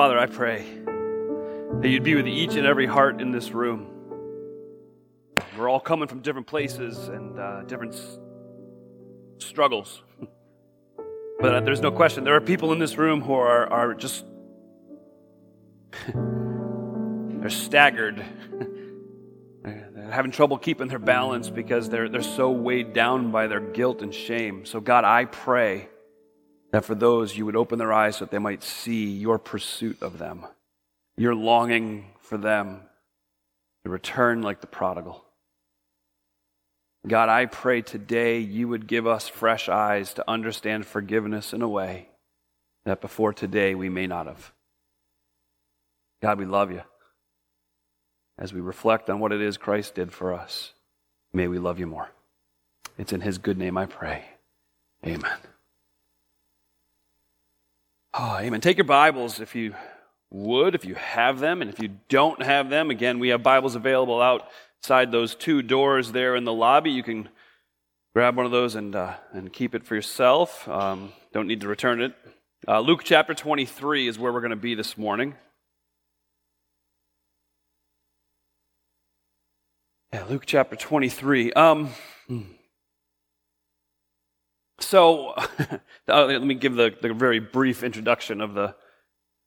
Father, 0.00 0.18
I 0.18 0.24
pray 0.24 0.64
that 1.82 1.88
you'd 1.90 2.04
be 2.04 2.14
with 2.14 2.26
each 2.26 2.54
and 2.54 2.66
every 2.66 2.86
heart 2.86 3.20
in 3.20 3.32
this 3.32 3.50
room. 3.50 3.86
We're 5.58 5.68
all 5.68 5.78
coming 5.78 6.08
from 6.08 6.20
different 6.20 6.46
places 6.46 7.08
and 7.08 7.38
uh, 7.38 7.64
different 7.64 7.92
s- 7.92 8.18
struggles. 9.36 10.02
but 11.40 11.54
uh, 11.54 11.60
there's 11.60 11.82
no 11.82 11.92
question, 11.92 12.24
there 12.24 12.34
are 12.34 12.40
people 12.40 12.72
in 12.72 12.78
this 12.78 12.96
room 12.96 13.20
who 13.20 13.34
are, 13.34 13.70
are 13.70 13.92
just, 13.92 14.24
they're 16.14 17.50
staggered. 17.50 18.24
they're 19.62 20.08
having 20.10 20.30
trouble 20.30 20.56
keeping 20.56 20.88
their 20.88 20.98
balance 20.98 21.50
because 21.50 21.90
they're, 21.90 22.08
they're 22.08 22.22
so 22.22 22.50
weighed 22.50 22.94
down 22.94 23.30
by 23.30 23.48
their 23.48 23.60
guilt 23.60 24.00
and 24.00 24.14
shame. 24.14 24.64
So, 24.64 24.80
God, 24.80 25.04
I 25.04 25.26
pray 25.26 25.89
that 26.72 26.84
for 26.84 26.94
those 26.94 27.36
you 27.36 27.46
would 27.46 27.56
open 27.56 27.78
their 27.78 27.92
eyes 27.92 28.16
so 28.16 28.24
that 28.24 28.30
they 28.30 28.38
might 28.38 28.62
see 28.62 29.10
your 29.10 29.38
pursuit 29.38 30.02
of 30.02 30.18
them, 30.18 30.46
your 31.16 31.34
longing 31.34 32.06
for 32.20 32.38
them 32.38 32.80
to 33.84 33.90
return 33.90 34.42
like 34.42 34.60
the 34.60 34.66
prodigal. 34.66 35.24
God, 37.06 37.28
I 37.28 37.46
pray 37.46 37.80
today 37.80 38.38
you 38.38 38.68
would 38.68 38.86
give 38.86 39.06
us 39.06 39.26
fresh 39.26 39.68
eyes 39.68 40.12
to 40.14 40.24
understand 40.28 40.86
forgiveness 40.86 41.52
in 41.52 41.62
a 41.62 41.68
way 41.68 42.08
that 42.84 43.00
before 43.00 43.32
today 43.32 43.74
we 43.74 43.88
may 43.88 44.06
not 44.06 44.26
have. 44.26 44.52
God, 46.22 46.38
we 46.38 46.44
love 46.44 46.70
you. 46.70 46.82
As 48.38 48.52
we 48.52 48.60
reflect 48.60 49.08
on 49.10 49.18
what 49.20 49.32
it 49.32 49.40
is 49.40 49.56
Christ 49.56 49.94
did 49.94 50.12
for 50.12 50.32
us, 50.32 50.72
may 51.32 51.48
we 51.48 51.58
love 51.58 51.78
you 51.78 51.86
more. 51.86 52.10
It's 52.98 53.12
in 53.12 53.22
his 53.22 53.38
good 53.38 53.58
name 53.58 53.78
I 53.78 53.86
pray. 53.86 54.24
Amen. 55.06 55.38
Oh, 58.12 58.38
amen. 58.38 58.60
Take 58.60 58.76
your 58.76 58.84
Bibles 58.84 59.38
if 59.38 59.54
you 59.54 59.74
would, 60.30 60.74
if 60.74 60.84
you 60.84 60.96
have 60.96 61.38
them. 61.38 61.62
And 61.62 61.70
if 61.70 61.80
you 61.80 61.90
don't 62.08 62.42
have 62.42 62.68
them, 62.68 62.90
again, 62.90 63.20
we 63.20 63.28
have 63.28 63.42
Bibles 63.42 63.76
available 63.76 64.20
outside 64.20 65.12
those 65.12 65.36
two 65.36 65.62
doors 65.62 66.10
there 66.10 66.34
in 66.34 66.44
the 66.44 66.52
lobby. 66.52 66.90
You 66.90 67.04
can 67.04 67.28
grab 68.12 68.36
one 68.36 68.46
of 68.46 68.52
those 68.52 68.74
and, 68.74 68.96
uh, 68.96 69.14
and 69.32 69.52
keep 69.52 69.76
it 69.76 69.84
for 69.84 69.94
yourself. 69.94 70.68
Um, 70.68 71.12
don't 71.32 71.46
need 71.46 71.60
to 71.60 71.68
return 71.68 72.02
it. 72.02 72.14
Uh, 72.66 72.80
Luke 72.80 73.02
chapter 73.04 73.32
23 73.32 74.08
is 74.08 74.18
where 74.18 74.32
we're 74.32 74.40
going 74.40 74.50
to 74.50 74.56
be 74.56 74.74
this 74.74 74.98
morning. 74.98 75.36
Yeah, 80.12 80.24
Luke 80.28 80.42
chapter 80.46 80.74
23. 80.74 81.52
Um, 81.52 81.90
hmm. 82.26 82.42
So, 84.80 85.34
let 86.08 86.42
me 86.42 86.54
give 86.54 86.74
the, 86.74 86.94
the 87.00 87.12
very 87.12 87.38
brief 87.38 87.82
introduction 87.82 88.40
of 88.40 88.54
the, 88.54 88.74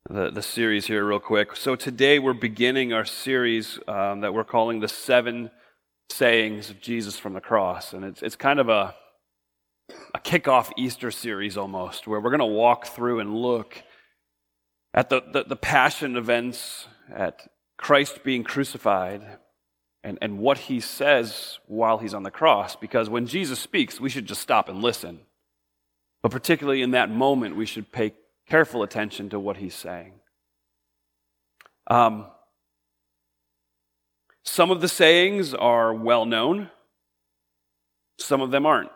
the, 0.09 0.29
the, 0.29 0.41
series 0.43 0.85
here, 0.85 1.03
real 1.03 1.19
quick. 1.19 1.55
So, 1.55 1.75
today 1.75 2.19
we're 2.19 2.33
beginning 2.33 2.93
our 2.93 3.03
series 3.03 3.79
um, 3.87 4.21
that 4.21 4.33
we're 4.33 4.43
calling 4.43 4.79
The 4.79 4.87
Seven 4.87 5.49
Sayings 6.11 6.69
of 6.69 6.79
Jesus 6.79 7.17
from 7.17 7.33
the 7.33 7.41
Cross. 7.41 7.93
And 7.93 8.05
it's, 8.05 8.21
it's 8.21 8.35
kind 8.35 8.59
of 8.59 8.69
a, 8.69 8.93
a 10.13 10.19
kickoff 10.19 10.71
Easter 10.77 11.09
series 11.09 11.57
almost, 11.57 12.05
where 12.05 12.21
we're 12.21 12.29
going 12.29 12.39
to 12.39 12.45
walk 12.45 12.85
through 12.85 13.19
and 13.19 13.35
look 13.35 13.81
at 14.93 15.09
the, 15.09 15.23
the, 15.31 15.45
the 15.45 15.55
passion 15.55 16.15
events, 16.15 16.85
at 17.11 17.47
Christ 17.77 18.23
being 18.23 18.43
crucified, 18.43 19.23
and, 20.03 20.17
and 20.21 20.37
what 20.37 20.57
he 20.57 20.79
says 20.79 21.59
while 21.67 21.97
he's 21.97 22.13
on 22.13 22.23
the 22.23 22.31
cross. 22.31 22.75
Because 22.75 23.09
when 23.09 23.25
Jesus 23.25 23.59
speaks, 23.59 23.99
we 23.99 24.09
should 24.09 24.25
just 24.25 24.41
stop 24.41 24.69
and 24.69 24.81
listen. 24.81 25.19
But 26.21 26.31
particularly 26.31 26.81
in 26.81 26.91
that 26.91 27.09
moment, 27.09 27.55
we 27.55 27.65
should 27.65 27.91
pay 27.91 28.13
careful 28.47 28.83
attention 28.83 29.29
to 29.29 29.39
what 29.39 29.57
he's 29.57 29.75
saying. 29.75 30.13
Um, 31.87 32.27
some 34.45 34.71
of 34.71 34.81
the 34.81 34.87
sayings 34.87 35.53
are 35.53 35.93
well 35.93 36.25
known, 36.25 36.69
some 38.19 38.41
of 38.41 38.51
them 38.51 38.65
aren't. 38.65 38.91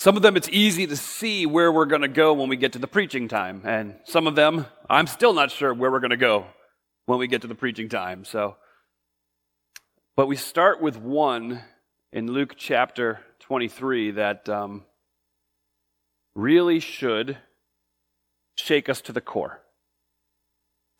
Some 0.00 0.16
of 0.16 0.22
them 0.22 0.36
it's 0.36 0.48
easy 0.50 0.86
to 0.86 0.96
see 0.96 1.44
where 1.44 1.72
we're 1.72 1.86
going 1.86 2.02
to 2.02 2.08
go 2.08 2.32
when 2.32 2.48
we 2.48 2.56
get 2.56 2.72
to 2.74 2.78
the 2.78 2.86
preaching 2.86 3.26
time. 3.26 3.62
And 3.64 3.96
some 4.04 4.28
of 4.28 4.36
them, 4.36 4.66
I'm 4.88 5.08
still 5.08 5.32
not 5.32 5.50
sure 5.50 5.74
where 5.74 5.90
we're 5.90 5.98
going 5.98 6.10
to 6.10 6.16
go 6.16 6.46
when 7.06 7.18
we 7.18 7.26
get 7.26 7.42
to 7.42 7.48
the 7.48 7.56
preaching 7.56 7.88
time. 7.88 8.24
So, 8.24 8.56
but 10.18 10.26
we 10.26 10.34
start 10.34 10.82
with 10.82 10.96
one 10.96 11.62
in 12.12 12.26
Luke 12.32 12.54
chapter 12.56 13.20
23 13.38 14.10
that 14.10 14.48
um, 14.48 14.82
really 16.34 16.80
should 16.80 17.38
shake 18.56 18.88
us 18.88 19.00
to 19.02 19.12
the 19.12 19.20
core. 19.20 19.60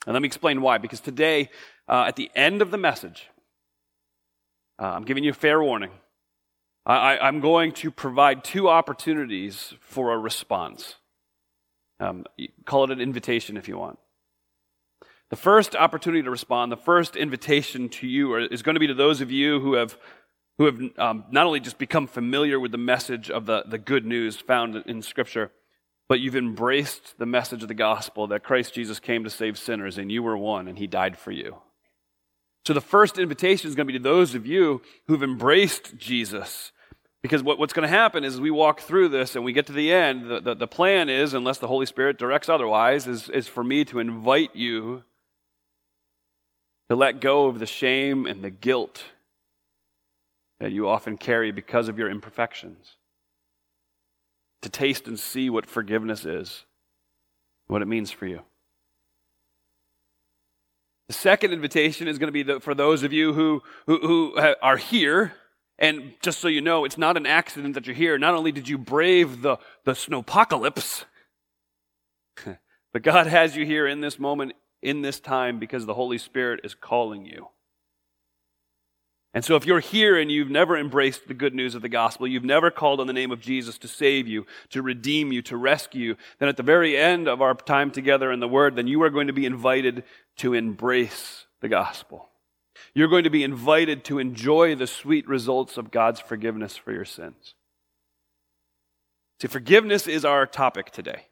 And 0.06 0.12
let 0.12 0.22
me 0.22 0.26
explain 0.26 0.62
why. 0.62 0.78
Because 0.78 1.00
today, 1.00 1.50
uh, 1.88 2.04
at 2.06 2.14
the 2.14 2.30
end 2.36 2.62
of 2.62 2.70
the 2.70 2.78
message, 2.78 3.26
uh, 4.80 4.84
I'm 4.84 5.02
giving 5.02 5.24
you 5.24 5.32
a 5.32 5.34
fair 5.34 5.60
warning. 5.60 5.90
I, 6.86 7.26
am 7.26 7.40
going 7.40 7.72
to 7.72 7.90
provide 7.90 8.44
two 8.44 8.68
opportunities 8.68 9.74
for 9.80 10.12
a 10.12 10.16
response. 10.16 10.94
Um, 11.98 12.24
call 12.66 12.84
it 12.84 12.92
an 12.92 13.00
invitation 13.00 13.56
if 13.56 13.66
you 13.66 13.78
want. 13.78 13.98
The 15.30 15.36
first 15.36 15.76
opportunity 15.76 16.22
to 16.22 16.30
respond, 16.30 16.72
the 16.72 16.76
first 16.76 17.14
invitation 17.14 17.90
to 17.90 18.06
you 18.06 18.34
is 18.36 18.62
going 18.62 18.74
to 18.74 18.80
be 18.80 18.86
to 18.86 18.94
those 18.94 19.20
of 19.20 19.30
you 19.30 19.60
who 19.60 19.74
have, 19.74 19.98
who 20.56 20.64
have 20.66 20.80
um, 20.98 21.24
not 21.30 21.46
only 21.46 21.60
just 21.60 21.76
become 21.76 22.06
familiar 22.06 22.58
with 22.58 22.72
the 22.72 22.78
message 22.78 23.30
of 23.30 23.44
the, 23.44 23.64
the 23.66 23.78
good 23.78 24.06
news 24.06 24.36
found 24.36 24.76
in 24.86 25.02
Scripture, 25.02 25.52
but 26.08 26.20
you've 26.20 26.36
embraced 26.36 27.18
the 27.18 27.26
message 27.26 27.62
of 27.62 27.68
the 27.68 27.74
gospel 27.74 28.28
that 28.28 28.42
Christ 28.42 28.72
Jesus 28.72 28.98
came 28.98 29.24
to 29.24 29.30
save 29.30 29.58
sinners 29.58 29.98
and 29.98 30.10
you 30.10 30.22
were 30.22 30.36
one 30.36 30.66
and 30.66 30.78
he 30.78 30.86
died 30.86 31.18
for 31.18 31.30
you. 31.30 31.58
So 32.66 32.72
the 32.72 32.80
first 32.80 33.18
invitation 33.18 33.68
is 33.68 33.74
going 33.74 33.86
to 33.86 33.92
be 33.92 33.98
to 33.98 34.02
those 34.02 34.34
of 34.34 34.46
you 34.46 34.80
who've 35.06 35.22
embraced 35.22 35.98
Jesus. 35.98 36.72
Because 37.22 37.42
what, 37.42 37.58
what's 37.58 37.74
going 37.74 37.88
to 37.88 37.94
happen 37.94 38.24
is 38.24 38.40
we 38.40 38.50
walk 38.50 38.80
through 38.80 39.08
this 39.08 39.36
and 39.36 39.44
we 39.44 39.52
get 39.52 39.66
to 39.66 39.72
the 39.72 39.92
end, 39.92 40.30
the, 40.30 40.40
the, 40.40 40.54
the 40.54 40.66
plan 40.66 41.10
is, 41.10 41.34
unless 41.34 41.58
the 41.58 41.66
Holy 41.66 41.84
Spirit 41.84 42.18
directs 42.18 42.48
otherwise, 42.48 43.06
is, 43.06 43.28
is 43.28 43.46
for 43.46 43.62
me 43.62 43.84
to 43.86 43.98
invite 43.98 44.56
you 44.56 45.04
to 46.88 46.96
let 46.96 47.20
go 47.20 47.46
of 47.46 47.58
the 47.58 47.66
shame 47.66 48.26
and 48.26 48.42
the 48.42 48.50
guilt 48.50 49.04
that 50.60 50.72
you 50.72 50.88
often 50.88 51.16
carry 51.16 51.52
because 51.52 51.88
of 51.88 51.98
your 51.98 52.10
imperfections. 52.10 52.96
To 54.62 54.68
taste 54.68 55.06
and 55.06 55.18
see 55.18 55.50
what 55.50 55.66
forgiveness 55.66 56.24
is, 56.24 56.64
what 57.68 57.82
it 57.82 57.86
means 57.86 58.10
for 58.10 58.26
you. 58.26 58.42
The 61.06 61.14
second 61.14 61.52
invitation 61.52 62.08
is 62.08 62.18
going 62.18 62.32
to 62.32 62.44
be 62.44 62.60
for 62.60 62.74
those 62.74 63.02
of 63.02 63.12
you 63.12 63.32
who, 63.32 63.62
who, 63.86 63.98
who 64.00 64.54
are 64.60 64.76
here, 64.76 65.32
and 65.78 66.14
just 66.20 66.40
so 66.40 66.48
you 66.48 66.60
know, 66.60 66.84
it's 66.84 66.98
not 66.98 67.16
an 67.16 67.24
accident 67.24 67.74
that 67.74 67.86
you're 67.86 67.96
here. 67.96 68.18
Not 68.18 68.34
only 68.34 68.50
did 68.50 68.68
you 68.68 68.76
brave 68.76 69.42
the, 69.42 69.58
the 69.84 69.92
snowpocalypse, 69.92 71.04
but 72.92 73.02
God 73.02 73.26
has 73.26 73.56
you 73.56 73.64
here 73.64 73.86
in 73.86 74.00
this 74.00 74.18
moment 74.18 74.52
in 74.82 75.02
this 75.02 75.20
time 75.20 75.58
because 75.58 75.86
the 75.86 75.94
Holy 75.94 76.18
Spirit 76.18 76.60
is 76.64 76.74
calling 76.74 77.24
you. 77.24 77.48
And 79.34 79.44
so, 79.44 79.56
if 79.56 79.66
you're 79.66 79.80
here 79.80 80.18
and 80.18 80.32
you've 80.32 80.50
never 80.50 80.76
embraced 80.76 81.28
the 81.28 81.34
good 81.34 81.54
news 81.54 81.74
of 81.74 81.82
the 81.82 81.88
gospel, 81.88 82.26
you've 82.26 82.44
never 82.44 82.70
called 82.70 82.98
on 82.98 83.06
the 83.06 83.12
name 83.12 83.30
of 83.30 83.40
Jesus 83.40 83.76
to 83.78 83.88
save 83.88 84.26
you, 84.26 84.46
to 84.70 84.80
redeem 84.82 85.32
you, 85.32 85.42
to 85.42 85.56
rescue 85.56 86.16
then 86.38 86.48
at 86.48 86.56
the 86.56 86.62
very 86.62 86.96
end 86.96 87.28
of 87.28 87.42
our 87.42 87.54
time 87.54 87.90
together 87.90 88.32
in 88.32 88.40
the 88.40 88.48
Word, 88.48 88.74
then 88.74 88.86
you 88.86 89.02
are 89.02 89.10
going 89.10 89.26
to 89.26 89.32
be 89.32 89.44
invited 89.44 90.04
to 90.38 90.54
embrace 90.54 91.46
the 91.60 91.68
gospel. 91.68 92.28
You're 92.94 93.08
going 93.08 93.24
to 93.24 93.30
be 93.30 93.44
invited 93.44 94.04
to 94.04 94.18
enjoy 94.18 94.74
the 94.74 94.86
sweet 94.86 95.28
results 95.28 95.76
of 95.76 95.90
God's 95.90 96.20
forgiveness 96.20 96.76
for 96.76 96.92
your 96.92 97.04
sins. 97.04 97.54
See, 99.40 99.48
forgiveness 99.48 100.06
is 100.06 100.24
our 100.24 100.46
topic 100.46 100.90
today. 100.90 101.26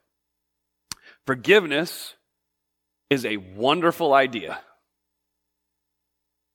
Forgiveness 1.25 2.15
is 3.09 3.25
a 3.25 3.37
wonderful 3.37 4.13
idea. 4.13 4.59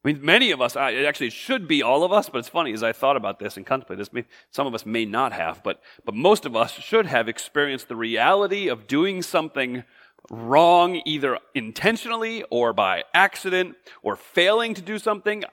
I 0.05 0.09
mean, 0.09 0.25
many 0.25 0.51
of 0.51 0.61
us, 0.61 0.75
it 0.75 1.05
actually 1.07 1.31
should 1.31 1.69
be 1.69 1.81
all 1.83 2.03
of 2.03 2.13
us, 2.13 2.29
but 2.29 2.39
it's 2.39 2.49
funny 2.49 2.73
as 2.73 2.83
I 2.83 2.93
thought 2.93 3.17
about 3.17 3.39
this 3.39 3.57
and 3.57 3.65
contemplated 3.65 4.09
this, 4.13 4.25
some 4.51 4.67
of 4.67 4.75
us 4.75 4.85
may 4.85 5.05
not 5.05 5.33
have, 5.33 5.63
but, 5.63 5.81
but 6.05 6.15
most 6.15 6.45
of 6.45 6.57
us 6.57 6.73
should 6.73 7.07
have 7.07 7.29
experienced 7.29 7.89
the 7.89 7.95
reality 7.95 8.67
of 8.67 8.89
doing 8.89 9.23
something 9.23 9.85
wrong, 10.29 11.01
either 11.05 11.39
intentionally 11.55 12.43
or 12.51 12.73
by 12.73 13.05
accident, 13.15 13.77
or 14.03 14.17
failing 14.17 14.75
to 14.75 14.83
do 14.83 14.99
something 14.99 15.45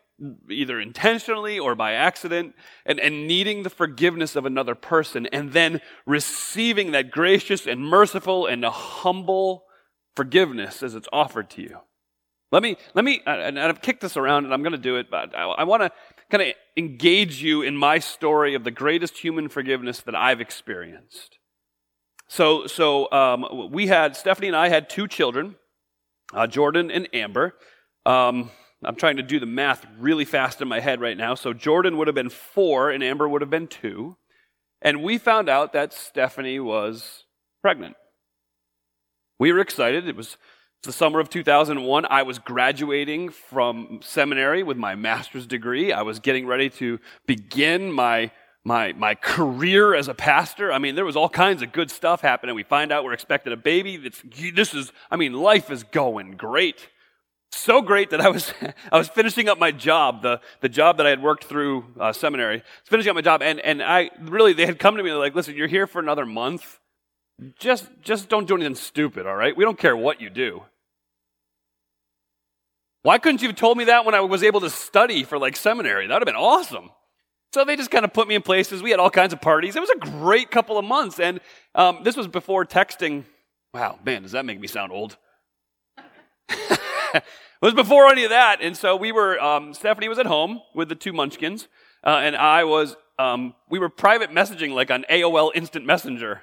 either 0.50 0.80
intentionally 0.80 1.60
or 1.60 1.76
by 1.76 1.94
accident, 1.94 2.54
and, 2.86 3.00
and 3.00 3.28
needing 3.28 3.64
the 3.64 3.70
forgiveness 3.70 4.36
of 4.36 4.46
another 4.46 4.76
person, 4.76 5.28
and 5.28 5.54
then 5.54 5.80
receiving 6.06 6.92
that 6.92 7.12
gracious 7.12 7.68
and 7.68 7.82
merciful 7.82 8.46
and 8.46 8.66
humble 8.66 9.64
forgiveness 10.16 10.84
as 10.84 10.96
it's 10.96 11.08
offered 11.14 11.50
to 11.52 11.62
you. 11.62 11.80
Let 12.52 12.64
me, 12.64 12.78
let 12.96 13.06
me, 13.06 13.22
and 13.26 13.60
I've 13.60 13.82
kicked 13.82 14.02
this 14.02 14.18
around 14.18 14.46
and 14.46 14.54
I'm 14.54 14.64
going 14.64 14.72
to 14.72 14.78
do 14.78 14.96
it, 14.96 15.12
but 15.12 15.36
I, 15.36 15.44
I 15.44 15.64
want 15.66 15.84
to 15.84 15.92
kind 16.32 16.42
of 16.42 16.56
engage 16.76 17.44
you 17.44 17.62
in 17.62 17.78
my 17.78 18.00
story 18.00 18.56
of 18.56 18.64
the 18.64 18.72
greatest 18.72 19.20
human 19.20 19.50
forgiveness 19.50 20.02
that 20.02 20.16
I've 20.16 20.42
experienced. 20.42 21.38
So, 22.28 22.68
so 22.68 23.12
um, 23.12 23.72
we 23.72 23.88
had, 23.88 24.16
Stephanie 24.16 24.48
and 24.48 24.56
I 24.56 24.70
had 24.70 24.90
two 24.90 25.08
children. 25.08 25.56
uh, 26.34 26.48
Jordan 26.48 26.92
and 26.92 27.08
Amber. 27.14 27.56
Um, 28.06 28.52
I'm 28.84 28.96
trying 28.96 29.18
to 29.18 29.24
do 29.24 29.40
the 29.40 29.46
math 29.46 29.86
really 29.98 30.26
fast 30.26 30.62
in 30.62 30.68
my 30.68 30.80
head 30.80 31.02
right 31.02 31.18
now. 31.18 31.36
So 31.36 31.54
Jordan 31.54 31.98
would 31.98 32.08
have 32.08 32.16
been 32.16 32.30
four 32.30 32.90
and 32.90 33.04
Amber 33.04 33.28
would 33.28 33.42
have 33.42 33.50
been 33.50 33.68
two. 33.68 34.18
And 34.82 35.04
we 35.04 35.18
found 35.18 35.50
out 35.50 35.74
that 35.74 35.92
Stephanie 35.92 36.60
was 36.60 37.26
pregnant. 37.62 37.96
We 39.40 39.54
were 39.54 39.60
excited. 39.60 40.06
It 40.06 40.18
was 40.18 40.36
the 40.84 40.92
summer 40.92 41.22
of 41.22 41.30
2001. 41.30 42.06
I 42.10 42.24
was 42.24 42.40
graduating 42.40 43.30
from 43.30 44.02
seminary 44.04 44.64
with 44.64 44.76
my 44.76 44.96
master's 44.96 45.48
degree. 45.48 45.94
I 45.94 46.02
was 46.02 46.20
getting 46.20 46.46
ready 46.46 46.70
to 46.72 47.00
begin 47.26 47.92
my 47.92 48.32
my, 48.66 48.92
my 48.92 49.16
career 49.16 49.96
as 49.96 50.10
a 50.10 50.14
pastor. 50.14 50.72
I 50.72 50.80
mean, 50.80 50.96
there 50.96 51.06
was 51.06 51.16
all 51.16 51.30
kinds 51.30 51.62
of 51.62 51.72
good 51.72 51.90
stuff 51.90 52.20
happening. 52.20 52.56
We 52.56 52.64
find 52.64 52.92
out 52.92 53.06
we're 53.06 53.14
expecting 53.14 53.54
a 53.54 53.58
baby. 53.58 53.96
This 53.98 54.74
is, 54.74 54.92
I 55.10 55.16
mean, 55.16 55.32
life 55.32 55.72
is 55.72 55.84
going 55.84 56.34
great. 56.34 56.90
So 57.52 57.82
great 57.82 58.10
that 58.10 58.20
I 58.20 58.30
was, 58.30 58.54
I 58.92 58.98
was 58.98 59.08
finishing 59.08 59.48
up 59.48 59.60
my 59.60 59.72
job, 59.72 60.22
the, 60.22 60.42
the 60.60 60.70
job 60.70 60.98
that 60.98 61.08
I 61.08 61.10
had 61.10 61.24
worked 61.24 61.46
through 61.46 61.86
uh, 61.98 62.12
seminary. 62.12 62.62
finishing 62.84 63.10
up 63.10 63.16
my 63.16 63.22
job, 63.22 63.42
and, 63.42 63.62
and 63.62 63.82
I 63.82 64.12
really, 64.20 64.52
they 64.52 64.66
had 64.66 64.78
come 64.78 64.98
to 64.98 65.04
me 65.04 65.14
like, 65.14 65.34
listen, 65.34 65.56
you're 65.56 65.68
here 65.68 65.88
for 65.88 66.00
another 66.00 66.26
month. 66.26 66.79
Just, 67.58 67.90
just 68.02 68.30
don't 68.30 68.48
do 68.48 68.56
anything 68.56 68.76
stupid, 68.76 69.26
all 69.26 69.36
right? 69.36 69.56
We 69.56 69.64
don't 69.64 69.78
care 69.78 69.96
what 69.96 70.20
you 70.20 70.30
do. 70.30 70.64
Why 73.02 73.18
couldn't 73.18 73.42
you 73.42 73.48
have 73.48 73.56
told 73.56 73.78
me 73.78 73.86
that 73.86 74.06
when 74.06 74.14
I 74.14 74.20
was 74.20 74.44
able 74.44 74.60
to 74.62 74.70
study 74.70 75.24
for 75.24 75.38
like 75.38 75.56
seminary? 75.56 76.08
That 76.08 76.16
would 76.16 76.22
have 76.22 76.34
been 76.34 76.36
awesome. 76.36 76.90
So 77.54 77.66
they 77.66 77.76
just 77.76 77.90
kind 77.90 78.06
of 78.06 78.14
put 78.14 78.28
me 78.28 78.36
in 78.36 78.42
places. 78.42 78.84
We 78.84 78.92
had 78.92 79.00
all 79.00 79.10
kinds 79.10 79.34
of 79.34 79.42
parties. 79.42 79.76
It 79.76 79.80
was 79.80 79.90
a 79.90 79.98
great 79.98 80.52
couple 80.52 80.78
of 80.78 80.86
months. 80.86 81.20
And 81.20 81.40
um, 81.74 82.00
this 82.04 82.16
was 82.16 82.28
before 82.28 82.66
texting. 82.66 83.24
Wow, 83.74 84.00
man, 84.04 84.24
does 84.24 84.34
that 84.34 84.46
make 84.46 84.60
me 84.60 84.68
sound 84.68 84.92
old? 84.92 85.18
it 86.50 87.24
was 87.62 87.74
before 87.74 88.08
any 88.08 88.24
of 88.24 88.32
that. 88.32 88.60
And 88.62 88.76
so 88.76 88.96
we 88.96 89.12
were, 89.12 89.42
um, 89.42 89.74
Stephanie 89.74 90.10
was 90.10 90.20
at 90.20 90.26
home 90.26 90.62
with 90.76 90.90
the 90.90 90.96
two 90.96 91.14
munchkins. 91.14 91.68
Uh, 92.04 92.20
and 92.22 92.36
I 92.36 92.66
was, 92.66 92.96
um, 93.18 93.56
we 93.70 93.80
were 93.80 93.90
private 93.90 94.30
messaging 94.30 94.74
like 94.74 94.92
on 94.92 95.06
AOL 95.10 95.52
Instant 95.56 95.86
Messenger. 95.86 96.42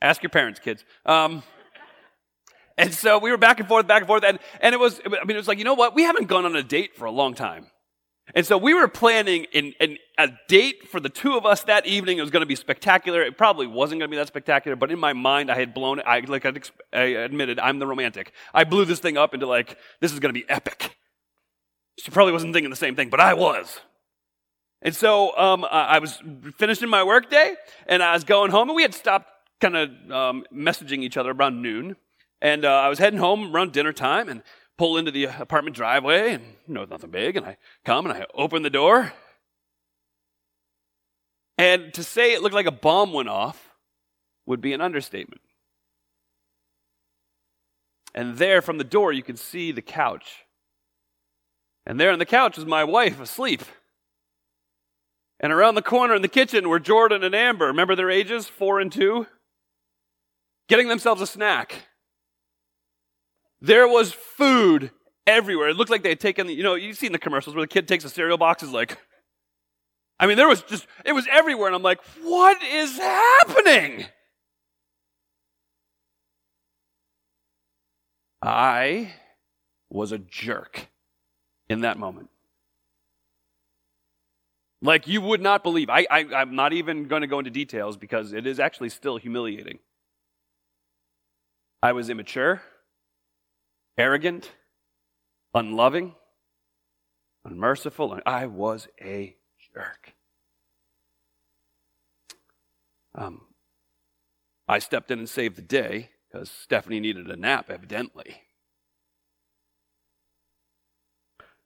Ask 0.00 0.22
your 0.22 0.30
parents, 0.30 0.60
kids. 0.60 0.84
Um, 1.04 1.42
and 2.76 2.94
so 2.94 3.18
we 3.18 3.30
were 3.30 3.36
back 3.36 3.58
and 3.58 3.68
forth, 3.68 3.86
back 3.86 4.02
and 4.02 4.06
forth. 4.06 4.22
And, 4.24 4.38
and 4.60 4.72
it 4.72 4.78
was, 4.78 5.00
I 5.04 5.08
mean, 5.08 5.30
it 5.30 5.36
was 5.36 5.48
like, 5.48 5.58
you 5.58 5.64
know 5.64 5.74
what? 5.74 5.94
We 5.94 6.04
haven't 6.04 6.28
gone 6.28 6.44
on 6.44 6.54
a 6.54 6.62
date 6.62 6.96
for 6.96 7.06
a 7.06 7.10
long 7.10 7.34
time. 7.34 7.66
And 8.34 8.46
so 8.46 8.58
we 8.58 8.74
were 8.74 8.88
planning 8.88 9.46
in, 9.52 9.72
in, 9.80 9.98
a 10.18 10.28
date 10.48 10.88
for 10.88 11.00
the 11.00 11.08
two 11.08 11.36
of 11.36 11.46
us 11.46 11.62
that 11.62 11.86
evening. 11.86 12.18
It 12.18 12.20
was 12.20 12.30
going 12.30 12.42
to 12.42 12.46
be 12.46 12.56
spectacular. 12.56 13.22
It 13.22 13.38
probably 13.38 13.66
wasn't 13.66 14.00
going 14.00 14.10
to 14.10 14.14
be 14.14 14.18
that 14.18 14.26
spectacular, 14.26 14.76
but 14.76 14.90
in 14.90 14.98
my 14.98 15.12
mind, 15.12 15.50
I 15.50 15.54
had 15.54 15.72
blown 15.72 16.00
it. 16.00 16.04
I, 16.06 16.20
like 16.20 16.44
I 16.44 16.98
admitted, 16.98 17.58
I'm 17.58 17.78
the 17.78 17.86
romantic. 17.86 18.32
I 18.52 18.64
blew 18.64 18.84
this 18.84 18.98
thing 18.98 19.16
up 19.16 19.32
into 19.32 19.46
like, 19.46 19.78
this 20.00 20.12
is 20.12 20.18
going 20.18 20.34
to 20.34 20.38
be 20.38 20.48
epic. 20.48 20.96
She 22.00 22.10
probably 22.10 22.32
wasn't 22.32 22.52
thinking 22.52 22.70
the 22.70 22.76
same 22.76 22.94
thing, 22.96 23.10
but 23.10 23.20
I 23.20 23.34
was. 23.34 23.80
And 24.82 24.94
so 24.94 25.36
um, 25.36 25.66
I 25.68 25.98
was 25.98 26.22
finishing 26.56 26.88
my 26.88 27.02
workday, 27.02 27.54
and 27.88 28.02
I 28.02 28.12
was 28.12 28.22
going 28.22 28.52
home, 28.52 28.68
and 28.68 28.76
we 28.76 28.82
had 28.82 28.94
stopped 28.94 29.28
kind 29.60 29.76
of 29.76 29.90
um, 30.10 30.44
messaging 30.54 31.02
each 31.02 31.16
other 31.16 31.30
around 31.30 31.62
noon. 31.62 31.96
And 32.40 32.64
uh, 32.64 32.68
I 32.68 32.88
was 32.88 32.98
heading 32.98 33.18
home 33.18 33.54
around 33.54 33.72
dinner 33.72 33.92
time, 33.92 34.28
and 34.28 34.42
pull 34.78 34.96
into 34.96 35.10
the 35.10 35.24
apartment 35.24 35.76
driveway 35.76 36.32
and 36.32 36.44
you 36.66 36.72
know 36.72 36.84
nothing 36.84 37.10
big. 37.10 37.36
And 37.36 37.44
i 37.44 37.58
come 37.84 38.06
and 38.06 38.16
i 38.16 38.24
open 38.32 38.62
the 38.62 38.70
door. 38.70 39.12
And 41.58 41.92
to 41.94 42.04
say 42.04 42.32
it 42.32 42.40
looked 42.40 42.54
like 42.54 42.66
a 42.66 42.70
bomb 42.70 43.12
went 43.12 43.28
off 43.28 43.70
would 44.46 44.60
be 44.60 44.72
an 44.72 44.80
understatement. 44.80 45.42
And 48.14 48.38
there 48.38 48.62
from 48.62 48.78
the 48.78 48.84
door 48.84 49.12
you 49.12 49.24
can 49.24 49.36
see 49.36 49.72
the 49.72 49.82
couch. 49.82 50.44
And 51.84 51.98
there 51.98 52.12
on 52.12 52.20
the 52.20 52.24
couch 52.24 52.56
is 52.56 52.64
my 52.64 52.84
wife 52.84 53.20
asleep. 53.20 53.62
And 55.40 55.52
around 55.52 55.74
the 55.74 55.82
corner 55.82 56.14
in 56.14 56.22
the 56.22 56.28
kitchen 56.28 56.68
were 56.68 56.80
jordan 56.80 57.24
and 57.24 57.34
amber. 57.34 57.66
Remember 57.66 57.96
their 57.96 58.10
ages? 58.10 58.46
Four 58.46 58.80
and 58.80 58.92
two 58.92 59.26
getting 60.68 60.88
themselves 60.88 61.20
a 61.20 61.26
snack 61.26 61.88
there 63.60 63.88
was 63.88 64.12
food 64.12 64.90
everywhere. 65.26 65.68
It 65.68 65.76
looked 65.76 65.90
like 65.90 66.02
they 66.02 66.10
had 66.10 66.20
taken, 66.20 66.48
you 66.48 66.62
know, 66.62 66.74
you've 66.74 66.96
seen 66.96 67.12
the 67.12 67.18
commercials 67.18 67.56
where 67.56 67.64
the 67.64 67.68
kid 67.68 67.88
takes 67.88 68.04
a 68.04 68.08
cereal 68.08 68.38
box, 68.38 68.62
is 68.62 68.72
like, 68.72 68.96
I 70.20 70.26
mean, 70.26 70.36
there 70.36 70.48
was 70.48 70.62
just, 70.62 70.86
it 71.04 71.12
was 71.12 71.26
everywhere. 71.30 71.68
And 71.68 71.76
I'm 71.76 71.82
like, 71.82 72.00
what 72.22 72.62
is 72.62 72.96
happening? 72.96 74.06
I 78.40 79.12
was 79.90 80.12
a 80.12 80.18
jerk 80.18 80.88
in 81.68 81.80
that 81.80 81.98
moment. 81.98 82.30
Like 84.80 85.08
you 85.08 85.20
would 85.20 85.40
not 85.40 85.64
believe. 85.64 85.90
I, 85.90 86.06
I, 86.08 86.24
I'm 86.36 86.54
not 86.54 86.72
even 86.72 87.08
going 87.08 87.22
to 87.22 87.26
go 87.26 87.40
into 87.40 87.50
details 87.50 87.96
because 87.96 88.32
it 88.32 88.46
is 88.46 88.60
actually 88.60 88.90
still 88.90 89.16
humiliating. 89.16 89.80
I 91.82 91.92
was 91.92 92.10
immature 92.10 92.62
arrogant, 93.98 94.52
unloving, 95.52 96.14
unmerciful, 97.44 98.12
and 98.12 98.22
I 98.24 98.46
was 98.46 98.86
a 99.02 99.36
jerk. 99.74 100.14
Um, 103.14 103.40
I 104.68 104.78
stepped 104.78 105.10
in 105.10 105.18
and 105.18 105.28
saved 105.28 105.56
the 105.56 105.62
day 105.62 106.10
because 106.30 106.50
Stephanie 106.50 107.00
needed 107.00 107.28
a 107.28 107.36
nap, 107.36 107.70
evidently. 107.70 108.42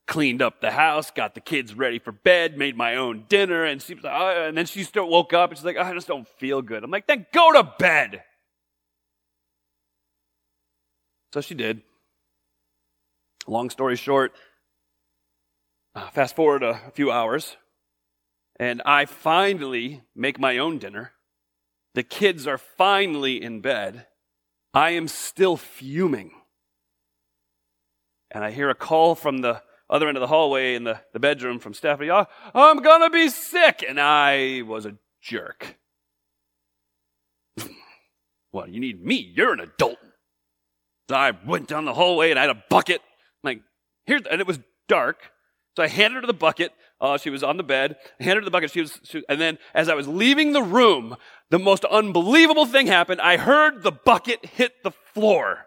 Cleaned 0.06 0.40
up 0.40 0.60
the 0.60 0.70
house, 0.70 1.10
got 1.10 1.34
the 1.34 1.40
kids 1.40 1.74
ready 1.74 1.98
for 1.98 2.12
bed, 2.12 2.56
made 2.56 2.76
my 2.76 2.96
own 2.96 3.24
dinner, 3.28 3.64
and 3.64 3.82
she 3.82 3.94
was 3.94 4.04
like, 4.04 4.14
oh, 4.16 4.46
and 4.46 4.56
then 4.56 4.66
she 4.66 4.84
still 4.84 5.08
woke 5.08 5.32
up 5.32 5.50
and 5.50 5.58
she's 5.58 5.64
like, 5.64 5.76
I 5.76 5.92
just 5.92 6.08
don't 6.08 6.28
feel 6.38 6.62
good. 6.62 6.82
I'm 6.82 6.90
like, 6.90 7.06
then 7.06 7.26
go 7.32 7.52
to 7.52 7.74
bed. 7.78 8.22
So 11.32 11.40
she 11.40 11.54
did. 11.54 11.82
Long 13.46 13.70
story 13.70 13.96
short, 13.96 14.32
uh, 15.94 16.10
fast 16.10 16.36
forward 16.36 16.62
a, 16.62 16.80
few 16.94 17.10
hours, 17.10 17.56
and 18.56 18.82
I 18.84 19.06
finally 19.06 20.02
make 20.14 20.38
my 20.38 20.58
own 20.58 20.78
dinner. 20.78 21.12
The 21.94 22.02
kids 22.02 22.46
are 22.46 22.58
finally 22.58 23.42
in 23.42 23.60
bed. 23.60 24.06
I 24.74 24.90
am 24.90 25.08
still 25.08 25.56
fuming. 25.56 26.32
And 28.30 28.44
I 28.44 28.50
hear 28.50 28.70
a 28.70 28.74
call 28.74 29.14
from 29.14 29.38
the 29.38 29.62
other 29.90 30.08
end 30.08 30.16
of 30.16 30.22
the 30.22 30.28
hallway 30.28 30.74
in 30.74 30.84
the, 30.84 31.00
the 31.12 31.20
bedroom 31.20 31.58
from 31.58 31.74
Stephanie. 31.74 32.10
I'm 32.10 32.78
going 32.78 33.02
to 33.02 33.10
be 33.10 33.28
sick. 33.28 33.84
And 33.86 34.00
I 34.00 34.62
was 34.62 34.86
a 34.86 34.96
jerk. 35.20 35.76
well, 38.52 38.68
you 38.68 38.80
need 38.80 39.04
me. 39.04 39.32
You're 39.34 39.52
an 39.52 39.60
adult. 39.60 39.98
So 41.12 41.18
I 41.18 41.32
went 41.44 41.68
down 41.68 41.84
the 41.84 41.92
hallway 41.92 42.30
and 42.30 42.38
I 42.38 42.44
had 42.44 42.56
a 42.56 42.64
bucket 42.70 43.02
like, 43.44 43.60
here, 44.06 44.18
and 44.30 44.40
it 44.40 44.46
was 44.46 44.58
dark. 44.88 45.30
So 45.76 45.82
I 45.82 45.88
handed 45.88 46.22
her 46.22 46.26
the 46.26 46.32
bucket. 46.32 46.72
Uh, 47.02 47.18
she 47.18 47.28
was 47.28 47.42
on 47.42 47.58
the 47.58 47.62
bed. 47.62 47.96
I 48.18 48.24
handed 48.24 48.40
her 48.40 48.44
the 48.46 48.50
bucket. 48.50 48.70
She 48.70 48.80
was, 48.80 48.98
she, 49.02 49.22
and 49.28 49.38
then 49.38 49.58
as 49.74 49.90
I 49.90 49.94
was 49.94 50.08
leaving 50.08 50.54
the 50.54 50.62
room, 50.62 51.16
the 51.50 51.58
most 51.58 51.84
unbelievable 51.84 52.64
thing 52.64 52.86
happened. 52.86 53.20
I 53.20 53.36
heard 53.36 53.82
the 53.82 53.92
bucket 53.92 54.46
hit 54.46 54.82
the 54.82 54.92
floor. 55.12 55.66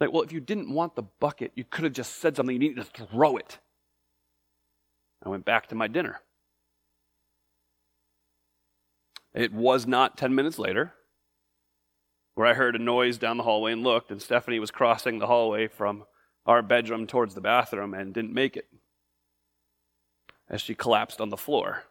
Like, 0.00 0.14
well, 0.14 0.22
if 0.22 0.32
you 0.32 0.40
didn't 0.40 0.72
want 0.72 0.96
the 0.96 1.02
bucket, 1.02 1.52
you 1.54 1.64
could 1.64 1.84
have 1.84 1.92
just 1.92 2.16
said 2.16 2.34
something. 2.34 2.54
You 2.54 2.70
needed 2.70 2.86
to 2.94 3.04
throw 3.04 3.36
it. 3.36 3.58
I 5.22 5.28
went 5.28 5.44
back 5.44 5.66
to 5.66 5.74
my 5.74 5.88
dinner. 5.88 6.22
It 9.34 9.52
was 9.52 9.86
not 9.86 10.16
10 10.16 10.34
minutes 10.34 10.58
later 10.58 10.94
where 12.34 12.46
I 12.46 12.54
heard 12.54 12.76
a 12.76 12.78
noise 12.78 13.18
down 13.18 13.36
the 13.36 13.42
hallway 13.42 13.72
and 13.72 13.82
looked, 13.82 14.10
and 14.10 14.20
Stephanie 14.20 14.58
was 14.58 14.70
crossing 14.70 15.18
the 15.18 15.26
hallway 15.26 15.68
from 15.68 16.04
our 16.46 16.62
bedroom 16.62 17.06
towards 17.06 17.34
the 17.34 17.40
bathroom 17.40 17.94
and 17.94 18.14
didn't 18.14 18.32
make 18.32 18.56
it 18.56 18.68
as 20.48 20.60
she 20.60 20.74
collapsed 20.74 21.20
on 21.20 21.28
the 21.28 21.36
floor. 21.36 21.84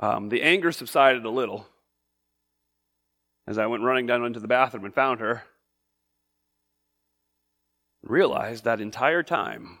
Um, 0.00 0.28
the 0.28 0.42
anger 0.42 0.72
subsided 0.72 1.24
a 1.24 1.30
little 1.30 1.66
as 3.46 3.58
I 3.58 3.66
went 3.66 3.82
running 3.82 4.06
down 4.06 4.24
into 4.24 4.40
the 4.40 4.48
bathroom 4.48 4.84
and 4.84 4.94
found 4.94 5.20
her. 5.20 5.44
Realized 8.02 8.64
that 8.64 8.80
entire 8.80 9.22
time, 9.22 9.78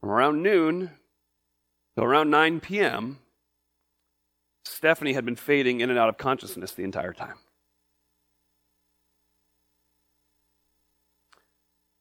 from 0.00 0.10
around 0.10 0.42
noon 0.42 0.90
to 1.96 2.02
around 2.02 2.30
9 2.30 2.60
p.m., 2.60 3.18
Stephanie 4.64 5.12
had 5.12 5.24
been 5.24 5.36
fading 5.36 5.80
in 5.80 5.90
and 5.90 5.98
out 5.98 6.08
of 6.08 6.18
consciousness 6.18 6.72
the 6.72 6.84
entire 6.84 7.12
time. 7.12 7.36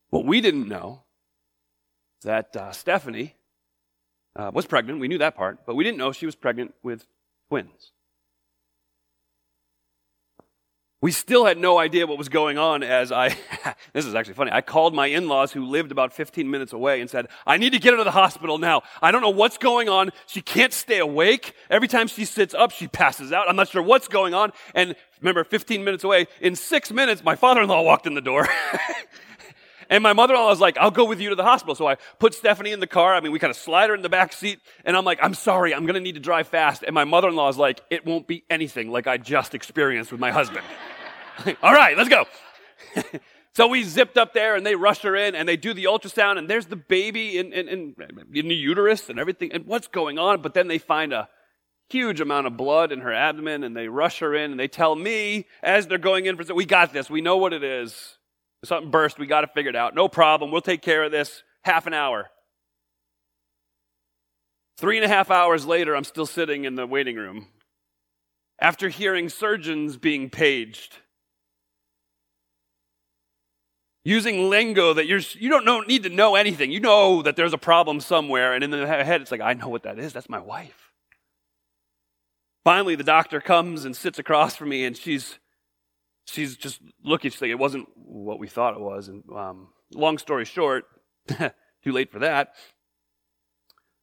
What 0.09 0.25
we 0.25 0.41
didn't 0.41 0.67
know 0.67 1.03
that 2.23 2.55
uh, 2.55 2.71
Stephanie 2.71 3.35
uh, 4.35 4.51
was 4.53 4.65
pregnant. 4.65 4.99
We 4.99 5.07
knew 5.07 5.19
that 5.19 5.35
part, 5.35 5.65
but 5.65 5.75
we 5.75 5.83
didn't 5.83 5.97
know 5.97 6.11
she 6.11 6.25
was 6.25 6.35
pregnant 6.35 6.73
with 6.83 7.05
twins. 7.47 7.91
We 11.01 11.13
still 11.13 11.45
had 11.45 11.57
no 11.57 11.77
idea 11.77 12.05
what 12.05 12.17
was 12.17 12.27
going 12.27 12.57
on 12.57 12.83
as 12.83 13.11
I, 13.13 13.29
this 13.93 14.05
is 14.05 14.15
actually 14.15 14.33
funny. 14.33 14.51
I 14.51 14.59
called 14.59 14.93
my 14.93 15.07
in 15.07 15.29
laws 15.29 15.53
who 15.53 15.65
lived 15.65 15.93
about 15.93 16.11
15 16.11 16.49
minutes 16.49 16.73
away 16.73 16.99
and 16.99 17.09
said, 17.09 17.27
I 17.47 17.55
need 17.55 17.71
to 17.71 17.79
get 17.79 17.91
her 17.91 17.97
to 17.97 18.03
the 18.03 18.11
hospital 18.11 18.57
now. 18.57 18.81
I 19.01 19.11
don't 19.11 19.21
know 19.21 19.29
what's 19.29 19.57
going 19.57 19.87
on. 19.87 20.11
She 20.25 20.41
can't 20.41 20.73
stay 20.73 20.99
awake. 20.99 21.53
Every 21.69 21.87
time 21.87 22.07
she 22.07 22.25
sits 22.25 22.53
up, 22.53 22.71
she 22.71 22.87
passes 22.87 23.31
out. 23.31 23.49
I'm 23.49 23.55
not 23.55 23.69
sure 23.69 23.81
what's 23.81 24.09
going 24.09 24.33
on. 24.33 24.51
And 24.75 24.93
remember, 25.21 25.45
15 25.45 25.85
minutes 25.85 26.03
away, 26.03 26.27
in 26.41 26.57
six 26.57 26.91
minutes, 26.91 27.23
my 27.23 27.35
father 27.35 27.61
in 27.61 27.69
law 27.69 27.81
walked 27.81 28.05
in 28.05 28.13
the 28.13 28.21
door. 28.21 28.47
And 29.89 30.03
my 30.03 30.13
mother-in-law 30.13 30.49
was 30.49 30.59
like, 30.59 30.77
I'll 30.77 30.91
go 30.91 31.03
with 31.03 31.19
you 31.19 31.29
to 31.29 31.35
the 31.35 31.43
hospital. 31.43 31.73
So 31.73 31.87
I 31.87 31.95
put 32.19 32.35
Stephanie 32.35 32.71
in 32.71 32.79
the 32.79 32.87
car. 32.87 33.15
I 33.15 33.21
mean, 33.21 33.31
we 33.31 33.39
kind 33.39 33.49
of 33.49 33.57
slide 33.57 33.89
her 33.89 33.95
in 33.95 34.03
the 34.03 34.09
back 34.09 34.33
seat. 34.33 34.59
And 34.85 34.95
I'm 34.95 35.03
like, 35.03 35.17
I'm 35.21 35.33
sorry, 35.33 35.73
I'm 35.73 35.85
going 35.85 35.95
to 35.95 35.99
need 35.99 36.13
to 36.13 36.21
drive 36.21 36.47
fast. 36.47 36.83
And 36.83 36.93
my 36.93 37.05
mother-in-law 37.05 37.49
is 37.49 37.57
like, 37.57 37.81
it 37.89 38.05
won't 38.05 38.27
be 38.27 38.43
anything 38.51 38.91
like 38.91 39.07
I 39.07 39.17
just 39.17 39.55
experienced 39.55 40.11
with 40.11 40.21
my 40.21 40.29
husband. 40.31 40.63
All 41.63 41.73
right, 41.73 41.97
let's 41.97 42.09
go. 42.09 42.25
so 43.53 43.67
we 43.67 43.83
zipped 43.83 44.17
up 44.17 44.33
there 44.33 44.55
and 44.55 44.65
they 44.65 44.75
rush 44.75 45.01
her 45.01 45.15
in 45.15 45.35
and 45.35 45.47
they 45.47 45.57
do 45.57 45.73
the 45.73 45.85
ultrasound 45.85 46.37
and 46.37 46.49
there's 46.49 46.65
the 46.65 46.75
baby 46.75 47.37
in, 47.37 47.53
in, 47.53 47.67
in, 47.67 47.95
in 48.33 48.47
the 48.47 48.55
uterus 48.55 49.09
and 49.09 49.19
everything. 49.19 49.51
And 49.51 49.65
what's 49.65 49.87
going 49.87 50.17
on? 50.17 50.41
But 50.41 50.53
then 50.53 50.67
they 50.67 50.77
find 50.77 51.13
a 51.13 51.29
huge 51.89 52.21
amount 52.21 52.47
of 52.47 52.57
blood 52.57 52.91
in 52.91 53.01
her 53.01 53.13
abdomen 53.13 53.63
and 53.63 53.75
they 53.75 53.87
rush 53.87 54.19
her 54.19 54.35
in 54.35 54.51
and 54.51 54.59
they 54.59 54.67
tell 54.67 54.95
me 54.95 55.45
as 55.63 55.87
they're 55.87 55.97
going 55.97 56.25
in 56.25 56.37
for, 56.37 56.53
we 56.53 56.65
got 56.65 56.93
this. 56.93 57.09
We 57.09 57.21
know 57.21 57.37
what 57.37 57.53
it 57.53 57.63
is. 57.63 58.17
Something 58.63 58.91
burst. 58.91 59.17
We 59.17 59.25
got 59.25 59.43
it 59.43 59.51
figured 59.53 59.75
out. 59.75 59.95
No 59.95 60.07
problem. 60.07 60.51
We'll 60.51 60.61
take 60.61 60.81
care 60.81 61.03
of 61.03 61.11
this. 61.11 61.43
Half 61.63 61.87
an 61.87 61.93
hour. 61.93 62.29
Three 64.77 64.97
and 64.97 65.05
a 65.05 65.09
half 65.09 65.29
hours 65.29 65.65
later, 65.65 65.95
I'm 65.95 66.05
still 66.05 66.25
sitting 66.25 66.65
in 66.65 66.75
the 66.75 66.87
waiting 66.87 67.15
room. 67.15 67.47
After 68.61 68.89
hearing 68.89 69.29
surgeons 69.29 69.97
being 69.97 70.29
paged, 70.29 70.97
using 74.09 74.49
lingo 74.49 74.93
that 74.93 75.05
you're, 75.05 75.21
you 75.37 75.49
don't 75.49 75.63
know, 75.63 75.81
need 75.81 76.01
to 76.03 76.09
know 76.09 76.35
anything. 76.35 76.71
You 76.71 76.79
know 76.79 77.21
that 77.21 77.35
there's 77.35 77.53
a 77.53 77.59
problem 77.59 77.99
somewhere, 77.99 78.53
and 78.53 78.63
in 78.63 78.71
the 78.71 78.87
head, 78.87 79.21
it's 79.21 79.31
like, 79.31 79.39
I 79.39 79.53
know 79.53 79.69
what 79.69 79.83
that 79.83 79.99
is. 79.99 80.13
That's 80.13 80.27
my 80.27 80.39
wife. 80.39 80.91
Finally, 82.63 82.95
the 82.95 83.03
doctor 83.03 83.39
comes 83.39 83.85
and 83.85 83.95
sits 83.95 84.17
across 84.17 84.55
from 84.55 84.69
me, 84.69 84.83
and 84.83 84.97
she's 84.97 85.37
she's 86.25 86.57
just 86.57 86.81
looking. 87.03 87.29
She's 87.29 87.41
like, 87.41 87.51
it 87.51 87.59
wasn't 87.59 87.87
what 87.95 88.39
we 88.39 88.47
thought 88.47 88.73
it 88.73 88.81
was. 88.81 89.07
And 89.07 89.23
um, 89.33 89.69
long 89.93 90.17
story 90.17 90.45
short, 90.45 90.85
too 91.27 91.91
late 91.91 92.11
for 92.11 92.19
that. 92.19 92.55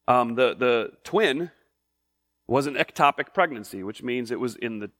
Um, 0.08 0.36
the 0.36 0.54
the 0.54 0.92
twin 1.02 1.50
was 2.46 2.66
an 2.66 2.74
ectopic 2.74 3.34
pregnancy, 3.34 3.82
which 3.82 4.02
means 4.04 4.30
it 4.30 4.40
was 4.40 4.54
in 4.54 4.78
the 4.78 4.90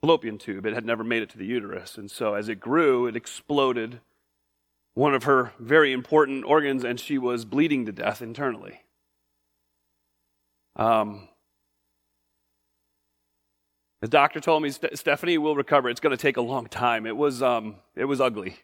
fallopian 0.00 0.38
tube. 0.38 0.64
It 0.64 0.72
had 0.72 0.86
never 0.86 1.04
made 1.04 1.22
it 1.22 1.28
to 1.30 1.38
the 1.38 1.46
uterus, 1.46 1.98
and 1.98 2.10
so 2.10 2.34
as 2.34 2.48
it 2.48 2.58
grew, 2.58 3.06
it 3.06 3.16
exploded 3.16 4.00
one 4.94 5.14
of 5.14 5.24
her 5.24 5.52
very 5.58 5.92
important 5.92 6.44
organs, 6.44 6.84
and 6.84 6.98
she 6.98 7.18
was 7.18 7.44
bleeding 7.44 7.86
to 7.86 7.92
death 7.92 8.22
internally. 8.22 8.80
Um, 10.76 11.28
the 14.00 14.08
doctor 14.08 14.40
told 14.40 14.62
me 14.62 14.70
Stephanie 14.70 15.38
will 15.38 15.54
recover. 15.54 15.90
It's 15.90 16.00
going 16.00 16.16
to 16.16 16.20
take 16.20 16.38
a 16.38 16.42
long 16.42 16.66
time. 16.66 17.06
It 17.06 17.16
was, 17.16 17.42
um, 17.42 17.76
it 17.94 18.06
was 18.06 18.20
ugly. 18.20 18.56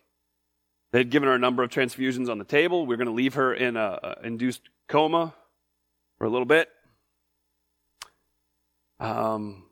They 0.93 0.99
had 0.99 1.11
given 1.11 1.29
her 1.29 1.35
a 1.35 1.39
number 1.39 1.63
of 1.63 1.71
transfusions 1.71 2.31
on 2.31 2.39
the 2.39 2.45
table. 2.45 2.87
We 2.87 2.95
are 2.95 2.97
going 2.97 3.09
to 3.09 3.13
leave 3.13 3.35
her 3.35 3.53
in 3.53 3.77
a, 3.77 3.99
a, 4.03 4.17
induced 4.27 4.63
coma 4.89 5.35
for 6.17 6.27
a 6.27 6.31
little 6.31 6.47
bit. 6.47 6.71
Um, 8.99 9.65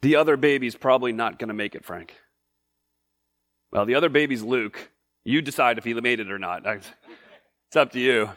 the 0.00 0.16
other 0.16 0.38
baby's 0.38 0.74
probably 0.74 1.12
not 1.12 1.38
going 1.38 1.48
to 1.48 1.54
make 1.54 1.74
it, 1.74 1.84
Frank. 1.84 2.14
Well, 3.72 3.84
the 3.84 3.94
other 3.94 4.08
baby's 4.08 4.42
Luke. 4.42 4.90
You 5.24 5.40
decide 5.40 5.78
if 5.78 5.84
he 5.84 5.94
made 5.94 6.20
it 6.20 6.30
or 6.30 6.38
not. 6.38 6.66
It's 6.66 7.76
up 7.76 7.92
to 7.92 8.00
you. 8.00 8.30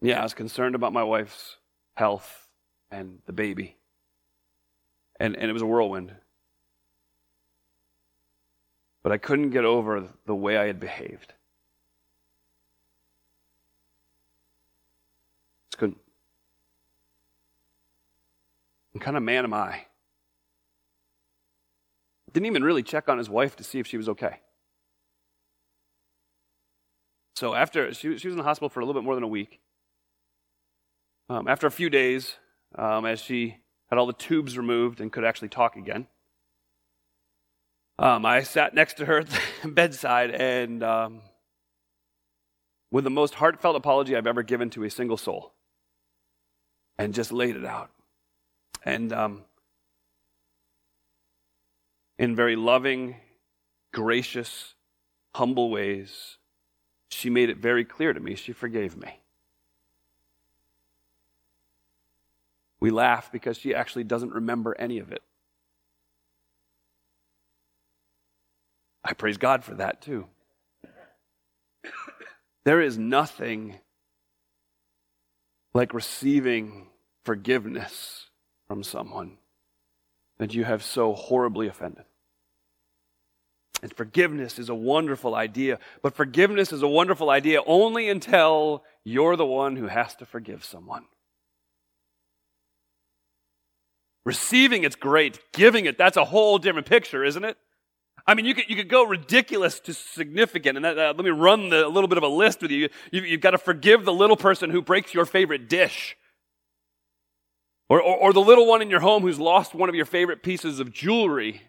Yeah, 0.00 0.20
I 0.20 0.22
was 0.22 0.34
concerned 0.34 0.74
about 0.74 0.92
my 0.92 1.02
wife's 1.02 1.56
health 1.96 2.48
and 2.90 3.20
the 3.26 3.32
baby. 3.32 3.76
And, 5.18 5.36
and 5.36 5.48
it 5.48 5.52
was 5.52 5.62
a 5.62 5.66
whirlwind. 5.66 6.12
But 9.02 9.12
I 9.12 9.18
couldn't 9.18 9.50
get 9.50 9.64
over 9.64 10.08
the 10.26 10.34
way 10.34 10.56
I 10.56 10.66
had 10.66 10.80
behaved. 10.80 11.34
Just 15.70 15.78
couldn't. 15.78 15.98
What 18.92 19.04
kind 19.04 19.16
of 19.16 19.22
man 19.22 19.44
am 19.44 19.54
I? 19.54 19.86
Didn't 22.34 22.46
even 22.46 22.64
really 22.64 22.82
check 22.82 23.08
on 23.08 23.16
his 23.16 23.30
wife 23.30 23.56
to 23.56 23.64
see 23.64 23.78
if 23.78 23.86
she 23.86 23.96
was 23.96 24.08
okay. 24.08 24.40
So 27.36 27.54
after 27.54 27.94
she, 27.94 28.18
she 28.18 28.28
was 28.28 28.34
in 28.34 28.38
the 28.38 28.44
hospital 28.44 28.68
for 28.68 28.80
a 28.80 28.84
little 28.84 29.00
bit 29.00 29.06
more 29.06 29.14
than 29.14 29.24
a 29.24 29.28
week, 29.28 29.60
um, 31.30 31.48
after 31.48 31.66
a 31.66 31.70
few 31.70 31.88
days, 31.88 32.34
um, 32.76 33.06
as 33.06 33.20
she 33.20 33.56
had 33.88 33.98
all 33.98 34.06
the 34.06 34.12
tubes 34.12 34.58
removed 34.58 35.00
and 35.00 35.12
could 35.12 35.24
actually 35.24 35.48
talk 35.48 35.76
again, 35.76 36.08
um, 37.98 38.26
I 38.26 38.42
sat 38.42 38.74
next 38.74 38.94
to 38.94 39.06
her 39.06 39.20
at 39.20 39.28
the 39.62 39.68
bedside 39.68 40.32
and, 40.32 40.82
um, 40.82 41.20
with 42.90 43.04
the 43.04 43.10
most 43.10 43.34
heartfelt 43.34 43.76
apology 43.76 44.16
I've 44.16 44.26
ever 44.26 44.42
given 44.42 44.70
to 44.70 44.84
a 44.84 44.90
single 44.90 45.16
soul, 45.16 45.52
and 46.98 47.14
just 47.14 47.32
laid 47.32 47.56
it 47.56 47.64
out. 47.64 47.90
And 48.84 49.12
um, 49.12 49.44
in 52.18 52.36
very 52.36 52.56
loving, 52.56 53.16
gracious, 53.92 54.74
humble 55.34 55.70
ways, 55.70 56.38
she 57.08 57.30
made 57.30 57.50
it 57.50 57.58
very 57.58 57.84
clear 57.84 58.12
to 58.12 58.20
me 58.20 58.34
she 58.34 58.52
forgave 58.52 58.96
me. 58.96 59.20
We 62.80 62.90
laugh 62.90 63.32
because 63.32 63.56
she 63.56 63.74
actually 63.74 64.04
doesn't 64.04 64.32
remember 64.32 64.76
any 64.78 64.98
of 64.98 65.10
it. 65.10 65.22
I 69.02 69.12
praise 69.14 69.36
God 69.36 69.64
for 69.64 69.74
that 69.74 70.02
too. 70.02 70.26
There 72.64 72.80
is 72.80 72.96
nothing 72.96 73.76
like 75.74 75.92
receiving 75.92 76.88
forgiveness 77.24 78.30
from 78.66 78.82
someone 78.82 79.38
that 80.38 80.54
you 80.54 80.64
have 80.64 80.82
so 80.82 81.12
horribly 81.14 81.68
offended. 81.68 82.04
And 83.82 83.94
forgiveness 83.94 84.58
is 84.58 84.68
a 84.68 84.74
wonderful 84.74 85.34
idea, 85.34 85.78
but 86.02 86.16
forgiveness 86.16 86.72
is 86.72 86.82
a 86.82 86.88
wonderful 86.88 87.28
idea 87.28 87.60
only 87.66 88.08
until 88.08 88.82
you're 89.04 89.36
the 89.36 89.46
one 89.46 89.76
who 89.76 89.88
has 89.88 90.14
to 90.16 90.26
forgive 90.26 90.64
someone. 90.64 91.04
Receiving 94.24 94.84
it's 94.84 94.96
great. 94.96 95.38
Giving 95.52 95.84
it, 95.84 95.98
that's 95.98 96.16
a 96.16 96.24
whole 96.24 96.58
different 96.58 96.86
picture, 96.86 97.24
isn't 97.24 97.44
it? 97.44 97.58
I 98.26 98.34
mean, 98.34 98.46
you 98.46 98.54
could, 98.54 98.70
you 98.70 98.76
could 98.76 98.88
go 98.88 99.04
ridiculous 99.04 99.80
to 99.80 99.92
significant. 99.92 100.78
And 100.78 100.84
that, 100.84 100.98
uh, 100.98 101.12
let 101.14 101.24
me 101.24 101.30
run 101.30 101.68
the, 101.68 101.86
a 101.86 101.88
little 101.88 102.08
bit 102.08 102.16
of 102.16 102.24
a 102.24 102.28
list 102.28 102.62
with 102.62 102.70
you. 102.70 102.88
you 103.12 103.20
you've 103.22 103.42
got 103.42 103.50
to 103.50 103.58
forgive 103.58 104.04
the 104.04 104.12
little 104.12 104.36
person 104.36 104.70
who 104.70 104.80
breaks 104.80 105.12
your 105.12 105.26
favorite 105.26 105.68
dish. 105.68 106.16
Or, 107.88 108.00
or, 108.00 108.16
or 108.16 108.32
the 108.32 108.40
little 108.40 108.66
one 108.66 108.82
in 108.82 108.90
your 108.90 109.00
home 109.00 109.22
who's 109.22 109.38
lost 109.38 109.74
one 109.74 109.88
of 109.88 109.94
your 109.94 110.06
favorite 110.06 110.42
pieces 110.42 110.80
of 110.80 110.92
jewelry. 110.92 111.62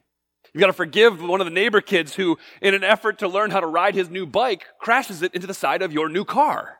You've 0.53 0.61
got 0.61 0.67
to 0.67 0.73
forgive 0.73 1.21
one 1.21 1.41
of 1.41 1.45
the 1.45 1.51
neighbor 1.51 1.81
kids 1.81 2.15
who, 2.15 2.37
in 2.61 2.73
an 2.73 2.83
effort 2.83 3.19
to 3.19 3.27
learn 3.27 3.51
how 3.51 3.59
to 3.59 3.67
ride 3.67 3.95
his 3.95 4.09
new 4.09 4.25
bike, 4.25 4.65
crashes 4.79 5.21
it 5.21 5.33
into 5.33 5.47
the 5.47 5.53
side 5.53 5.81
of 5.81 5.91
your 5.91 6.07
new 6.07 6.23
car. 6.23 6.77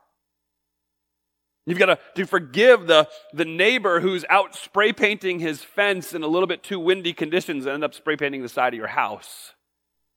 You've 1.65 1.80
got 1.80 1.88
to, 1.88 2.00
to 2.15 2.25
forgive 2.25 2.88
the, 2.88 3.10
the 3.34 3.44
neighbor 3.44 4.00
who's 4.00 4.24
out 4.30 4.56
spray 4.56 4.94
painting 4.94 5.39
his 5.39 5.63
fence 5.63 6.13
in 6.13 6.24
a 6.24 6.27
little 6.27 6.48
bit 6.48 6.63
too 6.63 6.80
windy 6.80 7.12
conditions 7.12 7.65
and 7.65 7.74
end 7.74 7.84
up 7.84 7.94
spray 7.94 8.15
painting 8.15 8.44
the 8.44 8.50
side 8.50 8.74
of 8.74 8.77
your 8.77 8.88
house. 8.88 9.54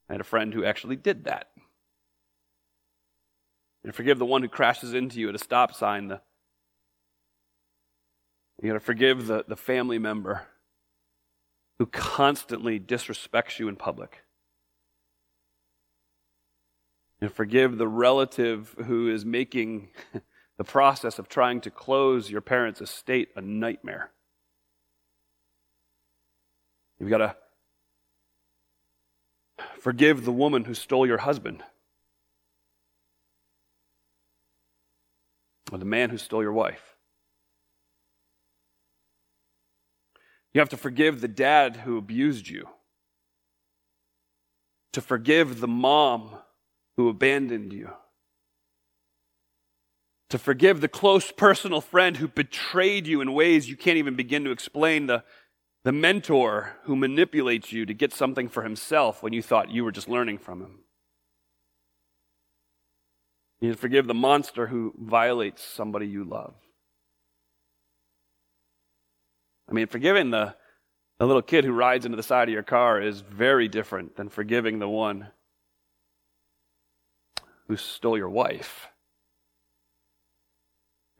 I 0.08 0.14
had 0.14 0.20
a 0.20 0.24
friend 0.24 0.52
who 0.52 0.64
actually 0.64 0.96
did 0.96 1.24
that. 1.24 1.48
And 3.82 3.94
forgive 3.94 4.18
the 4.18 4.26
one 4.26 4.42
who 4.42 4.48
crashes 4.48 4.92
into 4.92 5.18
you 5.18 5.28
at 5.30 5.34
a 5.34 5.38
stop 5.38 5.74
sign. 5.74 6.08
The, 6.08 6.20
you 8.60 8.68
got 8.68 8.74
to 8.74 8.80
forgive 8.80 9.26
the, 9.26 9.44
the 9.46 9.56
family 9.56 9.98
member 9.98 10.42
who 11.78 11.86
constantly 11.86 12.80
disrespects 12.80 13.58
you 13.58 13.68
in 13.68 13.76
public. 13.76 14.24
And 17.20 17.32
forgive 17.32 17.78
the 17.78 17.88
relative 17.88 18.74
who 18.86 19.08
is 19.08 19.24
making 19.24 19.90
the 20.58 20.64
process 20.64 21.18
of 21.18 21.28
trying 21.28 21.60
to 21.62 21.70
close 21.70 22.30
your 22.30 22.40
parents' 22.40 22.80
estate 22.80 23.28
a 23.36 23.40
nightmare. 23.40 24.10
You've 26.98 27.10
got 27.10 27.18
to 27.18 27.36
forgive 29.78 30.24
the 30.24 30.32
woman 30.32 30.64
who 30.64 30.74
stole 30.74 31.06
your 31.06 31.18
husband, 31.18 31.62
or 35.70 35.78
the 35.78 35.84
man 35.84 36.10
who 36.10 36.18
stole 36.18 36.42
your 36.42 36.52
wife. 36.52 36.97
You 40.58 40.60
have 40.60 40.70
to 40.70 40.76
forgive 40.76 41.20
the 41.20 41.28
dad 41.28 41.76
who 41.76 41.96
abused 41.96 42.48
you, 42.48 42.66
to 44.92 45.00
forgive 45.00 45.60
the 45.60 45.68
mom 45.68 46.30
who 46.96 47.08
abandoned 47.08 47.72
you, 47.72 47.90
to 50.30 50.36
forgive 50.36 50.80
the 50.80 50.88
close 50.88 51.30
personal 51.30 51.80
friend 51.80 52.16
who 52.16 52.26
betrayed 52.26 53.06
you 53.06 53.20
in 53.20 53.34
ways 53.34 53.68
you 53.68 53.76
can't 53.76 53.98
even 53.98 54.16
begin 54.16 54.42
to 54.42 54.50
explain, 54.50 55.06
the, 55.06 55.22
the 55.84 55.92
mentor 55.92 56.72
who 56.86 56.96
manipulates 56.96 57.70
you 57.70 57.86
to 57.86 57.94
get 57.94 58.12
something 58.12 58.48
for 58.48 58.64
himself 58.64 59.22
when 59.22 59.32
you 59.32 59.42
thought 59.42 59.70
you 59.70 59.84
were 59.84 59.92
just 59.92 60.08
learning 60.08 60.38
from 60.38 60.60
him. 60.60 60.80
You 63.60 63.70
to 63.70 63.78
forgive 63.78 64.08
the 64.08 64.12
monster 64.12 64.66
who 64.66 64.92
violates 64.98 65.62
somebody 65.62 66.08
you 66.08 66.24
love. 66.24 66.56
I 69.68 69.72
mean, 69.72 69.86
forgiving 69.86 70.30
the, 70.30 70.54
the 71.18 71.26
little 71.26 71.42
kid 71.42 71.64
who 71.64 71.72
rides 71.72 72.06
into 72.06 72.16
the 72.16 72.22
side 72.22 72.48
of 72.48 72.52
your 72.52 72.62
car 72.62 73.00
is 73.00 73.20
very 73.20 73.68
different 73.68 74.16
than 74.16 74.28
forgiving 74.28 74.78
the 74.78 74.88
one 74.88 75.28
who 77.66 77.76
stole 77.76 78.16
your 78.16 78.30
wife. 78.30 78.88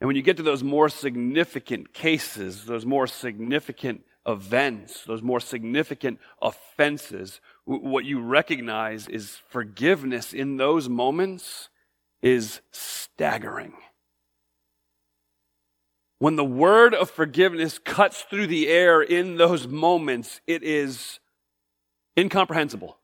And 0.01 0.07
when 0.07 0.15
you 0.15 0.21
get 0.21 0.37
to 0.37 0.43
those 0.43 0.63
more 0.63 0.89
significant 0.89 1.93
cases, 1.93 2.65
those 2.65 2.85
more 2.85 3.05
significant 3.05 4.01
events, 4.25 5.03
those 5.05 5.21
more 5.21 5.39
significant 5.39 6.19
offenses, 6.41 7.41
what 7.65 8.05
you 8.05 8.21
recognize 8.21 9.07
is 9.07 9.37
forgiveness 9.49 10.33
in 10.33 10.57
those 10.57 10.87
moments 10.89 11.69
is 12.21 12.61
staggering. 12.71 13.73
When 16.19 16.35
the 16.35 16.43
word 16.43 16.93
of 16.93 17.09
forgiveness 17.09 17.79
cuts 17.79 18.23
through 18.23 18.47
the 18.47 18.67
air 18.67 19.01
in 19.01 19.37
those 19.37 19.67
moments, 19.67 20.41
it 20.45 20.63
is 20.63 21.19
incomprehensible. 22.17 22.97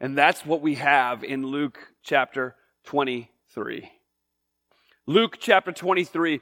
And 0.00 0.18
that's 0.18 0.44
what 0.44 0.60
we 0.60 0.74
have 0.74 1.22
in 1.22 1.46
Luke 1.46 1.78
chapter 2.02 2.56
23. 2.84 3.92
Luke 5.06 5.38
chapter 5.40 5.72
23, 5.72 6.40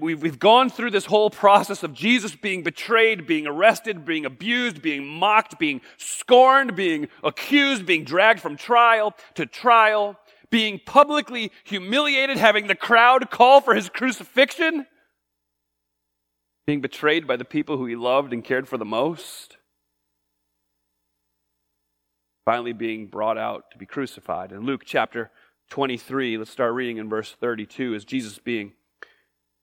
we've 0.00 0.38
gone 0.38 0.68
through 0.68 0.90
this 0.90 1.06
whole 1.06 1.30
process 1.30 1.82
of 1.82 1.94
Jesus 1.94 2.34
being 2.36 2.62
betrayed, 2.62 3.26
being 3.26 3.46
arrested, 3.46 4.04
being 4.04 4.26
abused, 4.26 4.82
being 4.82 5.06
mocked, 5.06 5.58
being 5.58 5.80
scorned, 5.96 6.76
being 6.76 7.08
accused, 7.22 7.86
being 7.86 8.04
dragged 8.04 8.40
from 8.40 8.56
trial 8.56 9.14
to 9.36 9.46
trial 9.46 10.18
being 10.50 10.80
publicly 10.84 11.52
humiliated, 11.64 12.36
having 12.36 12.66
the 12.66 12.74
crowd 12.74 13.30
call 13.30 13.60
for 13.60 13.74
his 13.74 13.88
crucifixion, 13.88 14.86
being 16.66 16.80
betrayed 16.80 17.26
by 17.26 17.36
the 17.36 17.44
people 17.44 17.76
who 17.76 17.86
he 17.86 17.96
loved 17.96 18.32
and 18.32 18.44
cared 18.44 18.68
for 18.68 18.78
the 18.78 18.84
most, 18.84 19.56
finally 22.44 22.72
being 22.72 23.06
brought 23.06 23.38
out 23.38 23.70
to 23.72 23.78
be 23.78 23.86
crucified. 23.86 24.52
In 24.52 24.60
Luke 24.60 24.82
chapter 24.84 25.30
23, 25.70 26.38
let's 26.38 26.50
start 26.50 26.74
reading 26.74 26.98
in 26.98 27.08
verse 27.08 27.34
32, 27.40 27.94
as 27.94 28.04
Jesus 28.04 28.38
being 28.38 28.72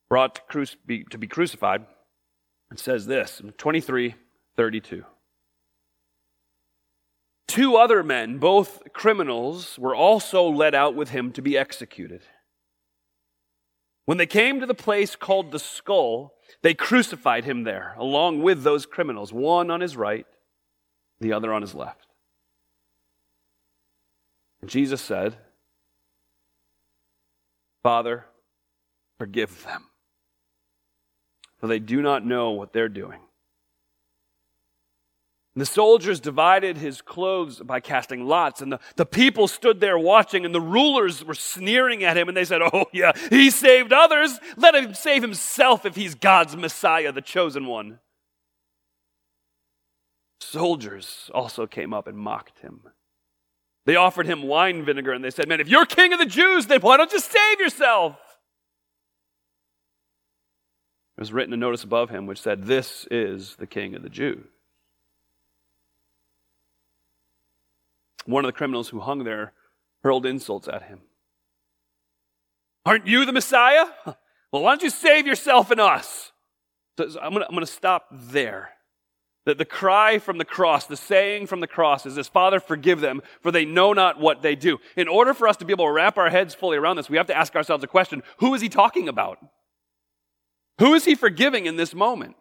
brought 0.09 0.35
to, 0.35 0.41
cru- 0.47 0.65
be, 0.85 1.03
to 1.05 1.17
be 1.17 1.27
crucified, 1.27 1.85
it 2.71 2.79
says 2.79 3.05
this 3.05 3.39
in 3.39 3.51
23 3.53 4.15
32. 4.57 5.05
Two 7.51 7.75
other 7.75 8.01
men, 8.01 8.37
both 8.37 8.81
criminals, 8.93 9.77
were 9.77 9.93
also 9.93 10.47
led 10.47 10.73
out 10.73 10.95
with 10.95 11.09
him 11.09 11.33
to 11.33 11.41
be 11.41 11.57
executed. 11.57 12.21
When 14.05 14.17
they 14.17 14.25
came 14.25 14.61
to 14.61 14.65
the 14.65 14.73
place 14.73 15.17
called 15.17 15.51
the 15.51 15.59
skull, 15.59 16.33
they 16.61 16.73
crucified 16.73 17.43
him 17.43 17.63
there, 17.63 17.93
along 17.97 18.41
with 18.41 18.63
those 18.63 18.85
criminals, 18.85 19.33
one 19.33 19.69
on 19.69 19.81
his 19.81 19.97
right, 19.97 20.25
the 21.19 21.33
other 21.33 21.51
on 21.51 21.61
his 21.61 21.75
left. 21.75 22.07
And 24.61 24.69
Jesus 24.69 25.01
said, 25.01 25.35
Father, 27.83 28.27
forgive 29.19 29.65
them, 29.65 29.87
for 31.59 31.67
they 31.67 31.79
do 31.79 32.01
not 32.01 32.25
know 32.25 32.51
what 32.51 32.71
they're 32.71 32.87
doing. 32.87 33.19
And 35.53 35.61
the 35.61 35.65
soldiers 35.65 36.21
divided 36.21 36.77
his 36.77 37.01
clothes 37.01 37.59
by 37.59 37.81
casting 37.81 38.25
lots, 38.25 38.61
and 38.61 38.71
the, 38.71 38.79
the 38.95 39.05
people 39.05 39.49
stood 39.49 39.81
there 39.81 39.99
watching, 39.99 40.45
and 40.45 40.55
the 40.55 40.61
rulers 40.61 41.25
were 41.25 41.33
sneering 41.33 42.05
at 42.05 42.15
him, 42.15 42.29
and 42.29 42.37
they 42.37 42.45
said, 42.45 42.61
Oh, 42.61 42.85
yeah, 42.93 43.11
he 43.29 43.49
saved 43.49 43.91
others. 43.91 44.39
Let 44.55 44.75
him 44.75 44.93
save 44.93 45.21
himself 45.21 45.85
if 45.85 45.95
he's 45.95 46.15
God's 46.15 46.55
Messiah, 46.55 47.11
the 47.11 47.21
chosen 47.21 47.65
one. 47.65 47.99
Soldiers 50.39 51.29
also 51.33 51.67
came 51.67 51.93
up 51.93 52.07
and 52.07 52.17
mocked 52.17 52.59
him. 52.59 52.81
They 53.85 53.97
offered 53.97 54.27
him 54.27 54.43
wine 54.43 54.85
vinegar, 54.85 55.11
and 55.11 55.23
they 55.23 55.31
said, 55.31 55.49
Man, 55.49 55.59
if 55.59 55.67
you're 55.67 55.85
king 55.85 56.13
of 56.13 56.19
the 56.19 56.25
Jews, 56.25 56.67
then 56.67 56.79
why 56.79 56.95
don't 56.95 57.11
you 57.11 57.19
save 57.19 57.59
yourself? 57.59 58.15
There 61.17 61.23
was 61.23 61.33
written 61.33 61.53
a 61.53 61.57
notice 61.57 61.83
above 61.83 62.09
him 62.09 62.25
which 62.25 62.39
said, 62.39 62.67
This 62.67 63.05
is 63.11 63.57
the 63.57 63.67
king 63.67 63.95
of 63.95 64.03
the 64.03 64.09
Jews. 64.09 64.47
One 68.25 68.45
of 68.45 68.49
the 68.49 68.57
criminals 68.57 68.89
who 68.89 68.99
hung 68.99 69.23
there 69.23 69.53
hurled 70.03 70.25
insults 70.25 70.67
at 70.67 70.83
him. 70.83 71.01
Aren't 72.85 73.07
you 73.07 73.25
the 73.25 73.33
Messiah? 73.33 73.85
Well, 74.51 74.63
why 74.63 74.71
don't 74.71 74.83
you 74.83 74.89
save 74.89 75.27
yourself 75.27 75.71
and 75.71 75.79
us? 75.79 76.31
So 76.97 77.19
I'm 77.21 77.33
going 77.33 77.59
to 77.59 77.65
stop 77.65 78.07
there. 78.11 78.71
That 79.45 79.57
the 79.57 79.65
cry 79.65 80.19
from 80.19 80.37
the 80.37 80.45
cross, 80.45 80.85
the 80.85 80.95
saying 80.95 81.47
from 81.47 81.61
the 81.61 81.67
cross 81.67 82.05
is 82.05 82.13
this 82.13 82.27
Father, 82.27 82.59
forgive 82.59 83.01
them, 83.01 83.21
for 83.41 83.51
they 83.51 83.65
know 83.65 83.91
not 83.91 84.19
what 84.19 84.43
they 84.43 84.55
do. 84.55 84.77
In 84.95 85.07
order 85.07 85.33
for 85.33 85.47
us 85.47 85.57
to 85.57 85.65
be 85.65 85.73
able 85.73 85.85
to 85.85 85.91
wrap 85.91 86.17
our 86.17 86.29
heads 86.29 86.53
fully 86.53 86.77
around 86.77 86.97
this, 86.97 87.09
we 87.09 87.17
have 87.17 87.27
to 87.27 87.35
ask 87.37 87.55
ourselves 87.55 87.83
a 87.83 87.87
question 87.87 88.21
Who 88.37 88.53
is 88.53 88.61
he 88.61 88.69
talking 88.69 89.07
about? 89.09 89.39
Who 90.77 90.93
is 90.93 91.05
he 91.05 91.15
forgiving 91.15 91.65
in 91.65 91.75
this 91.75 91.95
moment? 91.95 92.35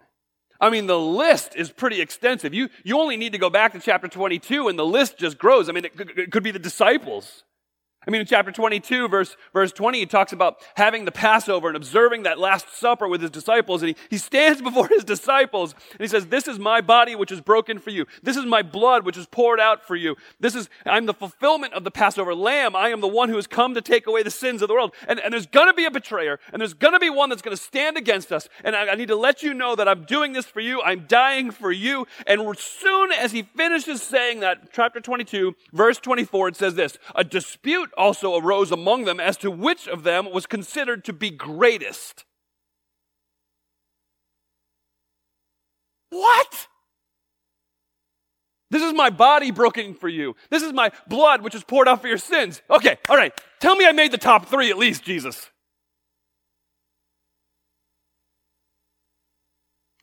I 0.61 0.71
mean, 0.71 0.87
the 0.87 0.99
list 0.99 1.57
is 1.57 1.71
pretty 1.71 2.01
extensive. 2.01 2.53
You, 2.53 2.69
you 2.85 2.99
only 2.99 3.17
need 3.17 3.33
to 3.33 3.39
go 3.39 3.49
back 3.49 3.73
to 3.73 3.81
chapter 3.81 4.09
22 4.09 4.69
and 4.69 4.79
the 4.79 4.85
list 4.85 5.17
just 5.17 5.39
grows. 5.39 5.69
I 5.69 5.73
mean, 5.73 5.87
it 5.87 5.93
it 5.99 6.33
could 6.33 6.43
be 6.43 6.51
the 6.51 6.59
disciples. 6.59 7.45
I 8.07 8.11
mean, 8.11 8.23
in 8.23 8.27
chapter 8.27 8.51
22, 8.51 9.09
verse, 9.09 9.37
verse 9.53 9.73
20, 9.73 9.99
he 9.99 10.07
talks 10.07 10.33
about 10.33 10.57
having 10.75 11.05
the 11.05 11.13
Passover 11.13 11.69
and 11.69 11.77
observing 11.77 12.23
that 12.23 12.39
Last 12.39 12.75
Supper 12.75 13.07
with 13.07 13.21
his 13.21 13.31
disciples. 13.31 13.83
And 13.83 13.91
he, 13.91 13.97
he 14.09 14.17
stands 14.17 14.63
before 14.63 14.89
his 14.89 15.05
disciples 15.05 15.75
and 15.93 16.01
he 16.01 16.09
says, 16.09 16.27
This 16.27 16.49
is 16.49 16.59
my 16.59 16.81
body 16.81 17.15
which 17.15 17.31
is 17.31 17.43
broken 17.43 17.79
for 17.79 17.91
you. 17.91 18.07
This 18.23 18.39
is 18.39 18.47
my 18.47 18.63
blood 18.63 19.05
which 19.05 19.19
is 19.19 19.27
poured 19.27 19.61
out 19.61 19.87
for 19.87 19.97
you. 19.97 20.17
This 20.41 20.55
is, 20.55 20.71
I'm 20.87 21.05
the 21.05 21.13
fulfillment 21.13 21.75
of 21.75 21.85
the 21.85 21.91
Passover 21.91 22.35
lamb. 22.35 22.75
I 22.75 22.89
am 22.89 23.03
the 23.03 23.09
one 23.09 23.29
who 23.29 23.37
has 23.37 23.47
come 23.47 23.75
to 23.75 23.83
take 23.83 24.07
away 24.07 24.23
the 24.23 24.31
sins 24.31 24.63
of 24.63 24.69
the 24.69 24.75
world. 24.75 24.95
And, 25.07 25.21
and 25.21 25.35
there's 25.35 25.47
going 25.47 25.69
to 25.69 25.75
be 25.75 25.85
a 25.85 25.91
betrayer 25.91 26.41
and 26.55 26.61
there's 26.61 26.75
going 26.75 26.95
to 26.95 27.01
be 27.01 27.11
one 27.11 27.29
that's 27.29 27.43
going 27.43 27.57
to 27.57 27.63
stand 27.63 27.99
against 27.99 28.33
us. 28.33 28.49
And 28.65 28.75
I, 28.75 28.89
I 28.89 28.95
need 28.95 29.09
to 29.09 29.17
let 29.17 29.43
you 29.43 29.53
know 29.53 29.77
that 29.77 29.89
I'm 29.89 30.05
doing 30.05 30.33
this 30.33 30.47
for 30.47 30.61
you. 30.61 30.81
I'm 30.81 31.05
dying 31.07 31.51
for 31.51 31.71
you. 31.71 32.07
And 32.27 32.41
as 32.41 32.61
soon 32.61 33.13
as 33.13 33.33
he 33.33 33.43
finishes 33.43 34.03
saying 34.03 34.41
that, 34.41 34.73
chapter 34.73 35.01
22, 35.01 35.55
verse 35.75 35.99
24, 35.99 36.49
it 36.49 36.57
says 36.57 36.75
this 36.77 36.97
A 37.15 37.25
dispute 37.25 37.90
also 37.97 38.37
arose 38.37 38.71
among 38.71 39.05
them 39.05 39.21
as 39.21 39.37
to 39.39 39.51
which 39.51 39.89
of 39.89 40.03
them 40.03 40.31
was 40.33 40.47
considered 40.47 41.05
to 41.05 41.13
be 41.13 41.31
greatest. 41.31 42.25
What? 46.11 46.69
This 48.71 48.83
is 48.83 48.93
my 48.93 49.11
body 49.11 49.51
broken 49.51 49.95
for 49.95 50.09
you. 50.09 50.37
This 50.49 50.63
is 50.63 50.73
my 50.73 50.93
blood 51.09 51.43
which 51.43 51.55
is 51.55 51.65
poured 51.65 51.89
out 51.89 52.01
for 52.01 52.09
your 52.09 52.19
sins. 52.19 52.63
Okay, 52.71 52.99
all 53.09 53.17
right. 53.17 53.33
Tell 53.59 53.75
me 53.75 53.87
I 53.87 53.93
made 53.93 54.13
the 54.13 54.19
top 54.19 54.47
three 54.47 54.71
at 54.71 54.79
least, 54.79 55.03
Jesus. 55.03 55.51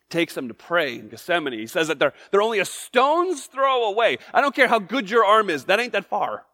Takes 0.09 0.33
them 0.33 0.47
to 0.47 0.53
pray 0.53 0.99
in 0.99 1.09
Gethsemane. 1.09 1.53
He 1.53 1.67
says 1.67 1.89
that 1.89 1.99
they're, 1.99 2.13
they're 2.31 2.41
only 2.41 2.59
a 2.59 2.65
stone's 2.65 3.45
throw 3.45 3.85
away. 3.85 4.17
I 4.33 4.41
don't 4.41 4.55
care 4.55 4.67
how 4.67 4.79
good 4.79 5.09
your 5.09 5.25
arm 5.25 5.49
is, 5.49 5.65
that 5.65 5.79
ain't 5.79 5.93
that 5.93 6.05
far. 6.05 6.45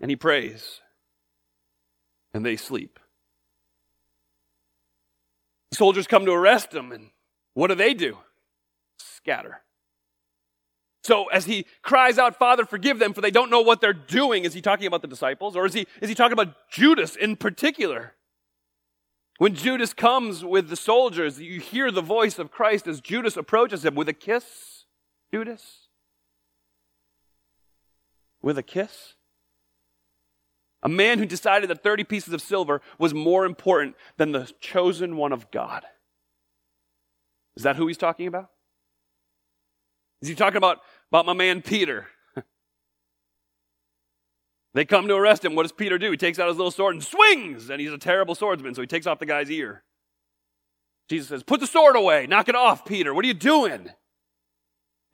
And 0.00 0.10
he 0.10 0.16
prays. 0.16 0.80
And 2.32 2.44
they 2.44 2.56
sleep. 2.56 2.98
Soldiers 5.72 6.06
come 6.06 6.24
to 6.24 6.32
arrest 6.32 6.72
him, 6.72 6.92
and 6.92 7.10
what 7.54 7.68
do 7.68 7.74
they 7.74 7.94
do? 7.94 8.18
Scatter. 8.98 9.62
So 11.02 11.26
as 11.26 11.46
he 11.46 11.66
cries 11.82 12.18
out, 12.18 12.38
Father, 12.38 12.64
forgive 12.64 12.98
them, 12.98 13.12
for 13.12 13.20
they 13.20 13.30
don't 13.30 13.50
know 13.50 13.60
what 13.60 13.80
they're 13.80 13.92
doing, 13.92 14.44
is 14.44 14.54
he 14.54 14.60
talking 14.60 14.86
about 14.86 15.02
the 15.02 15.08
disciples? 15.08 15.56
Or 15.56 15.66
is 15.66 15.74
he, 15.74 15.86
is 16.02 16.08
he 16.08 16.14
talking 16.14 16.32
about 16.32 16.54
Judas 16.70 17.16
in 17.16 17.36
particular? 17.36 18.14
When 19.38 19.54
Judas 19.54 19.94
comes 19.94 20.44
with 20.44 20.68
the 20.68 20.76
soldiers, 20.76 21.40
you 21.40 21.60
hear 21.60 21.90
the 21.90 22.02
voice 22.02 22.38
of 22.38 22.50
Christ 22.50 22.86
as 22.86 23.00
Judas 23.00 23.36
approaches 23.36 23.84
him 23.84 23.94
with 23.94 24.08
a 24.08 24.12
kiss. 24.12 24.84
Judas? 25.32 25.88
With 28.42 28.58
a 28.58 28.62
kiss? 28.62 29.14
A 30.82 30.88
man 30.88 31.18
who 31.18 31.26
decided 31.26 31.70
that 31.70 31.82
30 31.82 32.04
pieces 32.04 32.32
of 32.32 32.40
silver 32.40 32.80
was 32.98 33.12
more 33.12 33.44
important 33.44 33.96
than 34.16 34.32
the 34.32 34.50
chosen 34.60 35.16
one 35.16 35.32
of 35.32 35.50
God. 35.50 35.84
Is 37.56 37.64
that 37.64 37.76
who 37.76 37.88
he's 37.88 37.96
talking 37.96 38.28
about? 38.28 38.50
Is 40.22 40.28
he 40.28 40.34
talking 40.34 40.56
about, 40.56 40.78
about 41.10 41.26
my 41.26 41.32
man 41.32 41.62
Peter? 41.62 42.06
they 44.74 44.84
come 44.84 45.08
to 45.08 45.14
arrest 45.14 45.44
him. 45.44 45.56
What 45.56 45.64
does 45.64 45.72
Peter 45.72 45.98
do? 45.98 46.10
He 46.10 46.16
takes 46.16 46.38
out 46.38 46.48
his 46.48 46.56
little 46.56 46.70
sword 46.70 46.94
and 46.94 47.02
swings, 47.02 47.70
and 47.70 47.80
he's 47.80 47.92
a 47.92 47.98
terrible 47.98 48.36
swordsman, 48.36 48.74
so 48.74 48.80
he 48.80 48.86
takes 48.86 49.06
off 49.06 49.18
the 49.18 49.26
guy's 49.26 49.50
ear. 49.50 49.82
Jesus 51.08 51.28
says, 51.28 51.42
Put 51.42 51.60
the 51.60 51.66
sword 51.66 51.96
away, 51.96 52.26
knock 52.26 52.48
it 52.48 52.54
off, 52.54 52.84
Peter. 52.84 53.12
What 53.12 53.24
are 53.24 53.28
you 53.28 53.34
doing? 53.34 53.90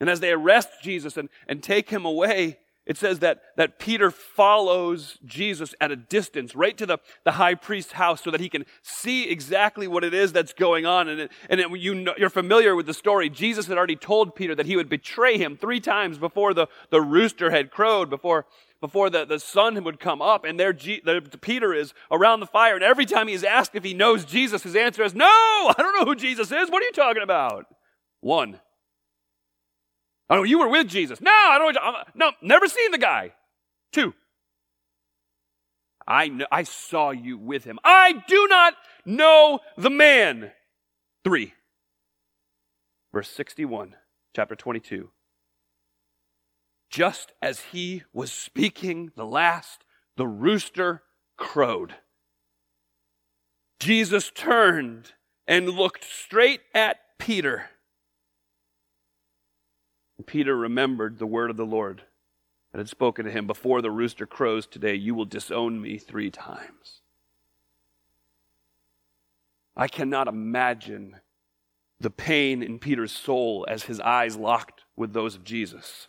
And 0.01 0.11
as 0.11 0.21
they 0.21 0.33
arrest 0.33 0.69
Jesus 0.83 1.17
and, 1.17 1.31
and 1.49 1.63
take 1.63 1.89
him 1.89 2.05
away, 2.05 2.59
it 2.87 2.99
says 2.99 3.21
that, 3.21 3.41
that 3.57 3.79
Peter 3.79 4.11
follows 4.11 5.19
Jesus 5.25 5.75
at 5.81 5.91
a 5.91 5.97
distance, 5.97 6.55
right 6.55 6.77
to 6.77 6.85
the, 6.85 6.99
the 7.25 7.33
high 7.33 7.55
priest's 7.55 7.93
house, 7.93 8.23
so 8.23 8.31
that 8.31 8.41
he 8.41 8.51
can 8.51 8.67
see 8.83 9.31
exactly 9.31 9.87
what 9.87 10.05
it 10.05 10.13
is 10.13 10.33
that's 10.33 10.53
going 10.53 10.85
on. 10.85 11.09
And, 11.09 11.21
it, 11.21 11.33
and 11.49 11.61
it, 11.61 11.71
you 11.79 11.95
know, 11.95 12.15
you're 12.19 12.29
familiar 12.29 12.77
with 12.77 12.85
the 12.85 12.93
story. 12.93 13.31
Jesus 13.31 13.69
had 13.69 13.79
already 13.79 13.97
told 13.97 14.35
Peter 14.35 14.55
that 14.55 14.67
he 14.67 14.77
would 14.77 14.91
betray 14.91 15.39
him 15.39 15.57
three 15.57 15.81
times 15.81 16.19
before 16.19 16.53
the, 16.53 16.67
the 16.91 17.01
rooster 17.01 17.51
had 17.51 17.71
crowed, 17.71 18.11
before, 18.11 18.45
before 18.83 19.09
the, 19.09 19.25
the 19.25 19.41
sun 19.41 19.83
would 19.83 19.99
come 19.99 20.21
up. 20.21 20.45
And 20.45 20.61
there, 20.61 20.75
G, 20.75 21.01
the, 21.03 21.23
Peter 21.41 21.73
is 21.73 21.95
around 22.11 22.41
the 22.41 22.47
fire. 22.47 22.75
And 22.75 22.85
every 22.85 23.07
time 23.07 23.29
he's 23.29 23.45
asked 23.45 23.75
if 23.75 23.83
he 23.85 23.95
knows 23.95 24.27
Jesus, 24.27 24.63
his 24.63 24.77
answer 24.77 25.03
is, 25.03 25.15
No, 25.15 25.25
I 25.25 25.75
don't 25.79 25.99
know 25.99 26.05
who 26.05 26.17
Jesus 26.17 26.53
is. 26.53 26.71
What 26.71 26.83
are 26.83 26.87
you 26.87 26.93
talking 26.93 27.23
about? 27.23 27.65
One. 28.21 28.61
Oh, 30.31 30.43
you 30.43 30.59
were 30.59 30.69
with 30.69 30.89
Jesus. 30.89 31.21
No, 31.21 31.31
I 31.31 31.59
don't. 31.59 31.77
No, 32.15 32.33
never 32.41 32.67
seen 32.67 32.91
the 32.91 32.99
guy. 32.99 33.33
Two. 33.93 34.15
I 36.07 36.31
I 36.51 36.65
saw 36.65 37.11
you 37.11 37.39
with 37.39 37.65
him. 37.65 37.79
I 37.85 38.23
do 38.27 38.47
not 38.49 38.75
know 39.05 39.61
the 39.77 39.91
man. 39.91 40.53
Three. 41.25 41.55
Verse 43.13 43.31
61, 43.31 43.95
chapter 44.35 44.57
22. 44.57 45.11
Just 46.91 47.33
as 47.41 47.61
he 47.73 48.03
was 48.13 48.33
speaking 48.33 49.13
the 49.17 49.25
last, 49.25 49.85
the 50.17 50.27
rooster 50.27 51.03
crowed. 51.37 51.95
Jesus 53.79 54.31
turned 54.35 55.13
and 55.47 55.69
looked 55.69 56.05
straight 56.05 56.61
at 56.75 56.97
Peter. 57.19 57.71
Peter 60.23 60.57
remembered 60.57 61.19
the 61.19 61.27
word 61.27 61.51
of 61.51 61.57
the 61.57 61.67
Lord 61.67 62.03
that 62.73 62.79
had 62.79 62.89
spoken 62.89 63.25
to 63.25 63.31
him 63.31 63.47
before 63.47 63.83
the 63.83 63.91
rooster 63.91 64.27
crows 64.27 64.67
today, 64.67 64.95
you 64.95 65.15
will 65.15 65.25
disown 65.25 65.81
me 65.81 65.99
three 65.99 66.31
times. 66.31 67.01
I 69.77 69.89
cannot 69.89 70.29
imagine 70.29 71.17
the 72.01 72.11
pain 72.11 72.63
in 72.63 72.79
Peter's 72.79 73.13
soul 73.13 73.65
as 73.69 73.85
his 73.85 74.01
eyes 74.01 74.37
locked 74.37 74.83
with 74.97 75.13
those 75.13 75.35
of 75.35 75.45
Jesus. 75.45 76.07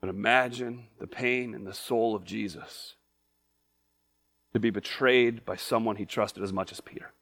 But 0.00 0.08
imagine 0.08 0.86
the 0.98 1.06
pain 1.06 1.54
in 1.54 1.64
the 1.64 1.74
soul 1.74 2.14
of 2.14 2.24
Jesus 2.24 2.94
to 4.52 4.60
be 4.60 4.70
betrayed 4.70 5.44
by 5.44 5.56
someone 5.56 5.96
he 5.96 6.06
trusted 6.06 6.42
as 6.42 6.52
much 6.52 6.72
as 6.72 6.80
Peter. 6.80 7.12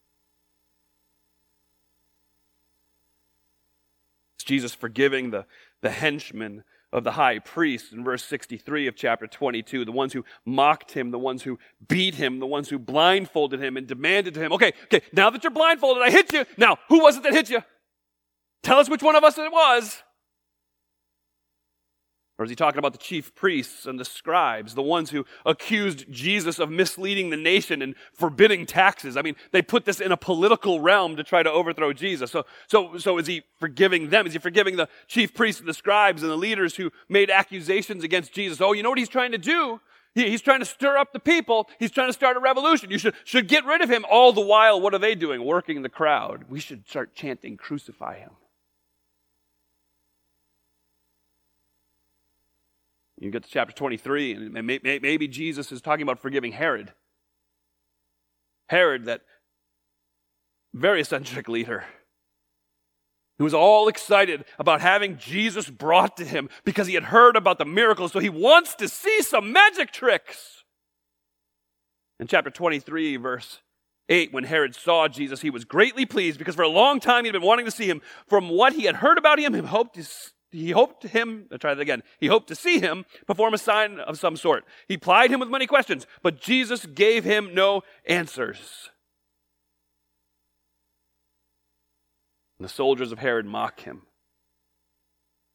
Jesus 4.48 4.74
forgiving 4.74 5.30
the, 5.30 5.44
the 5.82 5.90
henchmen 5.90 6.64
of 6.90 7.04
the 7.04 7.12
high 7.12 7.38
priest 7.38 7.92
in 7.92 8.02
verse 8.02 8.24
63 8.24 8.86
of 8.86 8.96
chapter 8.96 9.26
22, 9.26 9.84
the 9.84 9.92
ones 9.92 10.14
who 10.14 10.24
mocked 10.46 10.92
him, 10.92 11.10
the 11.10 11.18
ones 11.18 11.42
who 11.42 11.58
beat 11.86 12.14
him, 12.14 12.38
the 12.38 12.46
ones 12.46 12.70
who 12.70 12.78
blindfolded 12.78 13.62
him 13.62 13.76
and 13.76 13.86
demanded 13.86 14.32
to 14.34 14.40
him, 14.40 14.52
okay, 14.54 14.72
okay, 14.84 15.04
now 15.12 15.28
that 15.28 15.44
you're 15.44 15.50
blindfolded, 15.50 16.02
I 16.02 16.10
hit 16.10 16.32
you. 16.32 16.46
Now, 16.56 16.78
who 16.88 17.02
was 17.02 17.18
it 17.18 17.24
that 17.24 17.34
hit 17.34 17.50
you? 17.50 17.62
Tell 18.62 18.78
us 18.78 18.88
which 18.88 19.02
one 19.02 19.16
of 19.16 19.22
us 19.22 19.36
it 19.36 19.52
was. 19.52 20.02
Or 22.38 22.44
is 22.44 22.50
he 22.50 22.56
talking 22.56 22.78
about 22.78 22.92
the 22.92 22.98
chief 22.98 23.34
priests 23.34 23.84
and 23.84 23.98
the 23.98 24.04
scribes, 24.04 24.76
the 24.76 24.82
ones 24.82 25.10
who 25.10 25.26
accused 25.44 26.04
Jesus 26.08 26.60
of 26.60 26.70
misleading 26.70 27.30
the 27.30 27.36
nation 27.36 27.82
and 27.82 27.96
forbidding 28.12 28.64
taxes? 28.64 29.16
I 29.16 29.22
mean, 29.22 29.34
they 29.50 29.60
put 29.60 29.84
this 29.84 30.00
in 30.00 30.12
a 30.12 30.16
political 30.16 30.80
realm 30.80 31.16
to 31.16 31.24
try 31.24 31.42
to 31.42 31.50
overthrow 31.50 31.92
Jesus. 31.92 32.30
So, 32.30 32.46
so, 32.68 32.96
so 32.96 33.18
is 33.18 33.26
he 33.26 33.42
forgiving 33.58 34.10
them? 34.10 34.24
Is 34.24 34.34
he 34.34 34.38
forgiving 34.38 34.76
the 34.76 34.88
chief 35.08 35.34
priests 35.34 35.58
and 35.58 35.68
the 35.68 35.74
scribes 35.74 36.22
and 36.22 36.30
the 36.30 36.36
leaders 36.36 36.76
who 36.76 36.92
made 37.08 37.28
accusations 37.28 38.04
against 38.04 38.32
Jesus? 38.32 38.60
Oh, 38.60 38.72
you 38.72 38.84
know 38.84 38.90
what 38.90 38.98
he's 38.98 39.08
trying 39.08 39.32
to 39.32 39.38
do? 39.38 39.80
He, 40.14 40.30
he's 40.30 40.40
trying 40.40 40.60
to 40.60 40.64
stir 40.64 40.96
up 40.96 41.12
the 41.12 41.18
people. 41.18 41.68
He's 41.80 41.90
trying 41.90 42.08
to 42.08 42.12
start 42.12 42.36
a 42.36 42.40
revolution. 42.40 42.92
You 42.92 42.98
should, 42.98 43.14
should 43.24 43.48
get 43.48 43.64
rid 43.64 43.80
of 43.80 43.90
him. 43.90 44.04
All 44.08 44.32
the 44.32 44.40
while, 44.40 44.80
what 44.80 44.94
are 44.94 44.98
they 44.98 45.16
doing? 45.16 45.44
Working 45.44 45.82
the 45.82 45.88
crowd. 45.88 46.44
We 46.48 46.60
should 46.60 46.88
start 46.88 47.16
chanting, 47.16 47.56
crucify 47.56 48.20
him. 48.20 48.30
You 53.20 53.30
get 53.30 53.42
to 53.42 53.50
chapter 53.50 53.74
23, 53.74 54.32
and 54.32 54.66
maybe 54.82 55.26
Jesus 55.26 55.72
is 55.72 55.80
talking 55.80 56.02
about 56.02 56.20
forgiving 56.20 56.52
Herod. 56.52 56.92
Herod, 58.68 59.06
that 59.06 59.22
very 60.72 61.00
eccentric 61.00 61.48
leader, 61.48 61.84
who 63.38 63.44
was 63.44 63.54
all 63.54 63.88
excited 63.88 64.44
about 64.58 64.80
having 64.80 65.16
Jesus 65.16 65.68
brought 65.68 66.16
to 66.18 66.24
him 66.24 66.48
because 66.64 66.86
he 66.86 66.94
had 66.94 67.04
heard 67.04 67.34
about 67.34 67.58
the 67.58 67.64
miracles, 67.64 68.12
so 68.12 68.18
he 68.20 68.28
wants 68.28 68.74
to 68.76 68.88
see 68.88 69.22
some 69.22 69.52
magic 69.52 69.90
tricks. 69.90 70.64
In 72.20 72.26
chapter 72.26 72.50
23, 72.50 73.16
verse 73.16 73.60
8, 74.08 74.32
when 74.32 74.44
Herod 74.44 74.74
saw 74.74 75.08
Jesus, 75.08 75.40
he 75.40 75.50
was 75.50 75.64
greatly 75.64 76.06
pleased 76.06 76.38
because 76.38 76.54
for 76.54 76.62
a 76.62 76.68
long 76.68 77.00
time 77.00 77.24
he'd 77.24 77.32
been 77.32 77.42
wanting 77.42 77.64
to 77.64 77.70
see 77.70 77.88
him. 77.88 78.00
From 78.28 78.48
what 78.48 78.74
he 78.74 78.84
had 78.84 78.96
heard 78.96 79.18
about 79.18 79.38
him, 79.38 79.54
he 79.54 79.60
hoped 79.60 79.94
to 79.94 80.04
he 80.50 80.70
hoped 80.70 81.04
him, 81.04 81.46
I'll 81.52 81.58
try 81.58 81.74
that 81.74 81.80
again. 81.80 82.02
He 82.18 82.26
hoped 82.26 82.48
to 82.48 82.54
see 82.54 82.80
him 82.80 83.04
perform 83.26 83.54
a 83.54 83.58
sign 83.58 84.00
of 84.00 84.18
some 84.18 84.36
sort. 84.36 84.64
He 84.86 84.96
plied 84.96 85.30
him 85.30 85.40
with 85.40 85.50
many 85.50 85.66
questions, 85.66 86.06
but 86.22 86.40
Jesus 86.40 86.86
gave 86.86 87.24
him 87.24 87.54
no 87.54 87.82
answers. 88.06 88.90
And 92.58 92.64
the 92.64 92.72
soldiers 92.72 93.12
of 93.12 93.18
Herod 93.18 93.46
mock 93.46 93.80
him. 93.80 94.02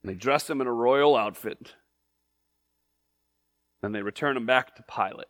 And 0.04 0.12
they 0.12 0.16
dress 0.16 0.50
him 0.50 0.62
in 0.62 0.68
a 0.68 0.74
royal 0.74 1.16
outfit. 1.16 1.76
Then 3.82 3.92
they 3.92 4.02
return 4.02 4.38
him 4.38 4.46
back 4.46 4.76
to 4.76 4.84
Pilate. 4.84 5.28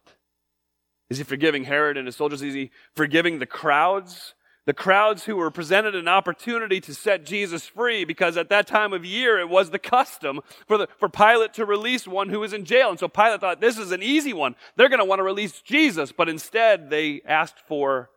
Is 1.09 1.17
he 1.17 1.23
forgiving 1.23 1.63
Herod 1.63 1.97
and 1.97 2.07
his 2.07 2.15
soldiers? 2.15 2.41
Is 2.41 2.53
he 2.53 2.71
forgiving 2.95 3.39
the 3.39 3.45
crowds? 3.45 4.35
The 4.65 4.73
crowds 4.73 5.25
who 5.25 5.35
were 5.35 5.51
presented 5.51 5.93
an 5.93 6.07
opportunity 6.07 6.79
to 6.81 6.93
set 6.93 7.25
Jesus 7.25 7.65
free 7.65 8.05
because 8.05 8.37
at 8.37 8.49
that 8.49 8.65
time 8.65 8.93
of 8.93 9.03
year 9.03 9.37
it 9.39 9.49
was 9.49 9.71
the 9.71 9.79
custom 9.79 10.39
for, 10.67 10.77
the, 10.77 10.87
for 10.97 11.09
Pilate 11.09 11.53
to 11.55 11.65
release 11.65 12.07
one 12.07 12.29
who 12.29 12.39
was 12.39 12.53
in 12.53 12.63
jail. 12.63 12.89
And 12.89 12.99
so 12.99 13.09
Pilate 13.09 13.41
thought 13.41 13.59
this 13.59 13.77
is 13.77 13.91
an 13.91 14.01
easy 14.01 14.31
one. 14.31 14.55
They're 14.77 14.89
going 14.89 14.99
to 14.99 15.05
want 15.05 15.19
to 15.19 15.23
release 15.23 15.61
Jesus, 15.61 16.13
but 16.13 16.29
instead 16.29 16.89
they 16.89 17.21
asked 17.25 17.59
for 17.67 18.09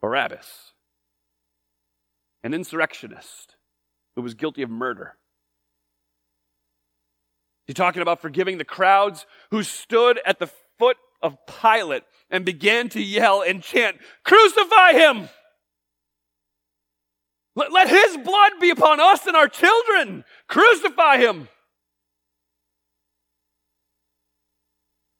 Barabbas, 0.00 0.72
an 2.42 2.54
insurrectionist 2.54 3.56
who 4.16 4.22
was 4.22 4.32
guilty 4.32 4.62
of 4.62 4.70
murder. 4.70 5.16
He's 7.66 7.74
talking 7.74 8.00
about 8.00 8.22
forgiving 8.22 8.56
the 8.56 8.64
crowds 8.64 9.26
who 9.50 9.62
stood 9.62 10.18
at 10.24 10.38
the 10.38 10.48
foot 10.78 10.96
of 11.22 11.36
Pilate 11.46 12.04
and 12.30 12.46
began 12.46 12.88
to 12.88 13.02
yell 13.02 13.42
and 13.42 13.62
chant, 13.62 13.98
Crucify 14.24 14.92
him! 14.92 15.28
Let, 17.56 17.72
let 17.72 17.88
his 17.88 18.16
blood 18.18 18.52
be 18.60 18.70
upon 18.70 19.00
us 19.00 19.26
and 19.26 19.36
our 19.36 19.48
children. 19.48 20.24
Crucify 20.48 21.18
him. 21.18 21.48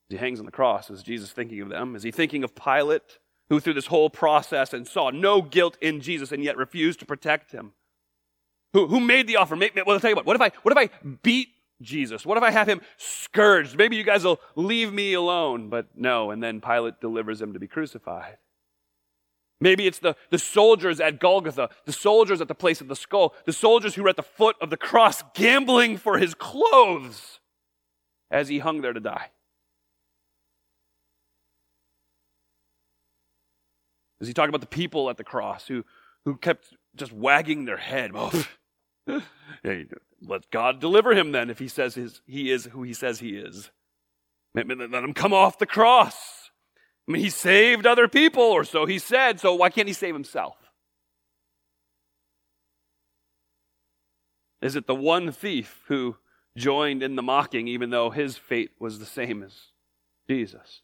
He 0.09 0.17
hangs 0.17 0.41
on 0.41 0.47
the 0.47 0.53
cross, 0.53 0.91
is 0.91 1.03
Jesus 1.03 1.31
thinking 1.31 1.61
of 1.61 1.69
them? 1.69 1.95
Is 1.95 2.03
he 2.03 2.11
thinking 2.11 2.43
of 2.43 2.57
Pilate, 2.57 3.19
who 3.49 3.61
through 3.61 3.75
this 3.75 3.87
whole 3.87 4.11
process 4.11 4.73
and 4.73 4.87
saw 4.87 5.11
no 5.11 5.41
guilt 5.41 5.79
in 5.81 6.01
Jesus 6.01 6.33
and 6.33 6.43
yet 6.43 6.57
refused 6.57 6.99
to 6.99 7.07
protect 7.07 7.53
him? 7.53 7.73
Who, 8.73 8.89
who 8.89 9.01
made 9.01 9.27
the 9.27 9.37
offer? 9.37 9.57
Well, 9.57 9.71
I'll 9.87 10.01
tell 10.01 10.11
you 10.11 10.17
what. 10.17 10.27
What 10.27 10.37
if 10.37 10.43
I, 10.43 10.51
what 10.63 10.77
if 10.77 10.79
I 10.79 11.09
beat 11.23 11.49
Jesus? 11.81 12.27
What 12.27 12.37
if 12.37 12.43
I 12.43 12.51
have 12.51 12.69
him 12.69 12.81
scourged? 12.97 13.77
Maybe 13.77 13.97
you 13.97 14.05
guys 14.05 14.25
will 14.25 14.41
leave 14.57 14.93
me 14.93 15.13
alone. 15.13 15.69
But 15.69 15.87
no, 15.97 16.31
and 16.31 16.43
then 16.43 16.61
Pilate 16.61 17.01
delivers 17.01 17.41
him 17.41 17.53
to 17.53 17.59
be 17.59 17.69
crucified. 17.69 18.39
Maybe 19.61 19.87
it's 19.87 19.99
the, 19.99 20.17
the 20.31 20.39
soldiers 20.39 21.01
at 21.01 21.21
Golgotha, 21.21 21.69
the 21.85 21.93
soldiers 21.93 22.41
at 22.41 22.49
the 22.49 22.55
place 22.55 22.81
of 22.81 22.89
the 22.89 22.97
skull, 22.97 23.35
the 23.45 23.53
soldiers 23.53 23.95
who 23.95 24.03
were 24.03 24.09
at 24.09 24.17
the 24.17 24.23
foot 24.23 24.57
of 24.61 24.71
the 24.71 24.77
cross 24.77 25.23
gambling 25.35 25.99
for 25.99 26.19
his 26.19 26.35
clothes 26.35 27.41
as 28.31 28.49
he 28.49 28.61
hung 28.61 28.81
there 28.81 28.95
to 28.95 29.01
die. 29.01 29.31
Is 34.21 34.29
he 34.29 34.35
talking 34.35 34.51
about 34.51 34.61
the 34.61 34.67
people 34.67 35.11
at 35.11 35.17
the 35.17 35.25
cross 35.25 35.67
who, 35.67 35.85
who 36.25 36.37
kept 36.37 36.75
just 36.97 37.13
wagging 37.13 37.67
their 37.67 37.79
head? 37.79 38.13
Oh, 38.15 38.47
let 40.23 40.51
God 40.51 40.81
deliver 40.81 41.13
him 41.13 41.33
then 41.33 41.51
if 41.51 41.59
he 41.59 41.69
says 41.69 41.95
his, 41.95 42.23
he 42.27 42.51
is 42.51 42.67
who 42.67 42.83
he 42.83 42.93
says 42.95 43.21
he 43.21 43.37
is. 43.37 43.71
Let 44.55 44.67
him 44.71 45.15
come 45.15 45.33
off 45.33 45.59
the 45.59 45.67
cross. 45.67 46.40
I 47.11 47.13
mean, 47.13 47.23
he 47.23 47.31
saved 47.31 47.89
other 47.89 48.07
people, 48.07 48.45
or 48.45 48.63
so 48.63 48.87
he 48.87 49.01
said, 49.01 49.41
so 49.41 49.53
why 49.53 49.69
can't 49.69 49.89
he 49.89 49.95
save 49.95 50.15
himself? 50.15 50.57
Is 54.63 54.77
it 54.77 54.87
the 54.87 54.95
one 54.95 55.33
thief 55.33 55.83
who 55.89 56.19
joined 56.57 57.03
in 57.03 57.17
the 57.17 57.23
mocking, 57.23 57.67
even 57.67 57.91
though 57.91 58.11
his 58.11 58.37
fate 58.37 58.71
was 58.79 59.01
the 59.01 59.07
same 59.07 59.43
as 59.43 59.57
Jesus? 60.29 60.83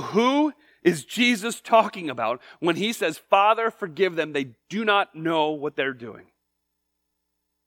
Who 0.00 0.54
is 0.82 1.04
Jesus 1.04 1.60
talking 1.60 2.08
about 2.08 2.40
when 2.60 2.76
he 2.76 2.94
says, 2.94 3.18
Father, 3.18 3.70
forgive 3.70 4.16
them? 4.16 4.32
They 4.32 4.54
do 4.70 4.82
not 4.82 5.14
know 5.14 5.50
what 5.50 5.76
they're 5.76 5.92
doing. 5.92 6.28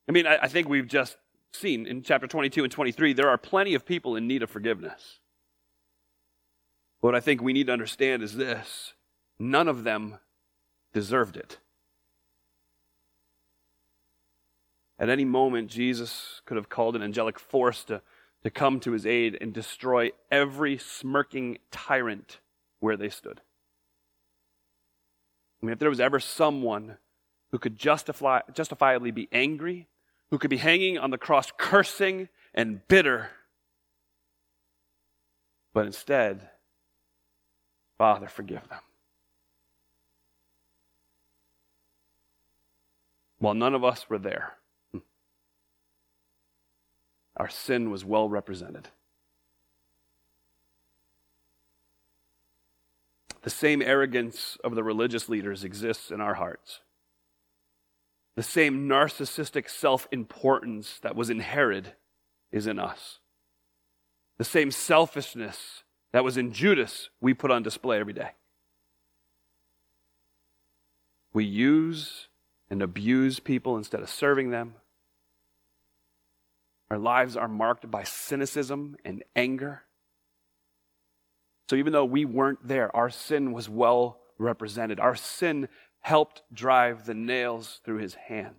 I 0.09 0.13
mean, 0.13 0.25
I 0.25 0.47
think 0.47 0.67
we've 0.67 0.87
just 0.87 1.15
seen 1.53 1.85
in 1.85 2.01
chapter 2.01 2.25
22 2.25 2.63
and 2.63 2.71
23, 2.71 3.13
there 3.13 3.29
are 3.29 3.37
plenty 3.37 3.75
of 3.75 3.85
people 3.85 4.15
in 4.15 4.25
need 4.25 4.41
of 4.41 4.49
forgiveness. 4.49 5.19
What 7.01 7.15
I 7.15 7.19
think 7.19 7.41
we 7.41 7.51
need 7.51 7.67
to 7.67 7.73
understand 7.73 8.23
is 8.23 8.35
this 8.35 8.93
none 9.37 9.67
of 9.67 9.83
them 9.83 10.19
deserved 10.93 11.35
it. 11.35 11.57
At 14.99 15.09
any 15.09 15.25
moment, 15.25 15.69
Jesus 15.69 16.41
could 16.45 16.57
have 16.57 16.69
called 16.69 16.95
an 16.95 17.01
angelic 17.01 17.39
force 17.39 17.83
to, 17.85 18.03
to 18.43 18.51
come 18.51 18.79
to 18.81 18.91
his 18.91 19.07
aid 19.07 19.35
and 19.41 19.51
destroy 19.51 20.11
every 20.31 20.77
smirking 20.77 21.57
tyrant 21.71 22.39
where 22.79 22.95
they 22.95 23.09
stood. 23.09 23.41
I 25.61 25.65
mean, 25.65 25.73
if 25.73 25.79
there 25.79 25.89
was 25.89 25.99
ever 25.99 26.19
someone 26.19 26.97
who 27.51 27.57
could 27.57 27.77
justify, 27.77 28.41
justifiably 28.53 29.09
be 29.09 29.27
angry, 29.31 29.87
who 30.29 30.37
could 30.37 30.51
be 30.51 30.57
hanging 30.57 30.99
on 30.99 31.09
the 31.09 31.17
cross 31.17 31.51
cursing 31.57 32.29
and 32.53 32.87
bitter, 32.87 33.31
but 35.73 35.87
instead, 35.87 36.49
Father, 38.01 38.27
forgive 38.27 38.67
them. 38.67 38.79
While 43.37 43.53
none 43.53 43.75
of 43.75 43.83
us 43.83 44.09
were 44.09 44.17
there, 44.17 44.53
our 47.37 47.47
sin 47.47 47.91
was 47.91 48.03
well 48.03 48.27
represented. 48.27 48.87
The 53.43 53.51
same 53.51 53.83
arrogance 53.83 54.57
of 54.63 54.73
the 54.73 54.83
religious 54.83 55.29
leaders 55.29 55.63
exists 55.63 56.09
in 56.09 56.21
our 56.21 56.33
hearts. 56.33 56.79
The 58.35 58.41
same 58.41 58.89
narcissistic 58.89 59.69
self 59.69 60.07
importance 60.11 60.97
that 61.03 61.15
was 61.15 61.29
in 61.29 61.39
Herod 61.39 61.93
is 62.51 62.65
in 62.65 62.79
us. 62.79 63.19
The 64.39 64.43
same 64.43 64.71
selfishness 64.71 65.83
that 66.13 66.23
was 66.23 66.37
in 66.37 66.51
Judas, 66.51 67.09
we 67.19 67.33
put 67.33 67.51
on 67.51 67.63
display 67.63 67.99
every 67.99 68.13
day. 68.13 68.31
We 71.33 71.45
use 71.45 72.27
and 72.69 72.81
abuse 72.81 73.39
people 73.39 73.77
instead 73.77 74.01
of 74.01 74.09
serving 74.09 74.51
them. 74.51 74.75
Our 76.89 76.97
lives 76.97 77.37
are 77.37 77.47
marked 77.47 77.89
by 77.89 78.03
cynicism 78.03 78.97
and 79.05 79.23
anger. 79.35 79.83
So 81.69 81.77
even 81.77 81.93
though 81.93 82.03
we 82.03 82.25
weren't 82.25 82.67
there, 82.67 82.93
our 82.93 83.09
sin 83.09 83.53
was 83.53 83.69
well 83.69 84.19
represented. 84.37 84.99
Our 84.99 85.15
sin 85.15 85.69
helped 86.01 86.43
drive 86.51 87.05
the 87.05 87.13
nails 87.13 87.79
through 87.85 87.99
his 87.99 88.15
hand. 88.15 88.55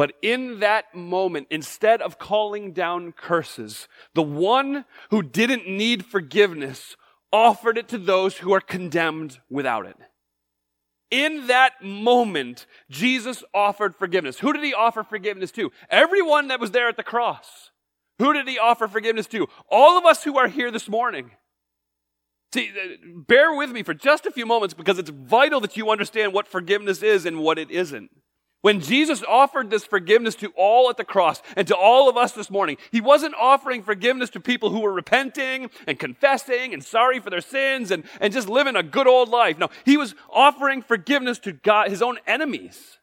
But 0.00 0.14
in 0.22 0.60
that 0.60 0.94
moment, 0.94 1.48
instead 1.50 2.00
of 2.00 2.18
calling 2.18 2.72
down 2.72 3.12
curses, 3.12 3.86
the 4.14 4.22
one 4.22 4.86
who 5.10 5.22
didn't 5.22 5.68
need 5.68 6.06
forgiveness 6.06 6.96
offered 7.30 7.76
it 7.76 7.86
to 7.88 7.98
those 7.98 8.38
who 8.38 8.54
are 8.54 8.62
condemned 8.62 9.40
without 9.50 9.84
it. 9.84 9.98
In 11.10 11.48
that 11.48 11.84
moment, 11.84 12.64
Jesus 12.88 13.44
offered 13.52 13.94
forgiveness. 13.94 14.38
Who 14.38 14.54
did 14.54 14.64
he 14.64 14.72
offer 14.72 15.02
forgiveness 15.02 15.50
to? 15.50 15.70
Everyone 15.90 16.48
that 16.48 16.60
was 16.60 16.70
there 16.70 16.88
at 16.88 16.96
the 16.96 17.02
cross. 17.02 17.70
Who 18.20 18.32
did 18.32 18.48
he 18.48 18.58
offer 18.58 18.88
forgiveness 18.88 19.26
to? 19.26 19.48
All 19.70 19.98
of 19.98 20.06
us 20.06 20.24
who 20.24 20.38
are 20.38 20.48
here 20.48 20.70
this 20.70 20.88
morning. 20.88 21.32
See, 22.54 22.70
uh, 22.70 22.96
bear 23.28 23.54
with 23.54 23.70
me 23.70 23.82
for 23.82 23.92
just 23.92 24.24
a 24.24 24.30
few 24.30 24.46
moments 24.46 24.72
because 24.72 24.98
it's 24.98 25.10
vital 25.10 25.60
that 25.60 25.76
you 25.76 25.90
understand 25.90 26.32
what 26.32 26.48
forgiveness 26.48 27.02
is 27.02 27.26
and 27.26 27.40
what 27.40 27.58
it 27.58 27.70
isn't. 27.70 28.10
When 28.62 28.80
Jesus 28.80 29.22
offered 29.26 29.70
this 29.70 29.86
forgiveness 29.86 30.34
to 30.36 30.52
all 30.54 30.90
at 30.90 30.98
the 30.98 31.04
cross 31.04 31.40
and 31.56 31.66
to 31.68 31.76
all 31.76 32.10
of 32.10 32.18
us 32.18 32.32
this 32.32 32.50
morning, 32.50 32.76
he 32.92 33.00
wasn't 33.00 33.34
offering 33.40 33.82
forgiveness 33.82 34.28
to 34.30 34.40
people 34.40 34.68
who 34.70 34.80
were 34.80 34.92
repenting 34.92 35.70
and 35.86 35.98
confessing 35.98 36.74
and 36.74 36.84
sorry 36.84 37.20
for 37.20 37.30
their 37.30 37.40
sins 37.40 37.90
and, 37.90 38.04
and 38.20 38.34
just 38.34 38.50
living 38.50 38.76
a 38.76 38.82
good 38.82 39.06
old 39.06 39.30
life. 39.30 39.58
No, 39.58 39.70
he 39.86 39.96
was 39.96 40.14
offering 40.28 40.82
forgiveness 40.82 41.38
to 41.40 41.52
God, 41.52 41.88
his 41.88 42.02
own 42.02 42.18
enemies. 42.26 42.98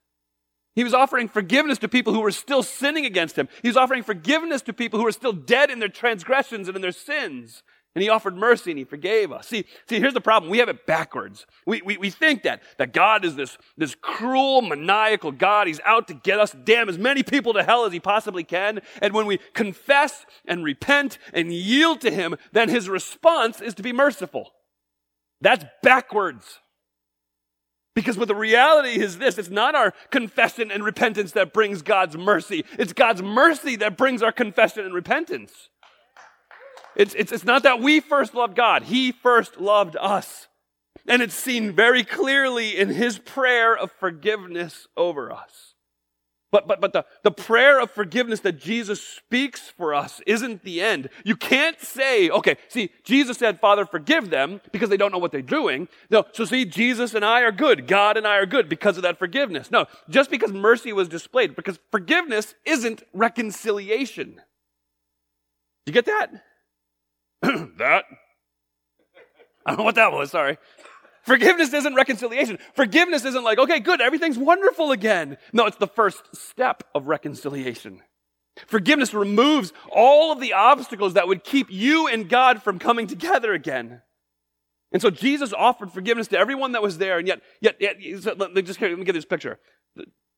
He 0.75 0.83
was 0.83 0.93
offering 0.93 1.27
forgiveness 1.27 1.79
to 1.79 1.87
people 1.87 2.13
who 2.13 2.21
were 2.21 2.29
still 2.29 2.61
sinning 2.61 3.07
against 3.07 3.35
him. 3.35 3.49
He 3.63 3.67
was 3.67 3.77
offering 3.77 4.03
forgiveness 4.03 4.61
to 4.63 4.73
people 4.73 4.99
who 4.99 5.05
were 5.05 5.11
still 5.11 5.33
dead 5.33 5.71
in 5.71 5.79
their 5.79 5.89
transgressions 5.89 6.67
and 6.67 6.75
in 6.75 6.83
their 6.83 6.91
sins. 6.91 7.63
And 7.95 8.03
he 8.03 8.09
offered 8.09 8.37
mercy 8.37 8.69
and 8.69 8.77
he 8.77 8.83
forgave 8.83 9.31
us. 9.31 9.47
See, 9.47 9.65
see, 9.89 9.99
here's 9.99 10.13
the 10.13 10.21
problem. 10.21 10.51
We 10.51 10.59
have 10.59 10.69
it 10.69 10.85
backwards. 10.85 11.47
We, 11.65 11.81
we, 11.81 11.97
we 11.97 12.11
think 12.11 12.43
that, 12.43 12.61
that 12.77 12.93
God 12.93 13.25
is 13.25 13.35
this, 13.35 13.57
this 13.75 13.95
cruel, 13.95 14.61
maniacal 14.61 15.31
God. 15.31 15.65
He's 15.65 15.79
out 15.83 16.07
to 16.09 16.13
get 16.13 16.39
us, 16.39 16.55
damn 16.63 16.89
as 16.89 16.99
many 16.99 17.23
people 17.23 17.53
to 17.53 17.63
hell 17.63 17.85
as 17.85 17.93
he 17.93 17.99
possibly 17.99 18.43
can. 18.43 18.81
And 19.01 19.13
when 19.13 19.25
we 19.25 19.39
confess 19.53 20.27
and 20.45 20.63
repent 20.63 21.17
and 21.33 21.51
yield 21.51 22.01
to 22.01 22.11
him, 22.11 22.35
then 22.51 22.69
his 22.69 22.87
response 22.87 23.61
is 23.61 23.73
to 23.75 23.83
be 23.83 23.93
merciful. 23.93 24.51
That's 25.41 25.65
backwards. 25.81 26.59
Because 27.95 28.15
what 28.15 28.27
the 28.27 28.35
reality 28.35 29.01
is 29.01 29.17
this, 29.17 29.39
it's 29.39 29.49
not 29.49 29.73
our 29.73 29.91
confession 30.11 30.69
and 30.69 30.83
repentance 30.83 31.31
that 31.31 31.51
brings 31.51 31.81
God's 31.81 32.15
mercy. 32.15 32.63
It's 32.77 32.93
God's 32.93 33.23
mercy 33.23 33.75
that 33.77 33.97
brings 33.97 34.21
our 34.21 34.31
confession 34.31 34.85
and 34.85 34.93
repentance. 34.93 35.69
It's, 36.97 37.13
it's, 37.13 37.31
it's 37.31 37.45
not 37.45 37.63
that 37.63 37.79
we 37.79 37.99
first 37.99 38.33
loved 38.33 38.55
God, 38.55 38.83
He 38.83 39.11
first 39.11 39.61
loved 39.61 39.95
us. 39.97 40.47
And 41.07 41.21
it's 41.21 41.35
seen 41.35 41.71
very 41.71 42.03
clearly 42.03 42.75
in 42.77 42.89
His 42.89 43.19
prayer 43.19 43.77
of 43.77 43.91
forgiveness 43.93 44.87
over 44.97 45.31
us. 45.31 45.75
But, 46.49 46.67
but, 46.67 46.79
but 46.79 46.93
the, 46.93 47.05
the 47.23 47.31
prayer 47.31 47.79
of 47.79 47.91
forgiveness 47.91 48.39
that 48.39 48.57
Jesus 48.57 49.01
speaks 49.01 49.69
for 49.69 49.93
us 49.93 50.21
isn't 50.25 50.63
the 50.63 50.81
end. 50.81 51.09
You 51.25 51.35
can't 51.35 51.79
say, 51.81 52.29
okay, 52.29 52.55
see, 52.69 52.89
Jesus 53.03 53.37
said, 53.37 53.59
Father, 53.59 53.85
forgive 53.85 54.29
them 54.29 54.61
because 54.71 54.89
they 54.89 54.97
don't 54.97 55.11
know 55.11 55.17
what 55.17 55.33
they're 55.33 55.41
doing. 55.41 55.89
No, 56.09 56.25
so 56.31 56.45
see, 56.45 56.63
Jesus 56.63 57.13
and 57.13 57.25
I 57.25 57.41
are 57.41 57.51
good. 57.51 57.85
God 57.85 58.15
and 58.15 58.25
I 58.25 58.37
are 58.37 58.45
good 58.45 58.69
because 58.69 58.95
of 58.95 59.03
that 59.03 59.19
forgiveness. 59.19 59.69
No, 59.71 59.87
just 60.09 60.31
because 60.31 60.53
mercy 60.53 60.93
was 60.93 61.09
displayed, 61.09 61.55
because 61.55 61.79
forgiveness 61.91 62.55
isn't 62.65 63.03
reconciliation. 63.13 64.41
You 65.85 65.93
get 65.93 66.05
that? 66.05 66.31
that? 67.77 68.05
I 69.65 69.71
don't 69.71 69.79
know 69.79 69.83
what 69.83 69.95
that 69.95 70.11
was, 70.11 70.31
sorry. 70.31 70.57
Forgiveness 71.23 71.73
isn't 71.73 71.93
reconciliation. 71.93 72.57
Forgiveness 72.73 73.25
isn't 73.25 73.43
like, 73.43 73.59
okay, 73.59 73.81
good, 73.81 73.99
everything's 73.99 74.37
wonderful 74.37 74.91
again. 74.91 75.37
No, 75.51 75.65
it's 75.65 75.77
the 75.77 75.87
first 75.87 76.23
step 76.33 76.83
of 76.95 77.07
reconciliation. 77.07 78.01
Forgiveness 78.65 79.13
removes 79.13 79.73
all 79.91 80.31
of 80.31 80.39
the 80.39 80.53
obstacles 80.53 81.13
that 81.13 81.27
would 81.27 81.43
keep 81.43 81.69
you 81.69 82.07
and 82.07 82.29
God 82.29 82.63
from 82.63 82.79
coming 82.79 83.07
together 83.07 83.53
again. 83.53 84.01
And 84.91 85.01
so 85.01 85.09
Jesus 85.09 85.53
offered 85.53 85.91
forgiveness 85.91 86.29
to 86.29 86.37
everyone 86.37 86.71
that 86.71 86.81
was 86.81 86.97
there, 86.97 87.19
and 87.19 87.27
yet, 87.27 87.41
yet, 87.59 87.75
yet 87.81 88.39
let 88.39 88.53
me 88.53 88.61
just 88.61 88.81
let 88.81 88.97
me 88.97 89.03
get 89.03 89.13
this 89.13 89.25
picture. 89.25 89.59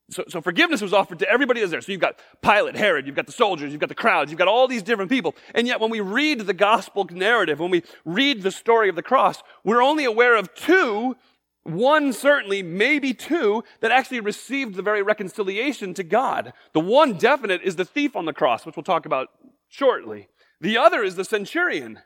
So, 0.10 0.24
so 0.28 0.42
forgiveness 0.42 0.82
was 0.82 0.94
offered 0.94 1.20
to 1.20 1.30
everybody 1.30 1.60
that's 1.60 1.72
there. 1.72 1.82
So 1.82 1.92
you've 1.92 2.02
got 2.02 2.20
Pilate, 2.42 2.76
Herod, 2.76 3.06
you've 3.06 3.16
got 3.16 3.28
the 3.28 3.32
soldiers, 3.32 3.72
you've 3.72 3.80
got 3.80 3.90
the 3.90 3.96
crowds, 3.96 4.32
you've 4.32 4.40
got 4.40 4.48
all 4.48 4.68
these 4.68 4.84
different 4.84 5.10
people. 5.10 5.36
And 5.54 5.68
yet 5.68 5.80
when 5.80 5.90
we 5.90 6.00
read 6.02 6.42
the 6.42 6.54
gospel 6.54 7.08
narrative, 7.12 7.60
when 7.60 7.72
we 7.72 7.84
read 8.06 8.42
the 8.42 8.52
story 8.52 8.90
of 8.90 8.96
the 8.96 9.04
cross, 9.04 9.42
we're 9.64 9.84
only 9.84 10.06
aware 10.06 10.36
of 10.36 10.54
two, 10.56 11.16
one 11.64 12.14
certainly, 12.14 12.64
maybe 12.64 13.14
two, 13.14 13.64
that 13.82 13.92
actually 13.92 14.20
received 14.20 14.76
the 14.76 14.82
very 14.82 15.04
reconciliation 15.04 15.94
to 15.94 16.04
God. 16.04 16.54
The 16.74 16.80
one 16.80 17.14
definite 17.14 17.62
is 17.62 17.76
the 17.76 17.86
thief 17.86 18.16
on 18.16 18.26
the 18.26 18.34
cross, 18.34 18.66
which 18.66 18.76
we'll 18.76 18.84
talk 18.84 19.06
about 19.06 19.30
shortly. 19.68 20.30
The 20.62 20.78
other 20.78 21.04
is 21.04 21.16
the 21.16 21.26
centurion 21.26 22.00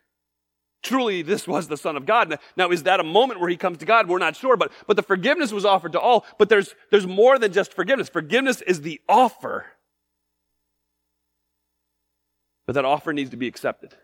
truly 0.83 1.21
this 1.21 1.47
was 1.47 1.67
the 1.67 1.77
Son 1.77 1.97
of 1.97 2.05
God. 2.05 2.37
Now, 2.55 2.69
is 2.69 2.83
that 2.83 2.99
a 2.99 3.03
moment 3.03 3.39
where 3.39 3.49
he 3.49 3.57
comes 3.57 3.79
to 3.79 3.85
God? 3.85 4.07
We're 4.07 4.19
not 4.19 4.35
sure, 4.35 4.57
but, 4.57 4.71
but 4.85 4.95
the 4.95 5.03
forgiveness 5.03 5.51
was 5.51 5.65
offered 5.65 5.93
to 5.93 5.99
all. 5.99 6.25
But 6.37 6.49
there's, 6.49 6.75
there's 6.91 7.07
more 7.07 7.39
than 7.39 7.51
just 7.51 7.73
forgiveness. 7.73 8.09
Forgiveness 8.09 8.61
is 8.61 8.81
the 8.81 9.01
offer. 9.09 9.65
But 12.67 12.73
that 12.73 12.85
offer 12.85 13.13
needs 13.13 13.31
to 13.31 13.37
be 13.37 13.47
accepted. 13.47 13.95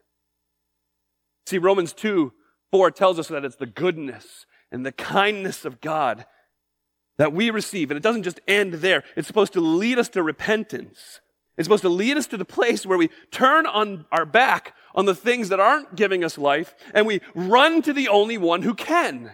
See, 1.45 1.57
Romans 1.57 1.93
2 1.93 2.33
4 2.71 2.91
tells 2.91 3.17
us 3.17 3.29
that 3.29 3.43
it's 3.43 3.55
the 3.55 3.65
goodness 3.65 4.45
and 4.71 4.85
the 4.85 4.91
kindness 4.91 5.65
of 5.65 5.81
God 5.81 6.25
that 7.17 7.33
we 7.33 7.49
receive. 7.49 7.89
And 7.89 7.97
it 7.97 8.03
doesn't 8.03 8.23
just 8.23 8.39
end 8.47 8.75
there, 8.75 9.03
it's 9.15 9.27
supposed 9.27 9.53
to 9.53 9.61
lead 9.61 9.99
us 9.99 10.09
to 10.09 10.23
repentance. 10.23 11.19
It's 11.59 11.65
supposed 11.65 11.83
to 11.83 11.89
lead 11.89 12.15
us 12.15 12.27
to 12.27 12.37
the 12.37 12.45
place 12.45 12.85
where 12.85 12.97
we 12.97 13.09
turn 13.31 13.65
on 13.65 14.05
our 14.13 14.25
back 14.25 14.73
on 14.95 15.03
the 15.03 15.13
things 15.13 15.49
that 15.49 15.59
aren't 15.59 15.93
giving 15.93 16.23
us 16.23 16.37
life 16.37 16.73
and 16.93 17.05
we 17.05 17.19
run 17.35 17.81
to 17.81 17.91
the 17.91 18.07
only 18.07 18.37
one 18.37 18.61
who 18.61 18.73
can. 18.73 19.31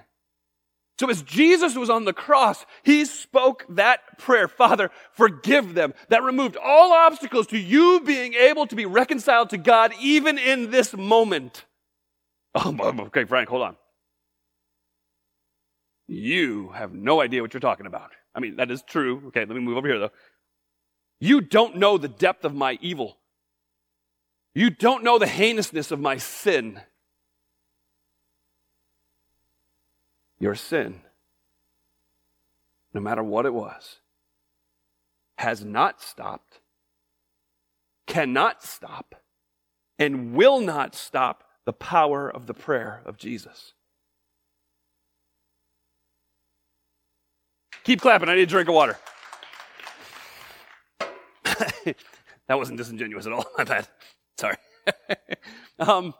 So 0.97 1.07
as 1.07 1.21
Jesus 1.21 1.75
was 1.75 1.87
on 1.87 2.05
the 2.05 2.13
cross, 2.13 2.65
he 2.81 3.05
spoke 3.05 3.63
that 3.69 4.17
prayer, 4.17 4.47
Father, 4.47 4.89
forgive 5.11 5.75
them. 5.75 5.93
That 6.09 6.23
removed 6.23 6.57
all 6.57 6.93
obstacles 6.93 7.45
to 7.47 7.59
you 7.59 8.01
being 8.03 8.33
able 8.33 8.65
to 8.67 8.75
be 8.75 8.87
reconciled 8.87 9.51
to 9.51 9.59
God 9.59 9.93
even 10.01 10.39
in 10.39 10.71
this 10.71 10.95
moment. 10.95 11.65
Oh, 12.55 12.75
okay, 13.07 13.25
Frank, 13.25 13.49
hold 13.49 13.61
on. 13.61 13.75
You 16.07 16.69
have 16.69 16.91
no 16.91 17.21
idea 17.21 17.43
what 17.43 17.53
you're 17.53 17.61
talking 17.61 17.85
about. 17.85 18.09
I 18.33 18.39
mean, 18.39 18.55
that 18.55 18.71
is 18.71 18.81
true. 18.81 19.21
Okay, 19.27 19.41
let 19.41 19.49
me 19.49 19.59
move 19.59 19.77
over 19.77 19.87
here 19.87 19.99
though. 19.99 20.11
You 21.25 21.41
don't 21.41 21.77
know 21.77 21.97
the 21.97 22.07
depth 22.07 22.45
of 22.45 22.53
my 22.53 22.77
evil. 22.81 23.17
You 24.53 24.69
don't 24.69 25.03
know 25.03 25.17
the 25.17 25.25
heinousness 25.25 25.89
of 25.89 25.99
my 25.99 26.17
sin. 26.17 26.79
Your 30.39 30.53
sin, 30.53 31.01
no 32.93 33.01
matter 33.01 33.23
what 33.23 33.47
it 33.47 33.55
was, 33.55 34.01
has 35.39 35.65
not 35.65 35.99
stopped, 35.99 36.59
cannot 38.05 38.61
stop, 38.61 39.15
and 39.97 40.35
will 40.35 40.61
not 40.61 40.93
stop 40.93 41.43
the 41.65 41.73
power 41.73 42.29
of 42.29 42.45
the 42.45 42.53
prayer 42.53 43.01
of 43.03 43.17
Jesus. 43.17 43.73
Keep 47.83 48.01
clapping. 48.01 48.29
I 48.29 48.35
need 48.35 48.43
a 48.43 48.45
drink 48.45 48.69
of 48.69 48.75
water. 48.75 48.99
that 52.47 52.57
wasn't 52.57 52.77
disingenuous 52.77 53.25
at 53.25 53.33
all. 53.33 53.45
My 53.57 53.63
bad. 53.63 53.87
Sorry. 54.37 54.57
um, 55.79 56.13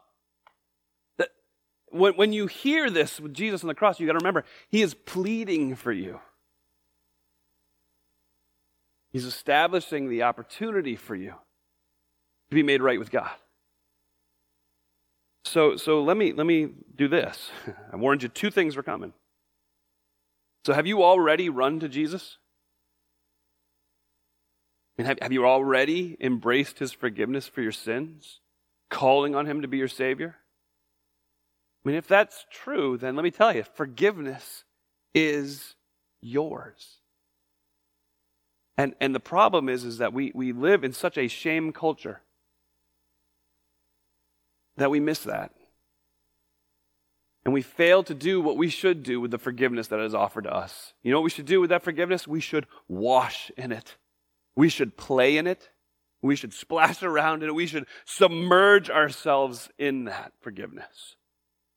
when, 1.90 2.14
when 2.16 2.34
you 2.34 2.48
hear 2.48 2.90
this 2.90 3.20
with 3.20 3.34
Jesus 3.34 3.64
on 3.64 3.68
the 3.68 3.76
cross, 3.76 4.00
you 4.00 4.08
got 4.08 4.14
to 4.14 4.20
remember, 4.20 4.44
he 4.70 4.82
is 4.82 4.94
pleading 4.94 5.76
for 5.76 5.92
you. 5.92 6.20
He's 9.12 9.26
establishing 9.26 10.10
the 10.10 10.24
opportunity 10.24 10.98
for 10.98 11.16
you 11.16 11.36
to 12.50 12.56
be 12.56 12.64
made 12.64 12.82
right 12.82 13.00
with 13.00 13.12
God. 13.12 13.32
So, 15.46 15.78
so 15.78 16.04
let 16.04 16.18
me 16.18 16.34
let 16.34 16.46
me 16.46 16.70
do 16.96 17.08
this. 17.08 17.52
I 17.94 17.96
warned 17.96 18.24
you 18.24 18.30
two 18.30 18.52
things 18.52 18.76
were 18.76 18.84
coming. 18.84 19.14
So 20.66 20.74
have 20.74 20.88
you 20.88 21.04
already 21.04 21.48
run 21.50 21.80
to 21.80 21.88
Jesus? 21.88 22.40
And 24.98 25.08
have, 25.08 25.20
have 25.22 25.32
you 25.32 25.46
already 25.46 26.18
embraced 26.20 26.80
his 26.80 26.92
forgiveness 26.94 27.48
for 27.48 27.62
your 27.62 27.72
sins? 27.72 28.40
Calling 28.90 29.36
on 29.36 29.46
him 29.46 29.62
to 29.62 29.68
be 29.68 29.78
your 29.78 29.88
Savior? 29.88 30.38
I 31.84 31.90
mean, 31.90 31.98
if 31.98 32.08
that's 32.08 32.46
true, 32.50 32.98
then 32.98 33.16
let 33.16 33.24
me 33.24 33.32
tell 33.32 33.56
you, 33.56 33.64
forgiveness 33.76 34.64
is 35.14 35.76
yours. 36.22 36.98
And, 38.78 38.96
and 39.00 39.14
the 39.14 39.20
problem 39.20 39.70
is, 39.70 39.84
is 39.84 40.00
that 40.00 40.14
we, 40.14 40.32
we 40.34 40.52
live 40.52 40.84
in 40.84 40.94
such 40.94 41.18
a 41.18 41.28
shame 41.28 41.72
culture 41.72 42.22
that 44.78 44.92
we 44.92 45.00
miss 45.00 45.20
that. 45.20 45.52
And 47.46 47.54
we 47.54 47.62
fail 47.62 48.04
to 48.04 48.16
do 48.16 48.42
what 48.42 48.58
we 48.58 48.70
should 48.70 49.04
do 49.04 49.22
with 49.22 49.32
the 49.32 49.38
forgiveness 49.38 49.88
that 49.88 50.00
is 50.00 50.16
offered 50.16 50.46
to 50.46 50.54
us. 50.54 50.94
You 51.04 51.12
know 51.12 51.20
what 51.20 51.26
we 51.26 51.30
should 51.30 51.46
do 51.46 51.62
with 51.62 51.70
that 51.70 51.84
forgiveness? 51.84 52.28
We 52.28 52.40
should 52.40 52.66
wash 52.88 53.52
in 53.56 53.72
it. 53.72 53.96
We 54.56 54.70
should 54.70 54.98
play 54.98 55.38
in 55.38 55.48
it. 55.48 55.70
We 56.22 56.36
should 56.36 56.54
splash 56.54 57.04
around 57.04 57.44
in 57.44 57.50
it. 57.50 57.56
We 57.56 57.68
should 57.68 57.86
submerge 58.06 58.90
ourselves 58.90 59.70
in 59.78 60.06
that 60.06 60.34
forgiveness. 60.42 61.16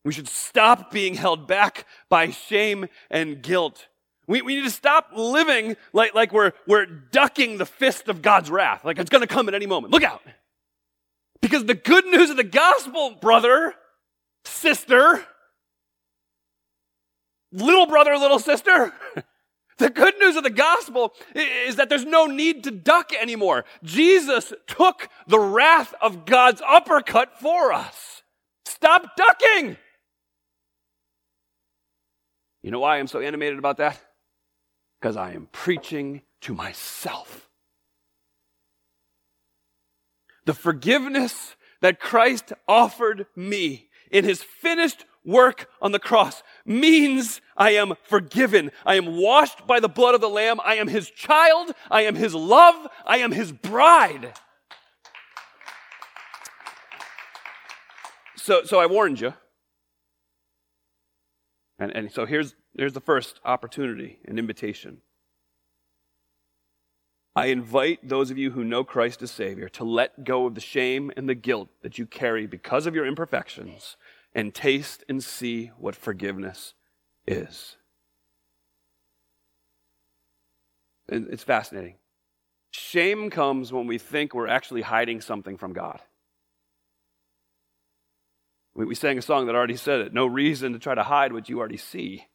We 0.05 0.13
should 0.13 0.29
stop 0.29 0.91
being 0.91 1.15
held 1.15 1.47
back 1.47 1.87
by 2.09 2.31
shame 2.31 2.87
and 3.11 3.43
guilt. 3.43 3.89
We, 4.27 4.43
we 4.43 4.57
need 4.57 4.65
to 4.65 4.71
stop 4.71 5.11
living 5.15 5.77
like, 5.93 6.15
like 6.15 6.33
we're, 6.33 6.53
we're 6.67 6.87
ducking 6.87 7.59
the 7.59 7.67
fist 7.67 8.09
of 8.09 8.23
God's 8.23 8.51
wrath, 8.51 8.85
like 8.85 8.99
it's 8.99 9.11
going 9.11 9.23
to 9.23 9.27
come 9.27 9.49
at 9.49 9.55
any 9.55 9.67
moment. 9.67 9.93
Look 9.93 10.05
out. 10.05 10.23
Because 11.41 11.65
the 11.65 11.75
good 11.75 12.07
news 12.07 12.31
of 12.31 12.37
the 12.37 12.45
gospel, 12.45 13.17
brother, 13.21 13.75
sister, 14.45 15.25
little 17.53 17.87
brother, 17.87 18.17
little 18.17 18.39
sister, 18.39 18.93
The 19.79 19.91
good 19.91 20.19
news 20.19 20.37
of 20.37 20.43
the 20.43 20.51
gospel 20.51 21.15
is 21.35 21.77
that 21.77 21.89
there's 21.89 22.05
no 22.05 22.27
need 22.27 22.65
to 22.65 22.71
duck 22.71 23.13
anymore. 23.13 23.65
Jesus 23.85 24.53
took 24.67 25.09
the 25.29 25.39
wrath 25.39 25.95
of 26.03 26.25
God's 26.25 26.61
uppercut 26.69 27.41
for 27.41 27.73
us. 27.73 28.23
Stop 28.65 29.17
ducking. 29.17 29.77
You 32.63 32.73
know 32.73 32.81
why 32.81 32.99
I'm 32.99 33.07
so 33.07 33.21
animated 33.21 33.59
about 33.59 33.77
that? 33.77 34.01
Because 35.01 35.17
I 35.17 35.33
am 35.33 35.49
preaching 35.53 36.23
to 36.43 36.55
myself. 36.55 37.49
The 40.45 40.55
forgiveness 40.55 41.55
that 41.83 42.01
Christ 42.01 42.53
offered 42.67 43.27
me 43.37 43.89
in 44.11 44.25
his 44.25 44.43
finished 44.43 45.05
work 45.25 45.69
on 45.81 45.93
the 45.93 45.99
cross 45.99 46.43
means 46.69 47.41
I 47.57 47.71
am 47.71 47.95
forgiven. 48.05 48.71
I 48.85 48.95
am 48.97 49.17
washed 49.17 49.67
by 49.67 49.81
the 49.81 49.89
blood 49.89 50.15
of 50.15 50.21
the 50.21 50.29
Lamb. 50.29 50.61
I 50.65 50.75
am 50.77 50.89
his 50.89 51.11
child. 51.11 51.73
I 51.91 52.03
am 52.03 52.15
his 52.15 52.35
love. 52.35 52.87
I 53.07 53.19
am 53.19 53.33
his 53.33 53.51
bride. 53.51 54.35
So, 58.37 58.63
so 58.65 58.79
I 58.79 58.87
warned 58.87 59.21
you. 59.21 59.35
And, 61.79 61.93
and 61.93 62.13
so 62.13 62.27
here's, 62.27 62.55
here's 62.77 62.93
the 62.93 63.01
first 63.01 63.41
opportunity, 63.45 64.19
an 64.25 64.39
invitation. 64.39 64.99
I 67.37 67.47
invite 67.47 68.09
those 68.09 68.33
of 68.33 68.39
you 68.39 68.51
who 68.51 68.65
know 68.65 68.83
Christ 68.83 69.23
as 69.23 69.31
Savior 69.31 69.69
to 69.69 69.85
let 69.85 70.25
go 70.25 70.47
of 70.47 70.57
the 70.57 70.61
shame 70.61 71.13
and 71.17 71.29
the 71.29 71.37
guilt 71.37 71.69
that 71.83 71.97
you 71.97 72.05
carry 72.05 72.49
because 72.49 72.85
of 72.85 72.97
your 72.97 73.07
imperfections 73.07 73.97
and 74.39 74.55
taste 74.55 75.03
and 75.09 75.23
see 75.25 75.73
what 75.79 75.97
forgiveness 75.97 76.75
is. 77.27 77.77
It's 81.09 81.43
fascinating. 81.43 81.97
Shame 82.71 83.31
comes 83.31 83.73
when 83.73 83.89
we 83.89 83.99
think 83.99 84.35
we're 84.35 84.47
actually 84.47 84.83
hiding 84.83 85.23
something 85.23 85.57
from 85.57 85.73
God. 85.73 86.01
We, 88.77 88.95
sang 88.95 89.19
a 89.19 89.23
song 89.23 89.47
that 89.47 89.57
already 89.57 89.75
said 89.75 90.03
it 90.03 90.15
no 90.15 90.27
reason 90.27 90.73
to 90.73 90.79
try 90.79 90.95
to 90.95 91.03
hide 91.03 91.33
what 91.33 91.49
you 91.49 91.59
already 91.59 91.77
see. 91.77 92.29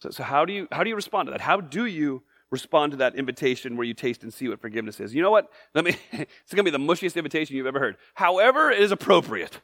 So, 0.00 0.08
so 0.08 0.22
how, 0.22 0.46
do 0.46 0.54
you, 0.54 0.68
how 0.72 0.84
do 0.84 0.88
you 0.88 0.96
respond 0.96 1.26
to 1.26 1.32
that? 1.32 1.42
How 1.42 1.60
do 1.60 1.84
you 1.84 2.22
respond 2.50 2.92
to 2.92 2.96
that 2.98 3.14
invitation 3.14 3.76
where 3.76 3.86
you 3.86 3.94
taste 3.94 4.22
and 4.22 4.32
see 4.32 4.48
what 4.48 4.60
forgiveness 4.60 5.00
is. 5.00 5.14
You 5.14 5.22
know 5.22 5.30
what? 5.30 5.50
Let 5.74 5.84
me, 5.84 5.96
it's 6.12 6.54
going 6.54 6.64
to 6.64 6.70
be 6.70 6.70
the 6.70 6.78
mushiest 6.78 7.16
invitation 7.16 7.56
you've 7.56 7.66
ever 7.66 7.78
heard. 7.78 7.96
However, 8.14 8.70
it 8.70 8.80
is 8.80 8.92
appropriate. 8.92 9.60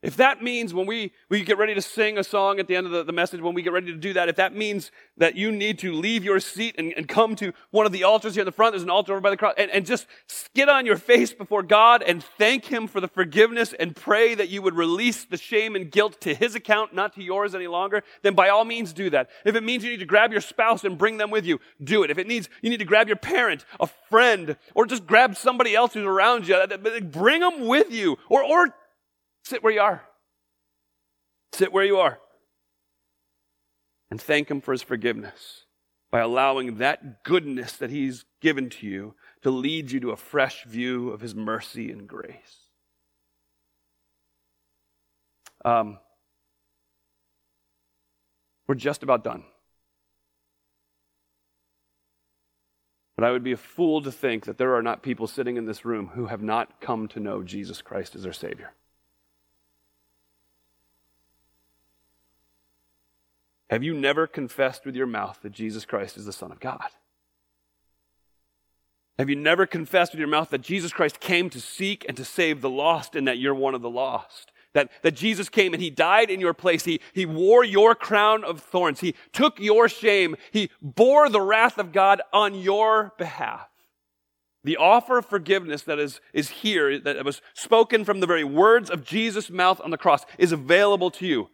If 0.00 0.16
that 0.18 0.40
means 0.40 0.72
when 0.72 0.86
we, 0.86 1.12
we 1.28 1.42
get 1.42 1.58
ready 1.58 1.74
to 1.74 1.82
sing 1.82 2.18
a 2.18 2.24
song 2.24 2.60
at 2.60 2.68
the 2.68 2.76
end 2.76 2.86
of 2.86 2.92
the, 2.92 3.02
the 3.02 3.12
message, 3.12 3.40
when 3.40 3.52
we 3.52 3.62
get 3.62 3.72
ready 3.72 3.88
to 3.88 3.98
do 3.98 4.12
that, 4.12 4.28
if 4.28 4.36
that 4.36 4.54
means 4.54 4.92
that 5.16 5.34
you 5.34 5.50
need 5.50 5.80
to 5.80 5.92
leave 5.92 6.22
your 6.22 6.38
seat 6.38 6.76
and, 6.78 6.94
and 6.96 7.08
come 7.08 7.34
to 7.34 7.52
one 7.72 7.84
of 7.84 7.90
the 7.90 8.04
altars 8.04 8.34
here 8.34 8.42
in 8.42 8.46
the 8.46 8.52
front, 8.52 8.72
there's 8.72 8.84
an 8.84 8.90
altar 8.90 9.12
over 9.12 9.20
by 9.20 9.30
the 9.30 9.36
cross, 9.36 9.54
and, 9.58 9.72
and 9.72 9.84
just 9.84 10.06
get 10.54 10.68
on 10.68 10.86
your 10.86 10.96
face 10.96 11.32
before 11.32 11.64
God 11.64 12.04
and 12.04 12.22
thank 12.22 12.66
Him 12.66 12.86
for 12.86 13.00
the 13.00 13.08
forgiveness 13.08 13.72
and 13.72 13.96
pray 13.96 14.36
that 14.36 14.48
you 14.48 14.62
would 14.62 14.76
release 14.76 15.24
the 15.24 15.36
shame 15.36 15.74
and 15.74 15.90
guilt 15.90 16.20
to 16.20 16.32
His 16.32 16.54
account, 16.54 16.94
not 16.94 17.14
to 17.14 17.22
yours 17.22 17.52
any 17.56 17.66
longer, 17.66 18.04
then 18.22 18.34
by 18.34 18.50
all 18.50 18.64
means 18.64 18.92
do 18.92 19.10
that. 19.10 19.28
If 19.44 19.56
it 19.56 19.64
means 19.64 19.82
you 19.82 19.90
need 19.90 19.98
to 19.98 20.06
grab 20.06 20.30
your 20.30 20.40
spouse 20.40 20.84
and 20.84 20.96
bring 20.96 21.16
them 21.16 21.32
with 21.32 21.44
you, 21.44 21.58
do 21.82 22.04
it. 22.04 22.10
If 22.12 22.18
it 22.18 22.28
needs 22.28 22.48
you 22.62 22.70
need 22.70 22.78
to 22.78 22.84
grab 22.84 23.08
your 23.08 23.16
parent, 23.16 23.64
a 23.80 23.88
friend, 24.08 24.56
or 24.76 24.86
just 24.86 25.08
grab 25.08 25.36
somebody 25.36 25.74
else 25.74 25.94
who's 25.94 26.04
around 26.04 26.46
you, 26.46 26.54
uh, 26.54 27.00
bring 27.00 27.40
them 27.40 27.66
with 27.66 27.90
you, 27.90 28.16
or, 28.28 28.44
or 28.44 28.68
Sit 29.48 29.64
where 29.64 29.72
you 29.72 29.80
are. 29.80 30.02
Sit 31.54 31.72
where 31.72 31.82
you 31.82 31.96
are. 31.96 32.18
And 34.10 34.20
thank 34.20 34.50
Him 34.50 34.60
for 34.60 34.72
His 34.72 34.82
forgiveness 34.82 35.64
by 36.10 36.20
allowing 36.20 36.76
that 36.76 37.24
goodness 37.24 37.72
that 37.78 37.88
He's 37.88 38.26
given 38.42 38.68
to 38.68 38.86
you 38.86 39.14
to 39.40 39.50
lead 39.50 39.90
you 39.90 40.00
to 40.00 40.10
a 40.10 40.18
fresh 40.18 40.64
view 40.64 41.08
of 41.08 41.22
His 41.22 41.34
mercy 41.34 41.90
and 41.90 42.06
grace. 42.06 42.68
Um, 45.64 45.98
we're 48.66 48.74
just 48.74 49.02
about 49.02 49.24
done. 49.24 49.44
But 53.16 53.24
I 53.24 53.30
would 53.30 53.44
be 53.44 53.52
a 53.52 53.56
fool 53.56 54.02
to 54.02 54.12
think 54.12 54.44
that 54.44 54.58
there 54.58 54.74
are 54.74 54.82
not 54.82 55.02
people 55.02 55.26
sitting 55.26 55.56
in 55.56 55.64
this 55.64 55.86
room 55.86 56.08
who 56.08 56.26
have 56.26 56.42
not 56.42 56.82
come 56.82 57.08
to 57.08 57.18
know 57.18 57.42
Jesus 57.42 57.80
Christ 57.80 58.14
as 58.14 58.24
their 58.24 58.34
Savior. 58.34 58.74
Have 63.70 63.82
you 63.82 63.94
never 63.94 64.26
confessed 64.26 64.86
with 64.86 64.96
your 64.96 65.06
mouth 65.06 65.40
that 65.42 65.52
Jesus 65.52 65.84
Christ 65.84 66.16
is 66.16 66.24
the 66.24 66.32
Son 66.32 66.50
of 66.50 66.60
God? 66.60 66.88
Have 69.18 69.28
you 69.28 69.36
never 69.36 69.66
confessed 69.66 70.12
with 70.12 70.20
your 70.20 70.28
mouth 70.28 70.50
that 70.50 70.60
Jesus 70.60 70.92
Christ 70.92 71.18
came 71.18 71.50
to 71.50 71.60
seek 71.60 72.04
and 72.06 72.16
to 72.16 72.24
save 72.24 72.60
the 72.60 72.70
lost 72.70 73.16
and 73.16 73.26
that 73.26 73.38
you're 73.38 73.54
one 73.54 73.74
of 73.74 73.82
the 73.82 73.90
lost? 73.90 74.52
That, 74.74 74.90
that 75.02 75.16
Jesus 75.16 75.48
came 75.48 75.74
and 75.74 75.82
he 75.82 75.90
died 75.90 76.30
in 76.30 76.40
your 76.40 76.54
place. 76.54 76.84
He, 76.84 77.00
he 77.12 77.26
wore 77.26 77.64
your 77.64 77.94
crown 77.94 78.44
of 78.44 78.60
thorns. 78.60 79.00
He 79.00 79.16
took 79.32 79.58
your 79.58 79.88
shame. 79.88 80.36
He 80.52 80.70
bore 80.80 81.28
the 81.28 81.40
wrath 81.40 81.78
of 81.78 81.90
God 81.90 82.22
on 82.32 82.54
your 82.54 83.12
behalf. 83.18 83.68
The 84.62 84.76
offer 84.76 85.18
of 85.18 85.26
forgiveness 85.26 85.82
that 85.82 85.98
is, 85.98 86.20
is 86.32 86.50
here, 86.50 86.98
that 87.00 87.24
was 87.24 87.40
spoken 87.54 88.04
from 88.04 88.20
the 88.20 88.26
very 88.26 88.44
words 88.44 88.88
of 88.88 89.04
Jesus' 89.04 89.50
mouth 89.50 89.80
on 89.82 89.90
the 89.90 89.98
cross, 89.98 90.24
is 90.36 90.52
available 90.52 91.10
to 91.12 91.26
you. 91.26 91.48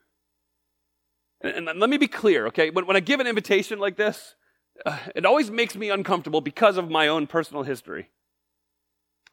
And, 1.44 1.66
let 1.66 1.90
me 1.90 1.98
be 1.98 2.08
clear, 2.08 2.46
okay? 2.46 2.70
When, 2.70 2.86
when 2.86 2.96
I 2.96 3.00
give 3.00 3.20
an 3.20 3.26
invitation 3.26 3.78
like 3.78 3.96
this, 3.96 4.34
uh, 4.86 4.98
it 5.14 5.26
always 5.26 5.50
makes 5.50 5.76
me 5.76 5.90
uncomfortable 5.90 6.40
because 6.40 6.78
of 6.78 6.90
my 6.90 7.08
own 7.08 7.26
personal 7.26 7.62
history. 7.62 8.08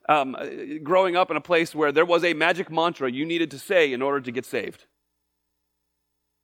Um, 0.09 0.35
uh, 0.35 0.45
growing 0.83 1.15
up 1.15 1.31
in 1.31 1.37
a 1.37 1.41
place 1.41 1.73
where 1.73 1.91
there 1.91 2.05
was 2.05 2.25
a 2.25 2.33
magic 2.33 2.69
mantra 2.69 3.09
you 3.09 3.25
needed 3.25 3.49
to 3.51 3.59
say 3.59 3.93
in 3.93 4.01
order 4.01 4.19
to 4.19 4.31
get 4.31 4.45
saved. 4.45 4.85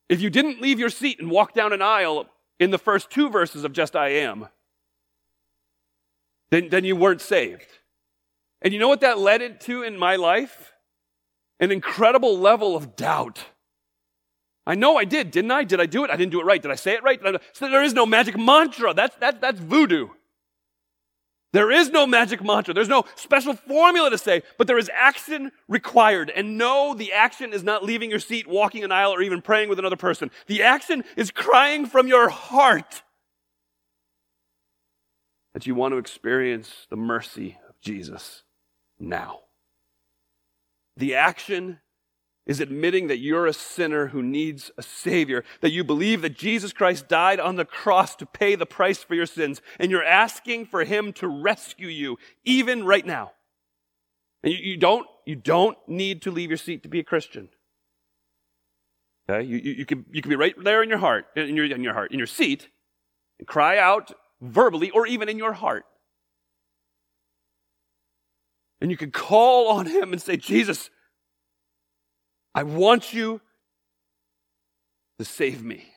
If 0.07 0.22
you 0.22 0.30
didn't 0.30 0.61
leave 0.61 0.80
your 0.80 0.89
seat 0.89 1.20
and 1.20 1.30
walk 1.30 1.53
down 1.53 1.74
an 1.74 1.82
aisle 1.82 2.28
in 2.59 2.72
the 2.72 2.78
first 2.78 3.09
two 3.09 3.30
verses 3.30 3.65
of 3.65 3.74
Just 3.74 3.95
I 3.95 4.09
Am, 4.09 4.47
then, 6.49 6.70
then 6.70 6.86
you 6.86 6.95
weren't 6.95 7.20
saved. 7.20 7.68
And 8.61 8.74
you 8.74 8.80
know 8.80 8.88
what 8.88 9.01
that 9.01 9.20
led 9.20 9.59
to 9.61 9.84
in 9.84 9.99
my 9.99 10.15
life? 10.15 10.72
An 11.59 11.72
incredible 11.72 12.38
level 12.39 12.76
of 12.76 12.95
doubt. 12.95 13.47
I 14.68 14.76
know 14.76 14.97
I 14.97 15.05
did, 15.05 15.32
didn't 15.32 15.51
I? 15.51 15.63
Did 15.63 15.80
I 15.80 15.86
do 15.86 16.03
it? 16.03 16.11
I 16.11 16.18
didn't 16.18 16.34
do 16.34 16.41
it 16.41 16.45
right. 16.45 16.61
Did 16.61 16.72
I 16.72 16.76
say 16.76 16.93
it 16.93 17.01
right? 17.01 17.22
So 17.53 17.70
there 17.70 17.84
is 17.84 17.93
no 17.93 18.05
magic 18.05 18.38
mantra. 18.38 18.93
That's, 18.93 19.15
that, 19.15 19.39
that's 19.39 19.61
voodoo. 19.61 20.09
There 21.53 21.72
is 21.72 21.89
no 21.89 22.05
magic 22.05 22.43
mantra. 22.43 22.74
There's 22.74 22.89
no 22.89 23.05
special 23.15 23.53
formula 23.53 24.09
to 24.09 24.18
say, 24.18 24.43
but 24.57 24.68
there 24.68 24.78
is 24.78 24.91
action 24.93 25.53
required. 25.70 26.30
And 26.36 26.57
no, 26.57 26.93
the 26.93 27.13
action 27.13 27.53
is 27.53 27.63
not 27.63 27.86
leaving 27.86 28.09
your 28.09 28.20
seat, 28.20 28.45
walking 28.45 28.84
an 28.84 28.91
aisle, 28.91 29.13
or 29.13 29.22
even 29.22 29.41
praying 29.41 29.70
with 29.70 29.80
another 29.80 29.95
person. 29.95 30.32
The 30.47 30.63
action 30.63 31.05
is 31.15 31.32
crying 31.32 31.86
from 31.86 32.09
your 32.09 32.28
heart 32.28 33.03
that 35.53 35.65
you 35.65 35.76
want 35.76 35.93
to 35.93 35.97
experience 35.97 36.88
the 36.89 36.97
mercy 36.97 37.57
of 37.70 37.80
Jesus 37.80 38.43
now. 38.99 39.39
The 40.97 41.15
action 41.15 41.80
is 42.48 42.62
admitting 42.62 43.08
that 43.08 43.18
you're 43.18 43.45
a 43.45 43.54
sinner 43.54 44.08
who 44.08 44.24
needs 44.24 44.72
a 44.78 44.82
Savior, 44.82 45.43
that 45.60 45.72
you 45.72 45.84
believe 45.84 46.22
that 46.22 46.36
Jesus 46.36 46.72
Christ 46.72 47.10
died 47.10 47.41
on 47.41 47.58
the 47.58 47.66
cross 47.66 48.16
to 48.16 48.26
pay 48.26 48.56
the 48.56 48.66
price 48.66 49.04
for 49.04 49.14
your 49.14 49.26
sins, 49.26 49.62
and 49.80 49.91
you're 49.91 50.04
asking 50.04 50.66
for 50.66 50.86
Him 50.86 51.12
to 51.14 51.28
rescue 51.28 51.89
you, 51.89 52.18
even 52.45 52.86
right 52.86 53.06
now. 53.06 53.34
And 54.43 54.54
you, 54.54 54.60
you 54.60 54.78
don't, 54.78 55.06
you 55.26 55.36
don't 55.36 55.78
need 55.88 56.22
to 56.22 56.32
leave 56.32 56.50
your 56.50 56.58
seat 56.58 56.84
to 56.84 56.89
be 56.89 57.00
a 57.00 57.04
Christian. 57.04 57.50
Okay? 59.30 59.45
You, 59.45 59.58
you, 59.58 59.72
you, 59.74 59.86
can, 59.86 60.06
you 60.10 60.22
can 60.22 60.30
be 60.30 60.38
right 60.38 60.56
there 60.64 60.82
in 60.82 60.89
your 60.89 61.00
heart, 61.00 61.26
in 61.36 61.54
your, 61.54 61.66
in 61.66 61.84
your 61.84 61.93
heart, 61.93 62.14
in 62.14 62.18
your 62.18 62.28
seat, 62.28 62.70
and 63.39 63.48
cry 63.48 63.78
out 63.78 64.14
verbally 64.41 64.89
or 64.89 65.06
even 65.06 65.28
in 65.28 65.38
your 65.38 65.54
heart. 65.54 65.84
And 68.80 68.89
you 68.89 68.95
can 68.95 69.12
call 69.12 69.68
on 69.68 69.88
Him 69.88 70.14
and 70.14 70.22
say, 70.22 70.38
Jesus, 70.38 70.89
I 72.58 72.64
want 72.64 73.14
you 73.14 73.39
to 75.20 75.26
save 75.26 75.64
me 75.64 75.93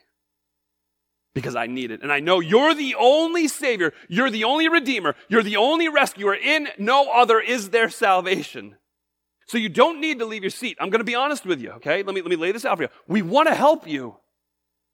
because 1.33 1.55
I 1.55 1.65
need 1.65 1.89
it. 1.89 2.03
And 2.03 2.11
I 2.11 2.19
know 2.19 2.39
you're 2.39 2.75
the 2.75 2.93
only 2.99 3.47
Savior, 3.47 3.93
you're 4.07 4.29
the 4.29 4.43
only 4.43 4.69
Redeemer, 4.69 5.15
you're 5.27 5.41
the 5.41 5.57
only 5.57 5.89
rescuer. 5.89 6.35
In 6.35 6.67
no 6.77 7.11
other 7.11 7.39
is 7.39 7.71
there 7.71 7.89
salvation. 7.89 8.75
So 9.47 9.57
you 9.57 9.69
don't 9.69 9.99
need 9.99 10.19
to 10.19 10.25
leave 10.25 10.43
your 10.43 10.51
seat. 10.51 10.77
I'm 10.79 10.91
going 10.91 10.99
to 10.99 11.03
be 11.03 11.15
honest 11.15 11.47
with 11.47 11.61
you, 11.61 11.71
okay? 11.77 12.03
Let 12.03 12.13
me, 12.13 12.21
let 12.21 12.29
me 12.29 12.35
lay 12.35 12.51
this 12.51 12.63
out 12.63 12.77
for 12.77 12.83
you. 12.83 12.89
We 13.07 13.23
want 13.23 13.47
to 13.47 13.55
help 13.55 13.87
you. 13.87 14.17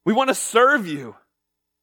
We 0.06 0.14
want 0.14 0.28
to 0.28 0.34
serve 0.34 0.86
you. 0.86 1.16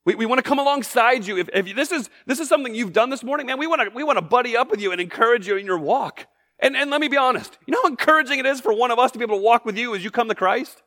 We, 0.04 0.16
we 0.16 0.26
want 0.26 0.44
to 0.44 0.50
come 0.50 0.58
alongside 0.58 1.28
you. 1.28 1.38
If, 1.38 1.50
if 1.54 1.76
this, 1.76 1.92
is, 1.92 2.10
this 2.26 2.40
is 2.40 2.50
something 2.50 2.74
you've 2.74 2.92
done 2.92 3.12
this 3.12 3.24
morning, 3.24 3.46
man, 3.46 3.60
we 3.60 3.68
want 3.68 3.84
to, 3.84 3.96
we 3.96 4.04
want 4.04 4.18
to 4.18 4.24
buddy 4.24 4.58
up 4.58 4.72
with 4.72 4.82
you 4.82 4.92
and 4.92 5.00
encourage 5.00 5.48
you 5.48 5.58
in 5.58 5.66
your 5.68 5.78
walk. 5.78 6.26
And, 6.60 6.76
and 6.76 6.90
let 6.90 7.02
me 7.02 7.08
be 7.08 7.18
honest. 7.18 7.58
You 7.66 7.74
know 7.74 7.82
how 7.84 7.90
encouraging 7.90 8.40
it 8.40 8.46
is 8.46 8.62
for 8.62 8.74
one 8.74 8.92
of 8.92 9.00
us 9.00 9.12
to 9.12 9.20
be 9.20 9.24
able 9.24 9.38
to 9.38 9.44
walk 9.44 9.66
with 9.66 9.78
you 9.78 9.96
as 9.96 10.04
you 10.04 10.12
come 10.12 10.28
to 10.30 10.36
Christ? 10.36 10.82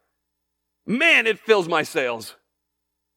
Man, 0.86 1.26
it 1.26 1.38
fills 1.38 1.68
my 1.68 1.82
sails. 1.82 2.34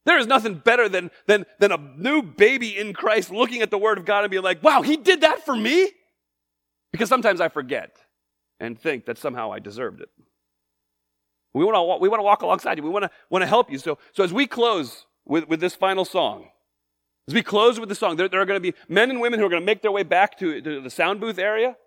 There 0.06 0.18
is 0.18 0.28
nothing 0.28 0.56
better 0.56 0.90
than, 0.90 1.12
than, 1.28 1.46
than 1.60 1.72
a 1.72 1.78
new 1.78 2.22
baby 2.22 2.78
in 2.78 2.94
Christ 2.94 3.32
looking 3.32 3.62
at 3.62 3.72
the 3.72 3.78
Word 3.78 3.98
of 3.98 4.06
God 4.06 4.24
and 4.24 4.32
being 4.32 4.44
like, 4.44 4.64
wow, 4.64 4.82
He 4.82 4.98
did 4.98 5.22
that 5.22 5.46
for 5.46 5.56
me? 5.56 5.90
Because 6.92 7.08
sometimes 7.08 7.40
I 7.40 7.50
forget 7.50 7.96
and 8.60 8.80
think 8.80 9.06
that 9.06 9.18
somehow 9.18 9.52
I 9.54 9.60
deserved 9.60 10.02
it. 10.02 10.10
We 11.54 11.64
want 11.64 11.76
to, 11.76 12.02
we 12.02 12.10
want 12.10 12.20
to 12.20 12.24
walk 12.24 12.42
alongside 12.42 12.78
you. 12.78 12.84
We 12.84 12.90
want 12.90 13.04
to, 13.04 13.12
want 13.30 13.44
to 13.44 13.48
help 13.48 13.72
you. 13.72 13.78
So, 13.78 13.98
so 14.14 14.24
as 14.24 14.34
we 14.34 14.48
close, 14.48 15.06
with, 15.26 15.48
with 15.48 15.60
this 15.60 15.76
final 15.76 16.06
song. 16.06 16.50
As 17.28 17.34
we 17.34 17.44
close 17.44 17.80
with 17.80 17.90
the 17.90 17.96
song, 17.96 18.16
there, 18.16 18.28
there 18.28 18.42
are 18.42 18.46
going 18.46 18.62
to 18.62 18.72
be 18.72 18.78
men 18.90 19.10
and 19.10 19.22
women 19.22 19.40
who 19.40 19.46
are 19.46 19.50
going 19.50 19.62
to 19.62 19.66
make 19.66 19.82
their 19.82 19.92
way 19.92 20.04
back 20.04 20.38
to, 20.40 20.62
to 20.62 20.82
the 20.82 20.90
sound 20.90 21.20
booth 21.20 21.38
area. 21.38 21.78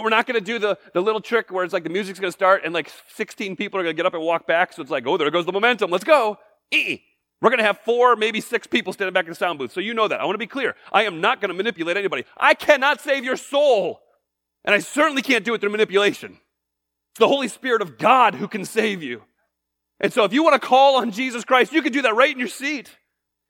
We're 0.00 0.08
not 0.08 0.26
going 0.26 0.40
to 0.40 0.44
do 0.44 0.58
the, 0.58 0.78
the 0.94 1.02
little 1.02 1.20
trick 1.20 1.50
where 1.50 1.64
it's 1.64 1.74
like 1.74 1.84
the 1.84 1.90
music's 1.90 2.18
going 2.18 2.30
to 2.30 2.36
start 2.36 2.62
and 2.64 2.72
like 2.72 2.90
16 3.14 3.56
people 3.56 3.78
are 3.78 3.82
going 3.82 3.94
to 3.94 3.96
get 3.96 4.06
up 4.06 4.14
and 4.14 4.22
walk 4.22 4.46
back. 4.46 4.72
So 4.72 4.80
it's 4.80 4.90
like, 4.90 5.06
oh, 5.06 5.18
there 5.18 5.30
goes 5.30 5.44
the 5.44 5.52
momentum. 5.52 5.90
Let's 5.90 6.04
go. 6.04 6.38
E. 6.70 7.00
We're 7.42 7.50
going 7.50 7.58
to 7.58 7.64
have 7.64 7.80
four, 7.80 8.16
maybe 8.16 8.40
six 8.40 8.66
people 8.66 8.92
standing 8.92 9.12
back 9.12 9.24
in 9.24 9.30
the 9.30 9.34
sound 9.34 9.58
booth. 9.58 9.72
So 9.72 9.80
you 9.80 9.94
know 9.94 10.08
that. 10.08 10.20
I 10.20 10.24
want 10.24 10.34
to 10.34 10.38
be 10.38 10.46
clear. 10.46 10.76
I 10.92 11.02
am 11.04 11.20
not 11.20 11.40
going 11.40 11.50
to 11.50 11.54
manipulate 11.54 11.96
anybody. 11.96 12.24
I 12.36 12.54
cannot 12.54 13.00
save 13.00 13.24
your 13.24 13.36
soul. 13.36 14.00
And 14.64 14.74
I 14.74 14.78
certainly 14.78 15.22
can't 15.22 15.44
do 15.44 15.52
it 15.52 15.60
through 15.60 15.70
manipulation. 15.70 16.38
It's 17.10 17.18
the 17.18 17.28
Holy 17.28 17.48
Spirit 17.48 17.82
of 17.82 17.98
God 17.98 18.36
who 18.36 18.48
can 18.48 18.64
save 18.64 19.02
you. 19.02 19.22
And 20.00 20.12
so 20.12 20.24
if 20.24 20.32
you 20.32 20.42
want 20.42 20.60
to 20.60 20.66
call 20.66 20.96
on 20.96 21.10
Jesus 21.10 21.44
Christ, 21.44 21.72
you 21.72 21.82
can 21.82 21.92
do 21.92 22.02
that 22.02 22.14
right 22.14 22.32
in 22.32 22.38
your 22.38 22.48
seat. 22.48 22.96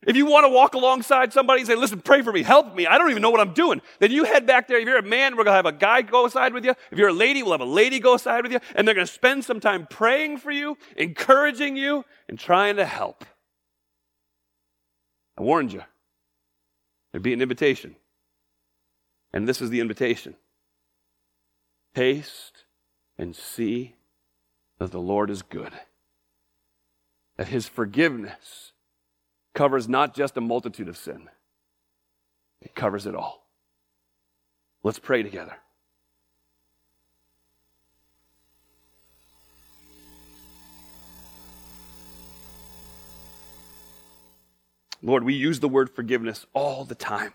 If 0.05 0.16
you 0.16 0.26
want 0.26 0.44
to 0.44 0.48
walk 0.48 0.74
alongside 0.74 1.32
somebody 1.32 1.61
and 1.61 1.68
say, 1.68 1.76
listen, 1.76 2.00
pray 2.00 2.22
for 2.22 2.32
me, 2.32 2.42
help 2.42 2.74
me, 2.74 2.86
I 2.86 2.98
don't 2.98 3.11
even 3.11 3.22
know 3.22 3.30
what 3.30 3.40
I'm 3.40 3.55
doing, 3.55 3.80
then 4.00 4.11
you 4.11 4.24
head 4.24 4.46
back 4.46 4.66
there. 4.66 4.78
If 4.78 4.86
you're 4.86 4.98
a 4.98 5.03
man, 5.03 5.36
we're 5.36 5.44
going 5.44 5.53
to 5.53 5.57
have 5.57 5.66
a 5.66 5.72
guy 5.72 6.03
go 6.03 6.26
aside 6.26 6.53
with 6.53 6.64
you. 6.64 6.74
If 6.90 6.98
you're 6.98 7.09
a 7.09 7.12
lady, 7.12 7.42
we'll 7.42 7.53
have 7.53 7.61
a 7.61 7.64
lady 7.64 8.00
go 8.00 8.14
aside 8.14 8.42
with 8.42 8.53
you. 8.53 8.59
And 8.74 8.86
they're 8.86 8.96
going 8.96 9.07
to 9.07 9.12
spend 9.12 9.44
some 9.44 9.61
time 9.61 9.86
praying 9.88 10.38
for 10.38 10.50
you, 10.50 10.76
encouraging 10.96 11.76
you, 11.76 12.05
and 12.28 12.38
trying 12.38 12.76
to 12.76 12.84
help. 12.84 13.24
I 15.38 15.42
warned 15.42 15.72
you. 15.72 15.82
There'd 17.12 17.22
be 17.22 17.32
an 17.32 17.42
invitation. 17.42 17.94
And 19.32 19.48
this 19.48 19.62
is 19.62 19.70
the 19.70 19.80
invitation 19.80 20.34
Taste 21.94 22.64
and 23.18 23.36
see 23.36 23.94
that 24.78 24.90
the 24.90 25.00
Lord 25.00 25.30
is 25.30 25.42
good, 25.42 25.72
that 27.36 27.48
his 27.48 27.68
forgiveness 27.68 28.72
covers 29.55 29.88
not 29.88 30.14
just 30.14 30.36
a 30.36 30.40
multitude 30.40 30.88
of 30.88 30.96
sin, 30.96 31.28
it 32.61 32.74
covers 32.74 33.07
it 33.07 33.14
all. 33.14 33.46
Let's 34.82 34.98
pray 34.98 35.22
together. 35.22 35.57
Lord, 45.03 45.24
we 45.24 45.34
use 45.34 45.59
the 45.59 45.68
word 45.68 45.90
forgiveness 45.90 46.46
all 46.53 46.84
the 46.84 46.94
time. 46.94 47.32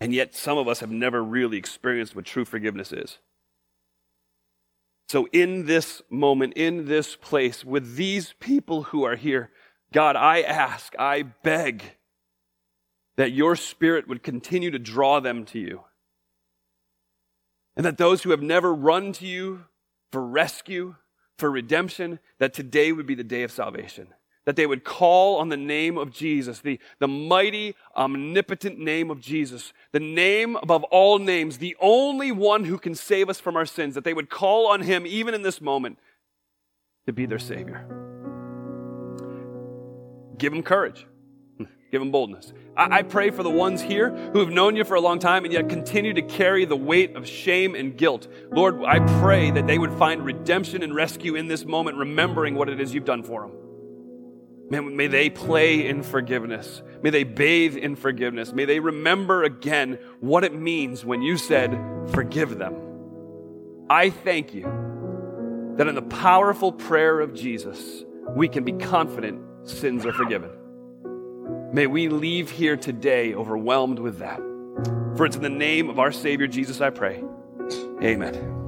And 0.00 0.14
yet, 0.14 0.34
some 0.34 0.56
of 0.56 0.66
us 0.66 0.80
have 0.80 0.90
never 0.90 1.22
really 1.22 1.58
experienced 1.58 2.16
what 2.16 2.24
true 2.24 2.46
forgiveness 2.46 2.90
is. 2.90 3.18
So, 5.10 5.26
in 5.32 5.66
this 5.66 6.02
moment, 6.08 6.52
in 6.54 6.84
this 6.84 7.16
place, 7.16 7.64
with 7.64 7.96
these 7.96 8.32
people 8.38 8.84
who 8.84 9.02
are 9.02 9.16
here, 9.16 9.50
God, 9.92 10.14
I 10.14 10.42
ask, 10.42 10.94
I 11.00 11.22
beg 11.22 11.96
that 13.16 13.32
your 13.32 13.56
spirit 13.56 14.06
would 14.06 14.22
continue 14.22 14.70
to 14.70 14.78
draw 14.78 15.18
them 15.18 15.44
to 15.46 15.58
you. 15.58 15.80
And 17.76 17.84
that 17.84 17.98
those 17.98 18.22
who 18.22 18.30
have 18.30 18.40
never 18.40 18.72
run 18.72 19.10
to 19.14 19.26
you 19.26 19.64
for 20.12 20.24
rescue, 20.24 20.94
for 21.38 21.50
redemption, 21.50 22.20
that 22.38 22.54
today 22.54 22.92
would 22.92 23.08
be 23.08 23.16
the 23.16 23.24
day 23.24 23.42
of 23.42 23.50
salvation 23.50 24.14
that 24.46 24.56
they 24.56 24.66
would 24.66 24.84
call 24.84 25.38
on 25.38 25.48
the 25.48 25.56
name 25.56 25.98
of 25.98 26.10
Jesus, 26.10 26.60
the, 26.60 26.78
the 26.98 27.08
mighty, 27.08 27.74
omnipotent 27.96 28.78
name 28.78 29.10
of 29.10 29.20
Jesus, 29.20 29.72
the 29.92 30.00
name 30.00 30.56
above 30.56 30.82
all 30.84 31.18
names, 31.18 31.58
the 31.58 31.76
only 31.80 32.32
one 32.32 32.64
who 32.64 32.78
can 32.78 32.94
save 32.94 33.28
us 33.28 33.38
from 33.38 33.56
our 33.56 33.66
sins, 33.66 33.94
that 33.94 34.04
they 34.04 34.14
would 34.14 34.30
call 34.30 34.66
on 34.66 34.82
him 34.82 35.06
even 35.06 35.34
in 35.34 35.42
this 35.42 35.60
moment 35.60 35.98
to 37.06 37.12
be 37.12 37.26
their 37.26 37.38
Savior. 37.38 37.86
Give 40.38 40.52
them 40.52 40.62
courage. 40.62 41.06
Give 41.90 42.00
them 42.00 42.10
boldness. 42.10 42.52
I, 42.76 42.98
I 42.98 43.02
pray 43.02 43.30
for 43.30 43.42
the 43.42 43.50
ones 43.50 43.82
here 43.82 44.10
who 44.32 44.38
have 44.38 44.48
known 44.48 44.74
you 44.74 44.84
for 44.84 44.94
a 44.94 45.00
long 45.00 45.18
time 45.18 45.44
and 45.44 45.52
yet 45.52 45.68
continue 45.68 46.14
to 46.14 46.22
carry 46.22 46.64
the 46.64 46.76
weight 46.76 47.14
of 47.14 47.26
shame 47.26 47.74
and 47.74 47.96
guilt. 47.96 48.26
Lord, 48.50 48.82
I 48.84 49.00
pray 49.20 49.50
that 49.50 49.66
they 49.66 49.78
would 49.78 49.92
find 49.92 50.24
redemption 50.24 50.82
and 50.82 50.94
rescue 50.94 51.34
in 51.34 51.46
this 51.46 51.66
moment, 51.66 51.98
remembering 51.98 52.54
what 52.54 52.70
it 52.70 52.80
is 52.80 52.94
you've 52.94 53.04
done 53.04 53.22
for 53.22 53.42
them. 53.42 53.69
May, 54.70 55.08
they 55.08 55.28
play 55.28 55.88
in 55.88 56.04
forgiveness. 56.04 56.82
May 57.02 57.10
they 57.10 57.24
bathe 57.24 57.76
in 57.76 57.96
forgiveness. 57.96 58.52
May 58.52 58.64
they 58.64 58.78
remember 58.78 59.42
again 59.42 59.98
what 60.20 60.44
it 60.44 60.54
means 60.54 61.04
when 61.04 61.22
you 61.22 61.36
said, 61.36 61.76
Forgive 62.12 62.56
them. 62.56 62.76
I 63.90 64.10
thank 64.10 64.54
you 64.54 64.62
that 65.76 65.88
in 65.88 65.96
the 65.96 66.02
powerful 66.02 66.70
prayer 66.70 67.18
of 67.18 67.34
Jesus, 67.34 68.04
we 68.36 68.46
can 68.46 68.62
be 68.62 68.72
confident 68.72 69.42
sins 69.64 70.06
are 70.06 70.12
forgiven. 70.12 70.50
May 71.72 71.86
we 71.86 72.08
leave 72.08 72.50
here 72.50 72.76
today 72.76 73.34
overwhelmed 73.34 73.98
with 73.98 74.18
that. 74.18 74.38
For 75.16 75.26
it's 75.26 75.36
in 75.36 75.42
the 75.42 75.48
name 75.48 75.90
of 75.90 75.98
our 75.98 76.12
Savior 76.12 76.46
Jesus 76.46 76.80
I 76.80 76.90
pray. 76.90 77.22
Amen. 78.02 78.59